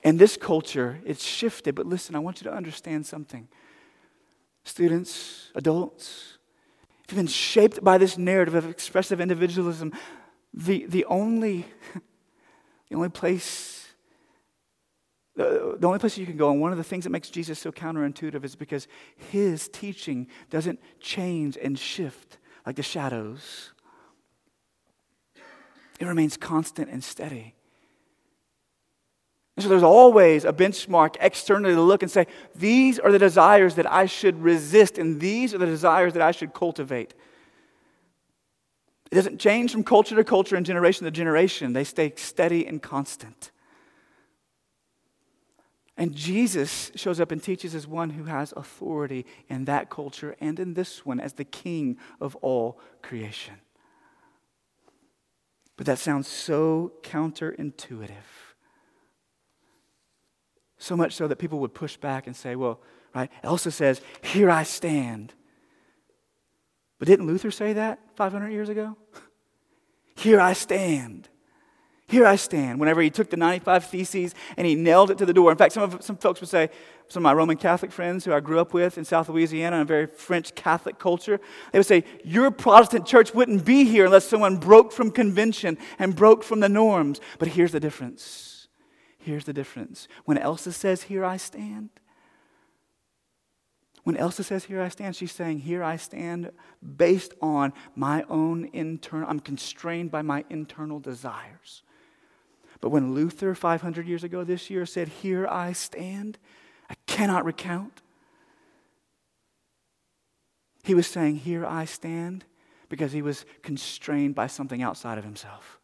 And 0.04 0.16
this 0.16 0.36
culture 0.36 1.00
it's 1.04 1.24
shifted 1.24 1.74
but 1.74 1.86
listen 1.86 2.14
I 2.14 2.20
want 2.20 2.40
you 2.40 2.48
to 2.48 2.54
understand 2.56 3.04
something 3.04 3.48
students, 4.64 5.50
adults, 5.54 6.38
if 7.04 7.12
you've 7.12 7.16
been 7.16 7.26
shaped 7.26 7.82
by 7.82 7.98
this 7.98 8.16
narrative 8.16 8.54
of 8.54 8.68
expressive 8.68 9.20
individualism, 9.20 9.92
the, 10.54 10.86
the, 10.86 11.04
only, 11.06 11.66
the 12.88 12.96
only 12.96 13.08
place 13.08 13.80
the, 15.36 15.76
the 15.78 15.86
only 15.86 15.98
place 15.98 16.18
you 16.18 16.26
can 16.26 16.36
go, 16.36 16.50
and 16.50 16.60
one 16.60 16.72
of 16.72 16.76
the 16.76 16.84
things 16.84 17.04
that 17.04 17.10
makes 17.10 17.30
Jesus 17.30 17.58
so 17.58 17.72
counterintuitive 17.72 18.44
is 18.44 18.56
because 18.56 18.86
his 19.30 19.68
teaching 19.68 20.26
doesn't 20.50 20.80
change 21.00 21.56
and 21.56 21.78
shift 21.78 22.36
like 22.66 22.76
the 22.76 22.82
shadows. 22.82 23.72
It 25.98 26.06
remains 26.06 26.36
constant 26.36 26.90
and 26.90 27.02
steady. 27.02 27.54
And 29.60 29.64
so 29.64 29.68
there's 29.68 29.82
always 29.82 30.46
a 30.46 30.54
benchmark 30.54 31.16
externally 31.20 31.74
to 31.74 31.82
look 31.82 32.02
and 32.02 32.10
say, 32.10 32.26
these 32.54 32.98
are 32.98 33.12
the 33.12 33.18
desires 33.18 33.74
that 33.74 33.92
I 33.92 34.06
should 34.06 34.42
resist, 34.42 34.96
and 34.96 35.20
these 35.20 35.52
are 35.52 35.58
the 35.58 35.66
desires 35.66 36.14
that 36.14 36.22
I 36.22 36.30
should 36.30 36.54
cultivate. 36.54 37.12
It 39.12 39.16
doesn't 39.16 39.38
change 39.38 39.72
from 39.72 39.84
culture 39.84 40.16
to 40.16 40.24
culture 40.24 40.56
and 40.56 40.64
generation 40.64 41.04
to 41.04 41.10
generation, 41.10 41.74
they 41.74 41.84
stay 41.84 42.14
steady 42.16 42.66
and 42.66 42.80
constant. 42.80 43.50
And 45.94 46.14
Jesus 46.14 46.90
shows 46.94 47.20
up 47.20 47.30
and 47.30 47.42
teaches 47.42 47.74
as 47.74 47.86
one 47.86 48.08
who 48.08 48.24
has 48.24 48.54
authority 48.56 49.26
in 49.50 49.66
that 49.66 49.90
culture 49.90 50.36
and 50.40 50.58
in 50.58 50.72
this 50.72 51.04
one 51.04 51.20
as 51.20 51.34
the 51.34 51.44
king 51.44 51.98
of 52.18 52.34
all 52.36 52.80
creation. 53.02 53.56
But 55.76 55.84
that 55.84 55.98
sounds 55.98 56.28
so 56.28 56.92
counterintuitive. 57.02 58.49
So 60.80 60.96
much 60.96 61.12
so 61.12 61.28
that 61.28 61.36
people 61.36 61.58
would 61.60 61.74
push 61.74 61.98
back 61.98 62.26
and 62.26 62.34
say, 62.34 62.56
well, 62.56 62.80
right? 63.14 63.30
Elsa 63.42 63.70
says, 63.70 64.00
Here 64.22 64.50
I 64.50 64.62
stand. 64.62 65.34
But 66.98 67.06
didn't 67.06 67.26
Luther 67.26 67.50
say 67.50 67.74
that 67.74 68.00
500 68.16 68.48
years 68.48 68.70
ago? 68.70 68.96
Here 70.16 70.40
I 70.40 70.54
stand. 70.54 71.28
Here 72.08 72.26
I 72.26 72.36
stand. 72.36 72.80
Whenever 72.80 73.02
he 73.02 73.10
took 73.10 73.28
the 73.28 73.36
95 73.36 73.84
Theses 73.84 74.34
and 74.56 74.66
he 74.66 74.74
nailed 74.74 75.10
it 75.10 75.18
to 75.18 75.26
the 75.26 75.34
door. 75.34 75.52
In 75.52 75.58
fact, 75.58 75.74
some, 75.74 75.82
of, 75.82 76.02
some 76.02 76.16
folks 76.16 76.40
would 76.40 76.50
say, 76.50 76.70
some 77.08 77.20
of 77.20 77.24
my 77.24 77.34
Roman 77.34 77.58
Catholic 77.58 77.92
friends 77.92 78.24
who 78.24 78.32
I 78.32 78.40
grew 78.40 78.58
up 78.58 78.72
with 78.72 78.96
in 78.96 79.04
South 79.04 79.28
Louisiana 79.28 79.76
in 79.76 79.82
a 79.82 79.84
very 79.84 80.06
French 80.06 80.54
Catholic 80.54 80.98
culture, 80.98 81.40
they 81.72 81.78
would 81.78 81.86
say, 81.86 82.04
Your 82.24 82.50
Protestant 82.50 83.06
church 83.06 83.34
wouldn't 83.34 83.66
be 83.66 83.84
here 83.84 84.06
unless 84.06 84.26
someone 84.26 84.56
broke 84.56 84.92
from 84.92 85.10
convention 85.10 85.76
and 85.98 86.16
broke 86.16 86.42
from 86.42 86.60
the 86.60 86.68
norms. 86.68 87.20
But 87.38 87.48
here's 87.48 87.72
the 87.72 87.80
difference 87.80 88.59
Here's 89.20 89.44
the 89.44 89.52
difference. 89.52 90.08
When 90.24 90.38
Elsa 90.38 90.72
says, 90.72 91.04
Here 91.04 91.24
I 91.24 91.36
stand, 91.36 91.90
when 94.02 94.16
Elsa 94.16 94.42
says, 94.42 94.64
Here 94.64 94.80
I 94.80 94.88
stand, 94.88 95.14
she's 95.14 95.32
saying, 95.32 95.60
Here 95.60 95.84
I 95.84 95.96
stand 95.96 96.50
based 96.96 97.34
on 97.42 97.74
my 97.94 98.24
own 98.30 98.70
internal, 98.72 99.28
I'm 99.28 99.40
constrained 99.40 100.10
by 100.10 100.22
my 100.22 100.44
internal 100.48 101.00
desires. 101.00 101.82
But 102.80 102.88
when 102.88 103.14
Luther, 103.14 103.54
500 103.54 104.08
years 104.08 104.24
ago 104.24 104.42
this 104.42 104.70
year, 104.70 104.86
said, 104.86 105.08
Here 105.08 105.46
I 105.46 105.74
stand, 105.74 106.38
I 106.88 106.94
cannot 107.06 107.44
recount, 107.44 108.00
he 110.82 110.94
was 110.94 111.06
saying, 111.06 111.36
Here 111.36 111.66
I 111.66 111.84
stand, 111.84 112.46
because 112.88 113.12
he 113.12 113.20
was 113.20 113.44
constrained 113.62 114.34
by 114.34 114.46
something 114.46 114.82
outside 114.82 115.18
of 115.18 115.24
himself 115.24 115.79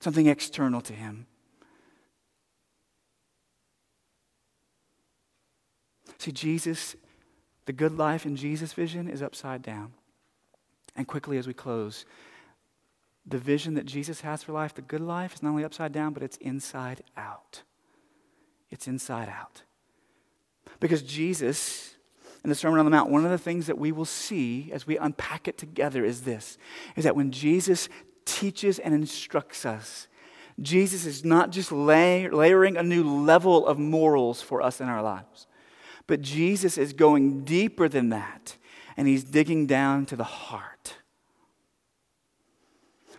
something 0.00 0.26
external 0.26 0.80
to 0.82 0.92
him. 0.92 1.26
See, 6.18 6.32
Jesus, 6.32 6.96
the 7.66 7.72
good 7.72 7.96
life 7.96 8.26
in 8.26 8.36
Jesus' 8.36 8.72
vision 8.72 9.08
is 9.08 9.22
upside 9.22 9.62
down. 9.62 9.92
And 10.96 11.06
quickly 11.06 11.38
as 11.38 11.46
we 11.46 11.54
close, 11.54 12.04
the 13.24 13.38
vision 13.38 13.74
that 13.74 13.86
Jesus 13.86 14.22
has 14.22 14.42
for 14.42 14.52
life, 14.52 14.74
the 14.74 14.82
good 14.82 15.00
life, 15.00 15.34
is 15.34 15.42
not 15.42 15.50
only 15.50 15.64
upside 15.64 15.92
down, 15.92 16.12
but 16.12 16.22
it's 16.22 16.38
inside 16.38 17.02
out. 17.16 17.62
It's 18.70 18.88
inside 18.88 19.28
out. 19.28 19.62
Because 20.80 21.02
Jesus, 21.02 21.96
in 22.42 22.50
the 22.50 22.56
Sermon 22.56 22.78
on 22.78 22.84
the 22.84 22.90
Mount, 22.90 23.10
one 23.10 23.24
of 23.24 23.30
the 23.30 23.38
things 23.38 23.66
that 23.66 23.78
we 23.78 23.92
will 23.92 24.04
see 24.04 24.70
as 24.72 24.86
we 24.86 24.96
unpack 24.96 25.46
it 25.46 25.58
together 25.58 26.04
is 26.04 26.22
this 26.22 26.58
is 26.96 27.04
that 27.04 27.16
when 27.16 27.30
Jesus 27.30 27.88
teaches 28.28 28.78
and 28.78 28.94
instructs 28.94 29.64
us, 29.64 30.06
Jesus 30.60 31.06
is 31.06 31.24
not 31.24 31.50
just 31.50 31.72
lay, 31.72 32.28
layering 32.28 32.76
a 32.76 32.82
new 32.82 33.02
level 33.04 33.66
of 33.66 33.78
morals 33.78 34.42
for 34.42 34.60
us 34.60 34.80
in 34.80 34.88
our 34.88 35.02
lives, 35.02 35.46
but 36.06 36.20
Jesus 36.20 36.76
is 36.76 36.92
going 36.92 37.44
deeper 37.44 37.88
than 37.88 38.08
that, 38.10 38.56
and 38.96 39.06
he's 39.08 39.24
digging 39.24 39.66
down 39.66 40.04
to 40.06 40.16
the 40.16 40.24
heart. 40.24 40.96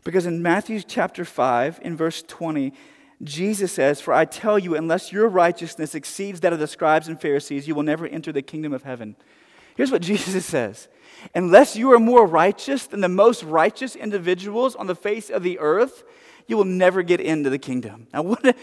Because 0.04 0.26
in 0.26 0.42
Matthew 0.42 0.82
chapter 0.82 1.26
5, 1.26 1.80
in 1.82 1.96
verse 1.96 2.24
20, 2.28 2.74
Jesus 3.22 3.72
says, 3.72 4.00
For 4.00 4.14
I 4.14 4.26
tell 4.26 4.58
you, 4.58 4.76
unless 4.76 5.12
your 5.12 5.28
righteousness 5.28 5.94
exceeds 5.94 6.40
that 6.40 6.54
of 6.54 6.60
the 6.60 6.68
scribes 6.68 7.08
and 7.08 7.20
Pharisees, 7.20 7.68
you 7.68 7.76
will 7.76 7.84
never 7.84 8.08
enter 8.08 8.32
the 8.32 8.42
kingdom 8.42 8.74
of 8.74 8.84
heaven. 8.84 9.16
Here's 9.80 9.94
what 9.94 10.02
Jesus 10.14 10.46
says 10.46 10.90
Unless 11.34 11.78
you 11.78 11.94
are 11.94 12.00
more 12.00 12.28
righteous 12.28 12.86
than 12.86 13.00
the 13.00 13.08
most 13.08 13.44
righteous 13.44 13.96
individuals 13.96 14.76
on 14.76 14.88
the 14.88 14.96
face 14.96 15.30
of 15.30 15.42
the 15.42 15.58
earth, 15.60 16.04
you 16.48 16.58
will 16.58 16.66
never 16.66 17.02
get 17.02 17.22
into 17.22 17.50
the 17.50 17.58
kingdom. 17.58 18.08
Now, 18.14 18.24
what 18.24 18.58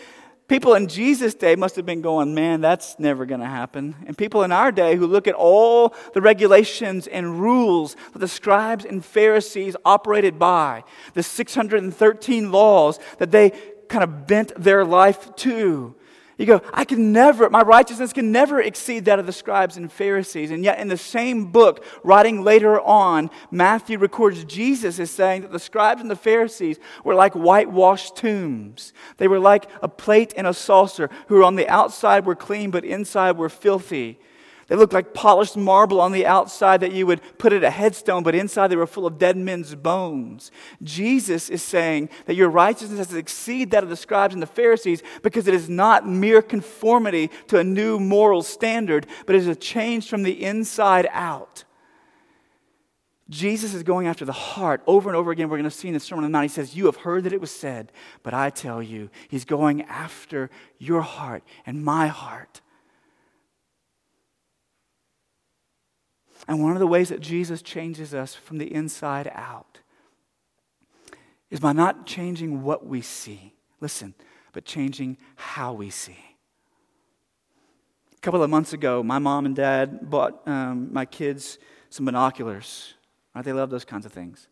people 0.46 0.74
in 0.74 0.88
Jesus' 0.88 1.34
day 1.34 1.56
must 1.56 1.74
have 1.76 1.86
been 1.86 2.02
going, 2.02 2.34
man, 2.34 2.60
that's 2.60 2.98
never 2.98 3.24
going 3.24 3.40
to 3.40 3.46
happen. 3.46 3.96
And 4.06 4.18
people 4.18 4.42
in 4.42 4.52
our 4.52 4.70
day 4.70 4.96
who 4.96 5.06
look 5.06 5.26
at 5.26 5.34
all 5.34 5.94
the 6.12 6.20
regulations 6.20 7.06
and 7.06 7.40
rules 7.40 7.96
that 8.12 8.18
the 8.18 8.28
scribes 8.28 8.84
and 8.84 9.02
Pharisees 9.02 9.74
operated 9.86 10.38
by, 10.38 10.84
the 11.14 11.22
613 11.22 12.52
laws 12.52 12.98
that 13.16 13.30
they 13.30 13.52
kind 13.88 14.04
of 14.04 14.26
bent 14.26 14.52
their 14.62 14.84
life 14.84 15.34
to. 15.36 15.94
You 16.38 16.44
go, 16.44 16.60
I 16.74 16.84
can 16.84 17.12
never, 17.12 17.48
my 17.48 17.62
righteousness 17.62 18.12
can 18.12 18.30
never 18.30 18.60
exceed 18.60 19.06
that 19.06 19.18
of 19.18 19.24
the 19.24 19.32
scribes 19.32 19.78
and 19.78 19.90
Pharisees. 19.90 20.50
And 20.50 20.62
yet, 20.62 20.78
in 20.78 20.88
the 20.88 20.98
same 20.98 21.50
book, 21.50 21.82
writing 22.04 22.44
later 22.44 22.78
on, 22.78 23.30
Matthew 23.50 23.98
records 23.98 24.44
Jesus 24.44 24.98
is 24.98 25.10
saying 25.10 25.42
that 25.42 25.52
the 25.52 25.58
scribes 25.58 26.02
and 26.02 26.10
the 26.10 26.16
Pharisees 26.16 26.78
were 27.04 27.14
like 27.14 27.32
whitewashed 27.32 28.16
tombs. 28.16 28.92
They 29.16 29.28
were 29.28 29.38
like 29.38 29.70
a 29.80 29.88
plate 29.88 30.34
and 30.36 30.46
a 30.46 30.52
saucer, 30.52 31.08
who 31.28 31.42
on 31.42 31.56
the 31.56 31.68
outside 31.68 32.26
were 32.26 32.36
clean, 32.36 32.70
but 32.70 32.84
inside 32.84 33.38
were 33.38 33.48
filthy. 33.48 34.18
They 34.68 34.74
looked 34.74 34.92
like 34.92 35.14
polished 35.14 35.56
marble 35.56 36.00
on 36.00 36.10
the 36.10 36.26
outside 36.26 36.80
that 36.80 36.92
you 36.92 37.06
would 37.06 37.20
put 37.38 37.52
at 37.52 37.62
a 37.62 37.70
headstone, 37.70 38.24
but 38.24 38.34
inside 38.34 38.68
they 38.68 38.76
were 38.76 38.86
full 38.86 39.06
of 39.06 39.16
dead 39.16 39.36
men's 39.36 39.76
bones. 39.76 40.50
Jesus 40.82 41.48
is 41.48 41.62
saying 41.62 42.08
that 42.24 42.34
your 42.34 42.48
righteousness 42.48 42.98
has 42.98 43.08
to 43.08 43.16
exceed 43.16 43.70
that 43.70 43.84
of 43.84 43.90
the 43.90 43.96
scribes 43.96 44.34
and 44.34 44.42
the 44.42 44.46
Pharisees 44.46 45.04
because 45.22 45.46
it 45.46 45.54
is 45.54 45.68
not 45.68 46.08
mere 46.08 46.42
conformity 46.42 47.30
to 47.46 47.58
a 47.58 47.64
new 47.64 48.00
moral 48.00 48.42
standard, 48.42 49.06
but 49.24 49.36
it 49.36 49.38
is 49.38 49.46
a 49.46 49.54
change 49.54 50.08
from 50.08 50.24
the 50.24 50.44
inside 50.44 51.08
out. 51.12 51.62
Jesus 53.28 53.72
is 53.72 53.82
going 53.84 54.06
after 54.08 54.24
the 54.24 54.32
heart 54.32 54.82
over 54.86 55.08
and 55.08 55.16
over 55.16 55.30
again. 55.30 55.48
We're 55.48 55.58
going 55.58 55.70
to 55.70 55.76
see 55.76 55.88
in 55.88 55.94
the 55.94 56.00
Sermon 56.00 56.24
on 56.24 56.30
the 56.30 56.36
Mount. 56.36 56.44
He 56.44 56.48
says, 56.48 56.76
You 56.76 56.86
have 56.86 56.96
heard 56.96 57.24
that 57.24 57.32
it 57.32 57.40
was 57.40 57.50
said, 57.50 57.90
but 58.22 58.34
I 58.34 58.50
tell 58.50 58.82
you, 58.82 59.10
He's 59.28 59.44
going 59.44 59.82
after 59.82 60.50
your 60.78 61.02
heart 61.02 61.42
and 61.66 61.84
my 61.84 62.06
heart. 62.06 62.60
And 66.48 66.62
one 66.62 66.72
of 66.72 66.78
the 66.78 66.86
ways 66.86 67.08
that 67.08 67.20
Jesus 67.20 67.62
changes 67.62 68.14
us 68.14 68.34
from 68.34 68.58
the 68.58 68.72
inside 68.72 69.30
out 69.34 69.80
is 71.50 71.60
by 71.60 71.72
not 71.72 72.06
changing 72.06 72.62
what 72.62 72.86
we 72.86 73.00
see, 73.00 73.54
listen, 73.80 74.14
but 74.52 74.64
changing 74.64 75.16
how 75.34 75.72
we 75.72 75.90
see. 75.90 76.18
A 78.16 78.20
couple 78.20 78.42
of 78.42 78.50
months 78.50 78.72
ago, 78.72 79.02
my 79.02 79.18
mom 79.18 79.46
and 79.46 79.54
dad 79.54 80.08
bought 80.08 80.46
um, 80.46 80.92
my 80.92 81.04
kids 81.04 81.58
some 81.90 82.06
binoculars. 82.06 82.94
Right? 83.34 83.44
They 83.44 83.52
love 83.52 83.70
those 83.70 83.84
kinds 83.84 84.06
of 84.06 84.12
things. 84.12 84.48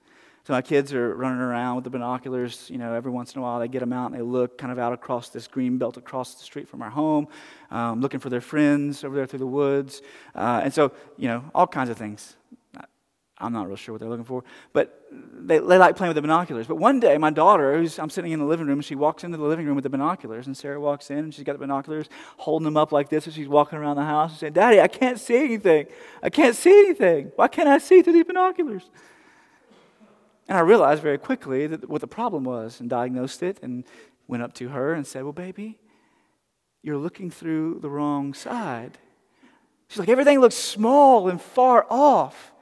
So 0.46 0.52
my 0.52 0.60
kids 0.60 0.92
are 0.92 1.14
running 1.14 1.40
around 1.40 1.76
with 1.76 1.84
the 1.84 1.90
binoculars. 1.90 2.68
You 2.68 2.76
know, 2.76 2.92
every 2.92 3.10
once 3.10 3.34
in 3.34 3.38
a 3.38 3.42
while 3.42 3.58
they 3.58 3.68
get 3.68 3.80
them 3.80 3.94
out 3.94 4.10
and 4.10 4.14
they 4.14 4.22
look 4.22 4.58
kind 4.58 4.70
of 4.70 4.78
out 4.78 4.92
across 4.92 5.30
this 5.30 5.46
green 5.46 5.78
belt 5.78 5.96
across 5.96 6.34
the 6.34 6.44
street 6.44 6.68
from 6.68 6.82
our 6.82 6.90
home, 6.90 7.28
um, 7.70 8.00
looking 8.02 8.20
for 8.20 8.28
their 8.28 8.42
friends 8.42 9.04
over 9.04 9.16
there 9.16 9.26
through 9.26 9.38
the 9.38 9.46
woods. 9.46 10.02
Uh, 10.34 10.60
and 10.62 10.72
so, 10.72 10.92
you 11.16 11.28
know, 11.28 11.44
all 11.54 11.66
kinds 11.66 11.88
of 11.88 11.96
things. 11.96 12.36
I'm 13.38 13.52
not 13.52 13.66
real 13.66 13.76
sure 13.76 13.92
what 13.92 14.00
they're 14.00 14.08
looking 14.08 14.24
for, 14.24 14.44
but 14.72 15.06
they, 15.10 15.58
they 15.58 15.76
like 15.76 15.96
playing 15.96 16.10
with 16.10 16.14
the 16.14 16.22
binoculars. 16.22 16.68
But 16.68 16.76
one 16.76 17.00
day, 17.00 17.18
my 17.18 17.30
daughter, 17.30 17.76
who's, 17.76 17.98
I'm 17.98 18.08
sitting 18.08 18.30
in 18.30 18.38
the 18.38 18.44
living 18.44 18.66
room, 18.66 18.80
she 18.80 18.94
walks 18.94 19.24
into 19.24 19.36
the 19.36 19.44
living 19.44 19.66
room 19.66 19.74
with 19.74 19.82
the 19.82 19.90
binoculars, 19.90 20.46
and 20.46 20.56
Sarah 20.56 20.80
walks 20.80 21.10
in, 21.10 21.18
and 21.18 21.34
she's 21.34 21.42
got 21.42 21.54
the 21.54 21.58
binoculars, 21.58 22.08
holding 22.36 22.64
them 22.64 22.76
up 22.76 22.92
like 22.92 23.08
this 23.08 23.26
as 23.26 23.34
she's 23.34 23.48
walking 23.48 23.78
around 23.78 23.96
the 23.96 24.04
house, 24.04 24.30
and 24.30 24.38
saying, 24.38 24.52
Daddy, 24.52 24.80
I 24.80 24.86
can't 24.86 25.18
see 25.18 25.36
anything. 25.36 25.86
I 26.22 26.30
can't 26.30 26.54
see 26.54 26.70
anything. 26.70 27.32
Why 27.34 27.48
can't 27.48 27.68
I 27.68 27.78
see 27.78 28.02
through 28.02 28.12
these 28.12 28.24
binoculars? 28.24 28.88
And 30.48 30.58
I 30.58 30.60
realized 30.60 31.02
very 31.02 31.18
quickly 31.18 31.66
that 31.66 31.88
what 31.88 32.00
the 32.00 32.06
problem 32.06 32.44
was 32.44 32.80
and 32.80 32.90
diagnosed 32.90 33.42
it 33.42 33.58
and 33.62 33.84
went 34.28 34.42
up 34.42 34.52
to 34.54 34.68
her 34.68 34.92
and 34.92 35.06
said, 35.06 35.24
Well, 35.24 35.32
baby, 35.32 35.78
you're 36.82 36.98
looking 36.98 37.30
through 37.30 37.78
the 37.80 37.90
wrong 37.90 38.34
side. 38.34 38.98
She's 39.88 39.98
like, 39.98 40.08
Everything 40.08 40.40
looks 40.40 40.56
small 40.56 41.28
and 41.28 41.40
far 41.40 41.86
off. 41.88 42.52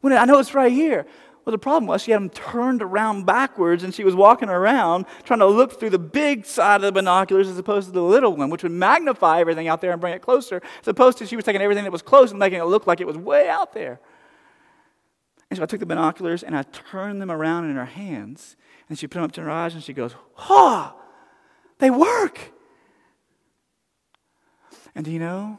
When 0.00 0.12
I 0.12 0.24
know 0.24 0.38
it's 0.38 0.54
right 0.54 0.72
here. 0.72 1.06
Well, 1.44 1.52
the 1.52 1.58
problem 1.58 1.86
was 1.86 2.02
she 2.02 2.10
had 2.10 2.20
them 2.20 2.28
turned 2.28 2.82
around 2.82 3.24
backwards 3.24 3.82
and 3.82 3.94
she 3.94 4.04
was 4.04 4.14
walking 4.14 4.50
around 4.50 5.06
trying 5.24 5.38
to 5.38 5.46
look 5.46 5.80
through 5.80 5.90
the 5.90 5.98
big 5.98 6.44
side 6.44 6.76
of 6.76 6.82
the 6.82 6.92
binoculars 6.92 7.48
as 7.48 7.56
opposed 7.56 7.88
to 7.88 7.92
the 7.92 8.02
little 8.02 8.36
one, 8.36 8.50
which 8.50 8.62
would 8.62 8.72
magnify 8.72 9.40
everything 9.40 9.66
out 9.66 9.80
there 9.80 9.92
and 9.92 10.00
bring 10.00 10.12
it 10.12 10.20
closer, 10.20 10.60
as 10.82 10.88
opposed 10.88 11.16
to 11.18 11.26
she 11.26 11.36
was 11.36 11.44
taking 11.44 11.62
everything 11.62 11.84
that 11.84 11.92
was 11.92 12.02
close 12.02 12.30
and 12.30 12.38
making 12.38 12.60
it 12.60 12.64
look 12.64 12.86
like 12.86 13.00
it 13.00 13.06
was 13.06 13.16
way 13.16 13.48
out 13.48 13.72
there. 13.72 14.00
And 15.50 15.56
so 15.56 15.62
I 15.64 15.66
took 15.66 15.80
the 15.80 15.86
binoculars 15.86 16.42
and 16.42 16.56
I 16.56 16.62
turned 16.62 17.20
them 17.20 17.30
around 17.30 17.68
in 17.68 17.76
her 17.76 17.84
hands. 17.84 18.56
And 18.88 18.98
she 18.98 19.06
put 19.06 19.14
them 19.14 19.24
up 19.24 19.32
to 19.32 19.42
her 19.42 19.50
eyes 19.50 19.74
and 19.74 19.82
she 19.82 19.92
goes, 19.92 20.14
Ha! 20.34 20.94
Oh, 20.94 21.02
they 21.78 21.90
work! 21.90 22.52
And 24.94 25.04
do 25.04 25.10
you 25.10 25.18
know? 25.18 25.58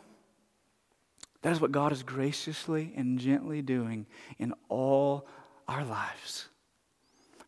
That 1.42 1.52
is 1.52 1.60
what 1.60 1.72
God 1.72 1.92
is 1.92 2.04
graciously 2.04 2.94
and 2.96 3.20
gently 3.20 3.62
doing 3.62 4.06
in 4.38 4.54
all 4.70 5.28
our 5.68 5.84
lives 5.84 6.48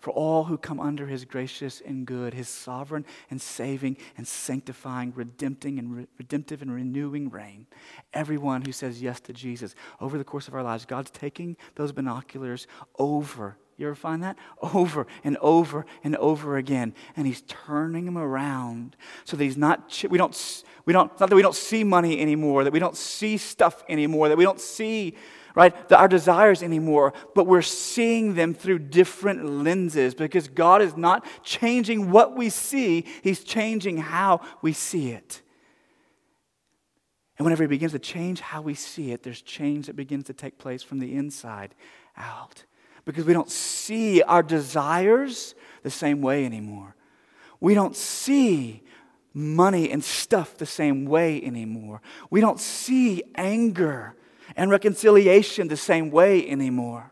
for 0.04 0.12
all 0.12 0.44
who 0.44 0.58
come 0.58 0.82
under 0.82 1.08
his 1.08 1.24
gracious 1.24 1.82
and 1.86 2.06
good, 2.06 2.34
his 2.34 2.50
sovereign 2.50 3.06
and 3.30 3.42
saving 3.42 3.96
and 4.18 4.28
sanctifying, 4.28 5.14
redempting 5.16 5.80
and 5.80 5.96
re- 5.96 6.08
redemptive 6.18 6.62
and 6.62 6.76
renewing 6.76 7.30
reign. 7.30 7.68
Everyone 8.14 8.64
who 8.64 8.74
says 8.74 9.02
yes 9.02 9.22
to 9.22 9.32
Jesus 9.32 9.76
over 10.02 10.18
the 10.18 10.26
course 10.26 10.50
of 10.50 10.56
our 10.56 10.62
lives, 10.62 10.84
God's 10.84 11.10
taking 11.10 11.56
those 11.76 11.94
binoculars 11.94 12.68
over. 13.00 13.56
You 13.78 13.86
ever 13.88 13.96
find 13.96 14.22
that? 14.24 14.38
Over 14.62 15.08
and 15.24 15.38
over 15.38 15.86
and 16.04 16.18
over 16.18 16.58
again. 16.58 16.94
And 17.16 17.26
he's 17.26 17.44
turning 17.44 18.04
them 18.04 18.18
around 18.18 18.98
so 19.24 19.38
that 19.38 19.44
he's 19.46 19.56
not, 19.56 20.04
we 20.10 20.18
don't, 20.18 20.64
we 20.84 20.92
don't, 20.92 21.18
not 21.18 21.30
that 21.30 21.36
we 21.36 21.42
don't 21.42 21.56
see 21.56 21.86
money 21.86 22.20
anymore, 22.20 22.66
that 22.66 22.74
we 22.74 22.80
don't 22.80 22.98
see 22.98 23.38
stuff 23.38 23.86
anymore, 23.88 24.28
that 24.28 24.38
we 24.38 24.44
don't 24.44 24.60
see 24.60 25.16
right? 25.56 25.92
Our 25.92 26.08
desires 26.08 26.64
anymore, 26.64 27.14
but 27.36 27.46
we're 27.46 27.62
seeing 27.62 28.36
them 28.36 28.54
through 28.54 28.80
different 28.80 29.46
lenses 29.46 30.16
because 30.16 30.48
God 30.48 30.82
is 30.82 30.98
not 30.98 31.26
changing 31.44 32.12
what 32.12 32.36
we 32.36 32.50
see, 32.50 33.06
He's 33.22 33.44
changing 33.44 33.98
how 33.98 34.42
we 34.62 34.74
see 34.74 35.12
it. 35.12 35.42
And 37.38 37.46
whenever 37.46 37.64
He 37.64 37.68
begins 37.68 37.92
to 37.92 38.00
change 38.00 38.40
how 38.40 38.62
we 38.62 38.74
see 38.74 39.12
it, 39.12 39.24
there's 39.24 39.42
change 39.42 39.88
that 39.88 39.96
begins 39.96 40.26
to 40.26 40.34
take 40.34 40.58
place 40.58 40.82
from 40.82 41.00
the 41.00 41.16
inside 41.16 41.76
out 42.18 42.64
because 43.06 43.26
we 43.26 43.34
don't 43.34 43.50
see 43.50 44.22
our 44.22 44.44
desires 44.44 45.56
the 45.84 45.92
same 45.92 46.22
way 46.22 46.46
anymore. 46.46 46.96
We 47.60 47.74
don't 47.74 47.96
see 47.96 48.84
money 49.34 49.90
and 49.92 50.04
stuff 50.04 50.58
the 50.58 50.66
same 50.66 51.06
way 51.06 51.42
anymore. 51.44 52.02
We 52.30 52.40
don't 52.40 52.60
see 52.60 53.24
anger 53.36 54.16
and 54.56 54.70
reconciliation 54.70 55.68
the 55.68 55.78
same 55.78 56.12
way 56.12 56.48
anymore. 56.48 57.12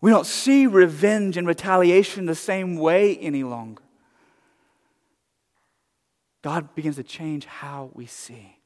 We 0.00 0.10
don't 0.10 0.26
see 0.26 0.66
revenge 0.66 1.36
and 1.36 1.46
retaliation 1.46 2.26
the 2.26 2.34
same 2.34 2.76
way 2.76 3.16
any 3.16 3.42
longer. 3.42 3.82
God 6.42 6.74
begins 6.74 6.96
to 6.96 7.02
change 7.02 7.46
how 7.46 7.90
we 7.94 8.06
see. 8.06 8.58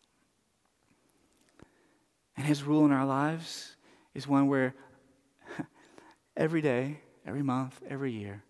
And 2.36 2.46
His 2.46 2.62
rule 2.62 2.84
in 2.84 2.92
our 2.92 3.06
lives 3.06 3.76
is 4.14 4.28
one 4.28 4.46
where 4.48 4.74
every 6.36 6.60
day, 6.60 7.00
every 7.26 7.42
month, 7.42 7.80
every 7.88 8.12
year, 8.12 8.42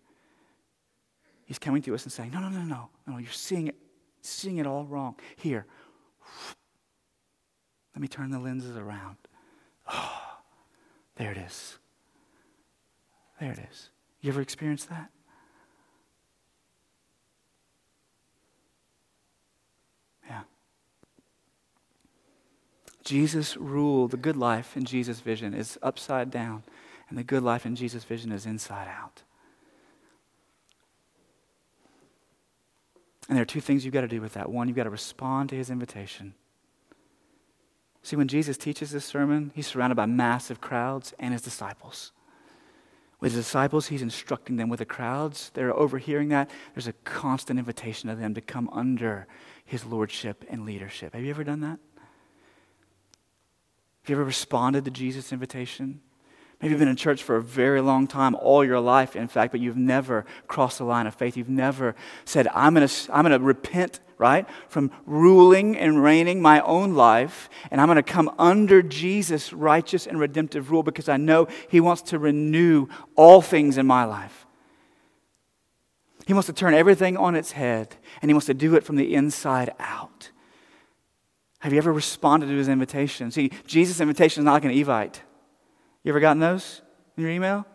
He's 1.45 1.59
coming 1.59 1.81
to 1.83 1.93
us 1.93 2.03
and 2.03 2.11
saying, 2.11 2.31
No, 2.31 2.39
no, 2.39 2.49
no, 2.49 2.63
no, 2.63 2.89
no, 3.07 3.17
you're 3.17 3.29
seeing 3.31 3.67
it, 3.67 3.75
seeing 4.21 4.57
it 4.57 4.67
all 4.67 4.85
wrong. 4.85 5.15
Here, 5.35 5.65
let 7.95 8.01
me 8.01 8.07
turn 8.07 8.31
the 8.31 8.39
lenses 8.39 8.75
around. 8.75 9.17
Oh, 9.87 10.39
there 11.15 11.31
it 11.31 11.37
is. 11.37 11.77
There 13.39 13.51
it 13.51 13.59
is. 13.71 13.89
You 14.21 14.31
ever 14.31 14.41
experienced 14.41 14.89
that? 14.89 15.09
Yeah. 20.27 20.43
Jesus' 23.03 23.57
rule, 23.57 24.07
the 24.07 24.17
good 24.17 24.37
life 24.37 24.77
in 24.77 24.85
Jesus' 24.85 25.19
vision, 25.19 25.53
is 25.53 25.77
upside 25.83 26.31
down, 26.31 26.63
and 27.09 27.17
the 27.17 27.23
good 27.23 27.43
life 27.43 27.65
in 27.65 27.75
Jesus' 27.75 28.05
vision 28.05 28.31
is 28.31 28.45
inside 28.45 28.87
out. 28.87 29.23
And 33.27 33.37
there 33.37 33.43
are 33.43 33.45
two 33.45 33.61
things 33.61 33.85
you've 33.85 33.93
got 33.93 34.01
to 34.01 34.07
do 34.07 34.21
with 34.21 34.33
that. 34.33 34.49
One, 34.49 34.67
you've 34.67 34.77
got 34.77 34.83
to 34.83 34.89
respond 34.89 35.49
to 35.49 35.55
his 35.55 35.69
invitation. 35.69 36.33
See, 38.03 38.17
when 38.17 38.27
Jesus 38.27 38.57
teaches 38.57 38.91
this 38.91 39.05
sermon, 39.05 39.51
he's 39.55 39.65
surrounded 39.65 39.95
by 39.95 40.05
massive 40.05 40.59
crowds 40.59 41.13
and 41.17 41.31
his 41.31 41.41
disciples. 41.41 42.11
With 43.21 43.31
his 43.33 43.45
disciples, 43.45 43.87
he's 43.87 44.01
instructing 44.01 44.57
them. 44.57 44.67
With 44.67 44.79
the 44.79 44.85
crowds, 44.85 45.49
they're 45.53 45.73
overhearing 45.73 46.27
that. 46.29 46.49
There's 46.75 46.87
a 46.87 46.93
constant 47.05 47.57
invitation 47.57 48.09
to 48.09 48.15
them 48.15 48.33
to 48.33 48.41
come 48.41 48.69
under 48.73 49.25
his 49.63 49.85
lordship 49.85 50.43
and 50.49 50.65
leadership. 50.65 51.13
Have 51.13 51.23
you 51.23 51.29
ever 51.29 51.45
done 51.45 51.61
that? 51.61 51.79
Have 54.01 54.09
you 54.09 54.15
ever 54.17 54.25
responded 54.25 54.83
to 54.83 54.91
Jesus' 54.91 55.31
invitation? 55.31 56.01
Maybe 56.63 56.71
you've 56.71 56.79
been 56.79 56.87
in 56.87 56.95
church 56.95 57.23
for 57.23 57.35
a 57.35 57.41
very 57.41 57.81
long 57.81 58.07
time, 58.07 58.35
all 58.35 58.63
your 58.63 58.79
life, 58.79 59.17
in 59.17 59.27
fact, 59.27 59.51
but 59.51 59.59
you've 59.59 59.75
never 59.75 60.25
crossed 60.47 60.77
the 60.77 60.85
line 60.85 61.07
of 61.07 61.13
faith. 61.13 61.35
You've 61.35 61.49
never 61.49 61.93
said, 62.23 62.47
I'm 62.53 62.73
going 62.73 62.87
to 62.87 63.13
I'm 63.13 63.25
going 63.25 63.37
to 63.37 63.45
repent, 63.45 63.99
right, 64.17 64.47
from 64.69 64.89
ruling 65.05 65.75
and 65.75 66.01
reigning 66.01 66.41
my 66.41 66.61
own 66.61 66.93
life, 66.93 67.49
and 67.69 67.81
I'm 67.81 67.87
going 67.87 67.97
to 67.97 68.01
come 68.01 68.33
under 68.39 68.81
Jesus' 68.81 69.51
righteous 69.51 70.07
and 70.07 70.17
redemptive 70.17 70.71
rule 70.71 70.83
because 70.83 71.09
I 71.09 71.17
know 71.17 71.49
He 71.67 71.81
wants 71.81 72.01
to 72.03 72.17
renew 72.17 72.87
all 73.17 73.41
things 73.41 73.77
in 73.77 73.85
my 73.85 74.05
life. 74.05 74.45
He 76.27 76.31
wants 76.31 76.47
to 76.47 76.53
turn 76.53 76.73
everything 76.73 77.17
on 77.17 77.35
its 77.35 77.51
head, 77.51 77.97
and 78.21 78.29
He 78.29 78.33
wants 78.33 78.47
to 78.47 78.53
do 78.53 78.73
it 78.75 78.85
from 78.85 78.95
the 78.95 79.15
inside 79.15 79.73
out. 79.79 80.29
Have 81.59 81.73
you 81.73 81.77
ever 81.77 81.91
responded 81.91 82.45
to 82.45 82.55
His 82.55 82.69
invitation? 82.69 83.31
See, 83.31 83.51
Jesus' 83.67 83.99
invitation 83.99 84.43
is 84.43 84.45
not 84.45 84.53
like 84.53 84.63
an 84.63 84.71
Evite. 84.71 85.19
You 86.03 86.11
ever 86.11 86.19
gotten 86.19 86.39
those 86.39 86.81
in 87.17 87.23
your 87.23 87.31
email? 87.31 87.65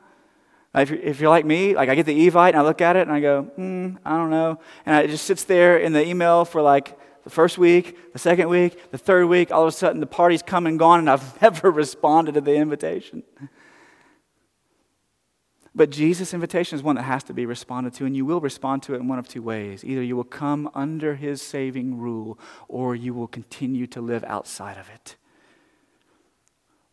If 0.75 1.21
you're, 1.21 1.31
like 1.31 1.45
me, 1.45 1.75
like 1.75 1.89
I 1.89 1.95
get 1.95 2.07
the 2.07 2.29
Evite 2.29 2.49
and 2.49 2.59
I 2.59 2.63
look 2.63 2.81
at 2.81 2.95
it 2.95 3.01
and 3.01 3.11
I 3.11 3.21
go, 3.21 3.43
hmm, 3.43 3.97
I 4.05 4.17
don't 4.17 4.31
know. 4.31 4.61
And 4.87 5.05
it 5.05 5.09
just 5.11 5.25
sits 5.25 5.45
there 5.45 5.79
in 5.79 5.93
the 5.93 6.07
email 6.07 6.45
for 6.45 6.61
like 6.61 6.97
the 7.25 7.31
first 7.31 7.59
week, 7.59 8.13
the 8.13 8.19
second 8.19 8.49
week, 8.49 8.91
the 8.91 8.99
third 8.99 9.27
week. 9.27 9.51
All 9.51 9.63
of 9.63 9.69
a 9.69 9.73
sudden, 9.73 9.99
the 10.01 10.07
party's 10.07 10.43
come 10.43 10.67
and 10.67 10.79
gone, 10.79 11.01
and 11.01 11.11
I've 11.11 11.41
never 11.43 11.71
responded 11.71 12.35
to 12.35 12.41
the 12.41 12.55
invitation. 12.55 13.23
But 15.75 15.91
Jesus' 15.91 16.35
invitation 16.35 16.77
is 16.77 16.83
one 16.83 16.97
that 16.97 17.03
has 17.03 17.25
to 17.25 17.33
be 17.33 17.47
responded 17.47 17.95
to, 17.95 18.05
and 18.05 18.17
you 18.17 18.27
will 18.27 18.41
respond 18.41 18.83
to 18.85 18.95
it 18.95 19.01
in 19.01 19.09
one 19.09 19.19
of 19.19 19.27
two 19.27 19.43
ways. 19.43 19.85
Either 19.85 20.03
you 20.03 20.17
will 20.17 20.25
come 20.25 20.71
under 20.75 21.17
his 21.17 21.41
saving 21.41 21.99
rule, 21.99 22.39
or 22.69 22.95
you 22.95 23.15
will 23.15 23.29
continue 23.29 23.87
to 23.89 24.01
live 24.01 24.23
outside 24.25 24.77
of 24.77 24.89
it 24.91 25.17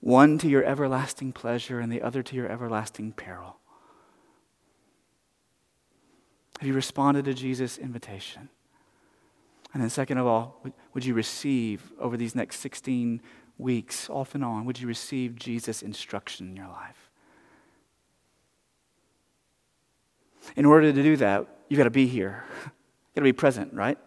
one 0.05 0.37
to 0.37 0.47
your 0.47 0.63
everlasting 0.63 1.33
pleasure 1.33 1.79
and 1.79 1.91
the 1.91 1.99
other 1.99 2.21
to 2.21 2.35
your 2.35 2.47
everlasting 2.47 3.11
peril. 3.11 3.57
Have 6.59 6.67
you 6.67 6.75
responded 6.75 7.25
to 7.25 7.33
Jesus' 7.33 7.79
invitation? 7.79 8.49
And 9.73 9.81
then, 9.81 9.89
second 9.89 10.19
of 10.19 10.27
all, 10.27 10.63
would 10.93 11.03
you 11.03 11.15
receive 11.15 11.91
over 11.99 12.17
these 12.17 12.35
next 12.35 12.59
16 12.59 13.19
weeks, 13.57 14.07
off 14.07 14.35
and 14.35 14.45
on, 14.45 14.65
would 14.65 14.79
you 14.79 14.87
receive 14.87 15.35
Jesus' 15.35 15.81
instruction 15.81 16.49
in 16.49 16.55
your 16.55 16.67
life? 16.67 17.09
In 20.55 20.65
order 20.65 20.93
to 20.93 21.03
do 21.03 21.17
that, 21.17 21.47
you've 21.67 21.79
got 21.79 21.85
to 21.85 21.89
be 21.89 22.05
here. 22.05 22.43
You've 22.53 23.15
got 23.15 23.21
to 23.21 23.33
be 23.33 23.33
present, 23.33 23.73
right? 23.73 23.97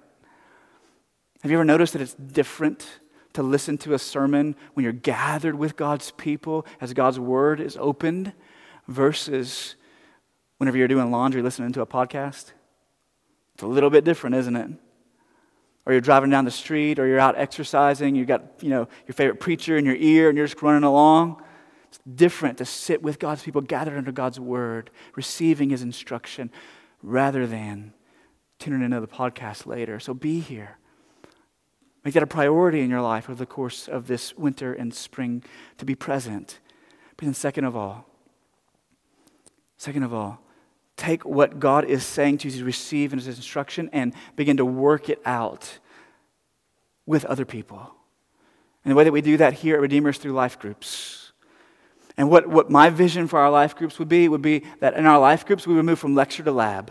Have 1.42 1.50
you 1.50 1.56
ever 1.56 1.64
noticed 1.64 1.94
that 1.94 2.02
it's 2.02 2.14
different 2.14 3.00
to 3.38 3.42
listen 3.44 3.78
to 3.78 3.94
a 3.94 4.00
sermon 4.00 4.56
when 4.74 4.82
you're 4.82 4.92
gathered 4.92 5.54
with 5.54 5.76
God's 5.76 6.10
people 6.10 6.66
as 6.80 6.92
God's 6.92 7.20
word 7.20 7.60
is 7.60 7.76
opened 7.80 8.32
versus 8.88 9.76
whenever 10.56 10.76
you're 10.76 10.88
doing 10.88 11.12
laundry 11.12 11.40
listening 11.40 11.72
to 11.74 11.80
a 11.80 11.86
podcast? 11.86 12.50
It's 13.54 13.62
a 13.62 13.68
little 13.68 13.90
bit 13.90 14.02
different, 14.02 14.34
isn't 14.34 14.56
it? 14.56 14.70
Or 15.86 15.92
you're 15.92 16.00
driving 16.00 16.30
down 16.30 16.46
the 16.46 16.50
street 16.50 16.98
or 16.98 17.06
you're 17.06 17.20
out 17.20 17.38
exercising, 17.38 18.16
you've 18.16 18.26
got, 18.26 18.42
you 18.60 18.70
know, 18.70 18.88
your 19.06 19.14
favorite 19.14 19.38
preacher 19.38 19.78
in 19.78 19.86
your 19.86 19.94
ear 19.94 20.28
and 20.28 20.36
you're 20.36 20.48
just 20.48 20.60
running 20.60 20.82
along. 20.82 21.40
It's 21.90 22.00
different 22.12 22.58
to 22.58 22.64
sit 22.64 23.04
with 23.04 23.20
God's 23.20 23.44
people 23.44 23.60
gathered 23.60 23.96
under 23.96 24.10
God's 24.10 24.40
word, 24.40 24.90
receiving 25.14 25.70
his 25.70 25.82
instruction, 25.82 26.50
rather 27.04 27.46
than 27.46 27.94
tuning 28.58 28.82
into 28.82 28.98
the 28.98 29.06
podcast 29.06 29.64
later. 29.64 30.00
So 30.00 30.12
be 30.12 30.40
here. 30.40 30.78
Make 32.08 32.14
that 32.14 32.22
a 32.22 32.26
priority 32.26 32.80
in 32.80 32.88
your 32.88 33.02
life 33.02 33.28
over 33.28 33.38
the 33.38 33.44
course 33.44 33.86
of 33.86 34.06
this 34.06 34.34
winter 34.34 34.72
and 34.72 34.94
spring 34.94 35.44
to 35.76 35.84
be 35.84 35.94
present. 35.94 36.58
But 37.18 37.26
then, 37.26 37.34
second 37.34 37.66
of 37.66 37.76
all, 37.76 38.06
second 39.76 40.04
of 40.04 40.14
all, 40.14 40.40
take 40.96 41.26
what 41.26 41.60
God 41.60 41.84
is 41.84 42.06
saying 42.06 42.38
to 42.38 42.48
you 42.48 42.60
to 42.60 42.64
receive 42.64 43.12
in 43.12 43.18
His 43.18 43.26
instruction 43.26 43.90
and 43.92 44.14
begin 44.36 44.56
to 44.56 44.64
work 44.64 45.10
it 45.10 45.20
out 45.26 45.80
with 47.04 47.26
other 47.26 47.44
people. 47.44 47.94
And 48.86 48.92
the 48.92 48.94
way 48.94 49.04
that 49.04 49.12
we 49.12 49.20
do 49.20 49.36
that 49.36 49.52
here 49.52 49.74
at 49.74 49.82
Redeemers 49.82 50.16
through 50.16 50.32
life 50.32 50.58
groups. 50.58 51.32
And 52.16 52.30
what, 52.30 52.46
what 52.46 52.70
my 52.70 52.88
vision 52.88 53.28
for 53.28 53.38
our 53.38 53.50
life 53.50 53.76
groups 53.76 53.98
would 53.98 54.08
be 54.08 54.30
would 54.30 54.40
be 54.40 54.64
that 54.80 54.94
in 54.94 55.04
our 55.04 55.18
life 55.18 55.44
groups 55.44 55.66
we 55.66 55.74
would 55.74 55.84
move 55.84 55.98
from 55.98 56.14
lecture 56.14 56.42
to 56.42 56.52
lab. 56.52 56.90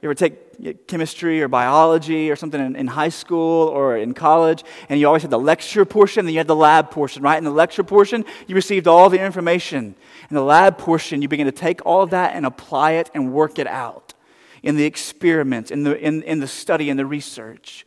You 0.00 0.08
ever 0.08 0.14
take 0.14 0.86
chemistry 0.86 1.42
or 1.42 1.48
biology 1.48 2.30
or 2.30 2.36
something 2.36 2.60
in, 2.60 2.76
in, 2.76 2.86
high 2.86 3.08
school 3.08 3.68
or 3.68 3.96
in 3.96 4.14
college, 4.14 4.62
and 4.88 5.00
you 5.00 5.06
always 5.06 5.22
had 5.22 5.30
the 5.30 5.38
lecture 5.38 5.84
portion, 5.84 6.20
and 6.20 6.28
then 6.28 6.34
you 6.34 6.38
had 6.38 6.46
the 6.46 6.54
lab 6.54 6.90
portion, 6.90 7.22
right? 7.22 7.36
In 7.36 7.44
the 7.44 7.50
lecture 7.50 7.82
portion, 7.82 8.24
you 8.46 8.54
received 8.54 8.86
all 8.86 9.10
the 9.10 9.20
information. 9.20 9.96
In 10.30 10.34
the 10.36 10.42
lab 10.42 10.78
portion, 10.78 11.20
you 11.20 11.26
begin 11.26 11.46
to 11.46 11.52
take 11.52 11.84
all 11.84 12.02
of 12.02 12.10
that 12.10 12.36
and 12.36 12.46
apply 12.46 12.92
it 12.92 13.10
and 13.12 13.32
work 13.32 13.58
it 13.58 13.66
out 13.66 14.14
in 14.62 14.76
the 14.76 14.84
experiments, 14.84 15.70
in 15.70 15.82
the, 15.82 15.98
in, 15.98 16.22
in 16.22 16.38
the 16.38 16.48
study, 16.48 16.90
in 16.90 16.96
the 16.96 17.06
research. 17.06 17.84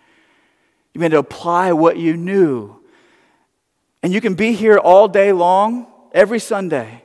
You 0.93 0.99
begin 0.99 1.12
to 1.12 1.20
apply 1.20 1.72
what 1.72 1.95
you 1.97 2.18
knew. 2.18 2.76
And 4.03 4.12
you 4.12 4.20
can 4.20 4.34
be 4.34 4.51
here 4.51 4.78
all 4.78 5.07
day 5.07 5.32
long, 5.32 5.88
every 6.14 6.39
Sunday 6.39 7.01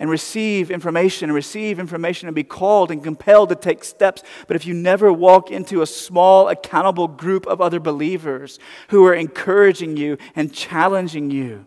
and 0.00 0.08
receive 0.08 0.70
information 0.70 1.28
and 1.28 1.34
receive 1.34 1.78
information 1.78 2.26
and 2.26 2.34
be 2.34 2.42
called 2.42 2.90
and 2.90 3.04
compelled 3.04 3.50
to 3.50 3.54
take 3.54 3.84
steps. 3.84 4.22
But 4.48 4.56
if 4.56 4.66
you 4.66 4.72
never 4.72 5.12
walk 5.12 5.50
into 5.50 5.82
a 5.82 5.86
small, 5.86 6.48
accountable 6.48 7.06
group 7.06 7.46
of 7.46 7.60
other 7.60 7.78
believers 7.78 8.58
who 8.88 9.04
are 9.06 9.14
encouraging 9.14 9.98
you 9.98 10.16
and 10.34 10.52
challenging 10.52 11.30
you, 11.30 11.66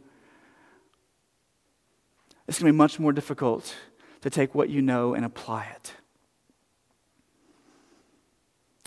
it's 2.47 2.59
going 2.59 2.67
to 2.67 2.73
be 2.73 2.77
much 2.77 2.99
more 2.99 3.13
difficult 3.13 3.75
to 4.21 4.29
take 4.31 4.55
what 4.55 4.69
you 4.69 4.81
know 4.81 5.13
and 5.13 5.23
apply 5.23 5.65
it. 5.75 5.93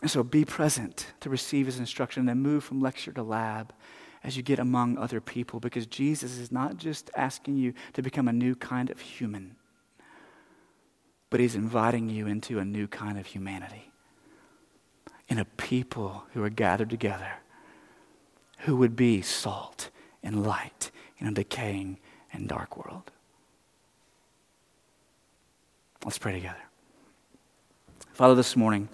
And 0.03 0.11
so 0.11 0.22
be 0.22 0.44
present 0.44 1.07
to 1.20 1.30
receive 1.30 1.66
his 1.66 1.78
instruction 1.78 2.20
and 2.20 2.28
then 2.28 2.40
move 2.40 2.64
from 2.64 2.80
lecture 2.80 3.12
to 3.12 3.22
lab 3.22 3.72
as 4.27 4.37
you 4.37 4.43
get 4.43 4.59
among 4.59 4.99
other 4.99 5.20
people 5.20 5.61
because 5.61 5.87
Jesus 5.87 6.37
is 6.37 6.51
not 6.51 6.77
just 6.79 7.11
asking 7.14 7.57
you 7.57 7.72
to 7.93 8.03
become 8.03 8.27
a 8.27 8.33
new 8.33 8.57
kind 8.57 8.91
of 8.91 9.01
human, 9.01 9.55
but 11.31 11.39
he's 11.39 11.55
inviting 11.55 12.11
you 12.11 12.27
into 12.27 12.59
a 12.59 12.64
new 12.64 12.89
kind 12.89 13.18
of 13.20 13.27
humanity. 13.27 13.93
In 15.29 15.39
a 15.39 15.45
people 15.45 16.24
who 16.35 16.43
are 16.43 16.51
gathered 16.51 16.91
together 16.91 17.35
who 18.61 18.77
would 18.77 18.97
be 18.97 19.22
salt 19.22 19.91
and 20.24 20.45
light 20.45 20.91
in 21.18 21.29
a 21.29 21.33
decaying 21.33 21.99
and 22.33 22.49
dark 22.49 22.77
world. 22.77 23.12
Let's 26.05 26.18
pray 26.18 26.33
together. 26.33 26.57
Father, 28.12 28.35
this 28.35 28.57
morning, 28.57 28.89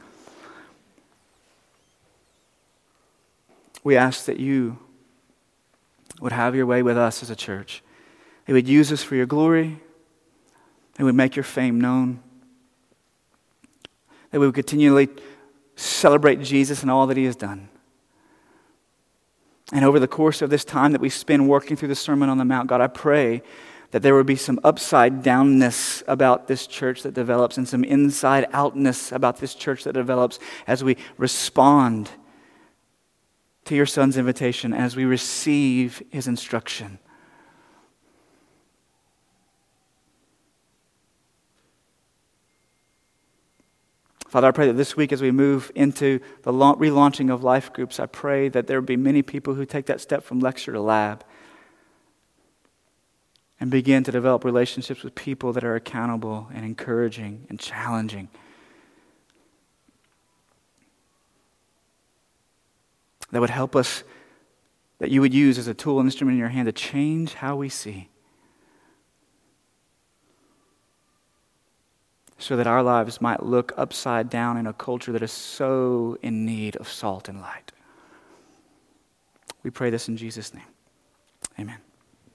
we 3.83 3.97
ask 3.97 4.27
that 4.27 4.39
you 4.39 4.79
would 6.23 6.33
have 6.33 6.55
your 6.55 6.67
way 6.67 6.85
with 6.85 6.97
us 6.97 7.21
as 7.23 7.31
a 7.31 7.37
church. 7.37 7.83
They 8.47 8.53
would 8.53 8.69
use 8.69 8.93
us 8.93 9.03
for 9.03 9.17
your 9.17 9.27
glory. 9.27 9.81
They 10.95 11.03
would 11.03 11.17
make 11.17 11.35
your 11.35 11.43
fame 11.43 11.81
known. 11.81 12.21
That 14.31 14.39
we 14.39 14.47
would 14.47 14.55
continually 14.55 15.09
celebrate 15.75 16.41
Jesus 16.41 16.83
and 16.83 16.91
all 16.91 17.09
that 17.09 17.17
he 17.17 17.25
has 17.25 17.35
done. 17.35 17.69
And 19.73 19.85
over 19.85 19.99
the 19.99 20.07
course 20.07 20.43
of 20.43 20.51
this 20.51 20.65
time 20.65 20.93
that 20.93 21.01
we 21.01 21.09
spend 21.09 21.49
working 21.49 21.77
through 21.77 21.89
the 21.89 21.97
Sermon 21.97 22.29
on 22.29 22.39
the 22.39 22.45
Mount, 22.45 22.69
God, 22.69 22.81
I 22.81 22.87
pray 22.87 23.43
that 23.91 24.03
there 24.03 24.15
would 24.15 24.27
be 24.27 24.37
some 24.37 24.61
upside 24.63 25.25
downness 25.25 26.05
about 26.07 26.47
this 26.47 26.69
church 26.69 27.03
that 27.03 27.15
develops 27.15 27.59
and 27.59 27.69
some 27.69 27.83
inside 27.83 28.47
outness 28.53 29.11
about 29.11 29.39
this 29.39 29.55
church 29.55 29.83
that 29.85 29.95
develops 29.95 30.39
as 30.69 30.85
we 30.85 30.97
respond 31.19 32.11
to 33.65 33.75
your 33.75 33.87
son's 33.87 34.17
invitation 34.17 34.73
as 34.73 34.97
we 34.97 35.05
receive 35.05 36.03
his 36.11 36.27
instruction. 36.27 36.99
Father, 44.33 44.49
I 44.49 44.53
pray 44.53 44.67
that 44.67 44.79
this 44.79 44.97
week 44.97 45.13
as 45.13 45.21
we 45.21 45.31
move 45.31 45.71
into 45.75 46.19
the 46.43 46.53
relaunching 46.53 47.31
of 47.31 47.45
life 47.45 47.71
groups, 47.71 48.01
I 48.01 48.07
pray 48.07 48.49
that 48.49 48.67
there 48.67 48.81
will 48.81 48.87
be 48.87 48.97
many 48.97 49.21
people 49.21 49.53
who 49.53 49.67
take 49.67 49.85
that 49.87 50.01
step 50.01 50.25
from 50.25 50.41
lecture 50.41 50.73
to 50.73 50.81
lab 50.81 51.23
and 53.61 53.71
begin 53.71 54.03
to 54.05 54.11
develop 54.11 54.43
relationships 54.43 55.03
with 55.03 55.15
people 55.15 55.53
that 55.53 55.63
are 55.65 55.75
accountable 55.75 56.49
and 56.55 56.65
encouraging 56.65 57.47
and 57.51 57.61
challenging. 57.61 58.29
That 63.33 63.41
would 63.41 63.51
help 63.51 63.75
us, 63.75 64.05
that 64.99 65.11
you 65.11 65.21
would 65.21 65.35
use 65.35 65.59
as 65.59 65.67
a 65.67 65.75
tool, 65.75 65.99
instrument 65.99 66.35
in 66.35 66.39
your 66.39 66.49
hand 66.49 66.67
to 66.67 66.73
change 66.73 67.35
how 67.35 67.57
we 67.57 67.69
see. 67.69 68.09
so 72.43 72.57
that 72.57 72.67
our 72.67 72.83
lives 72.83 73.21
might 73.21 73.43
look 73.43 73.73
upside 73.77 74.29
down 74.29 74.57
in 74.57 74.67
a 74.67 74.73
culture 74.73 75.13
that 75.13 75.23
is 75.23 75.31
so 75.31 76.19
in 76.23 76.45
need 76.45 76.75
of 76.77 76.89
salt 76.89 77.29
and 77.29 77.41
light. 77.41 77.71
We 79.63 79.71
pray 79.71 79.91
this 79.91 80.09
in 80.09 80.17
Jesus' 80.17 80.53
name. 80.53 80.67
Amen. 81.59 81.79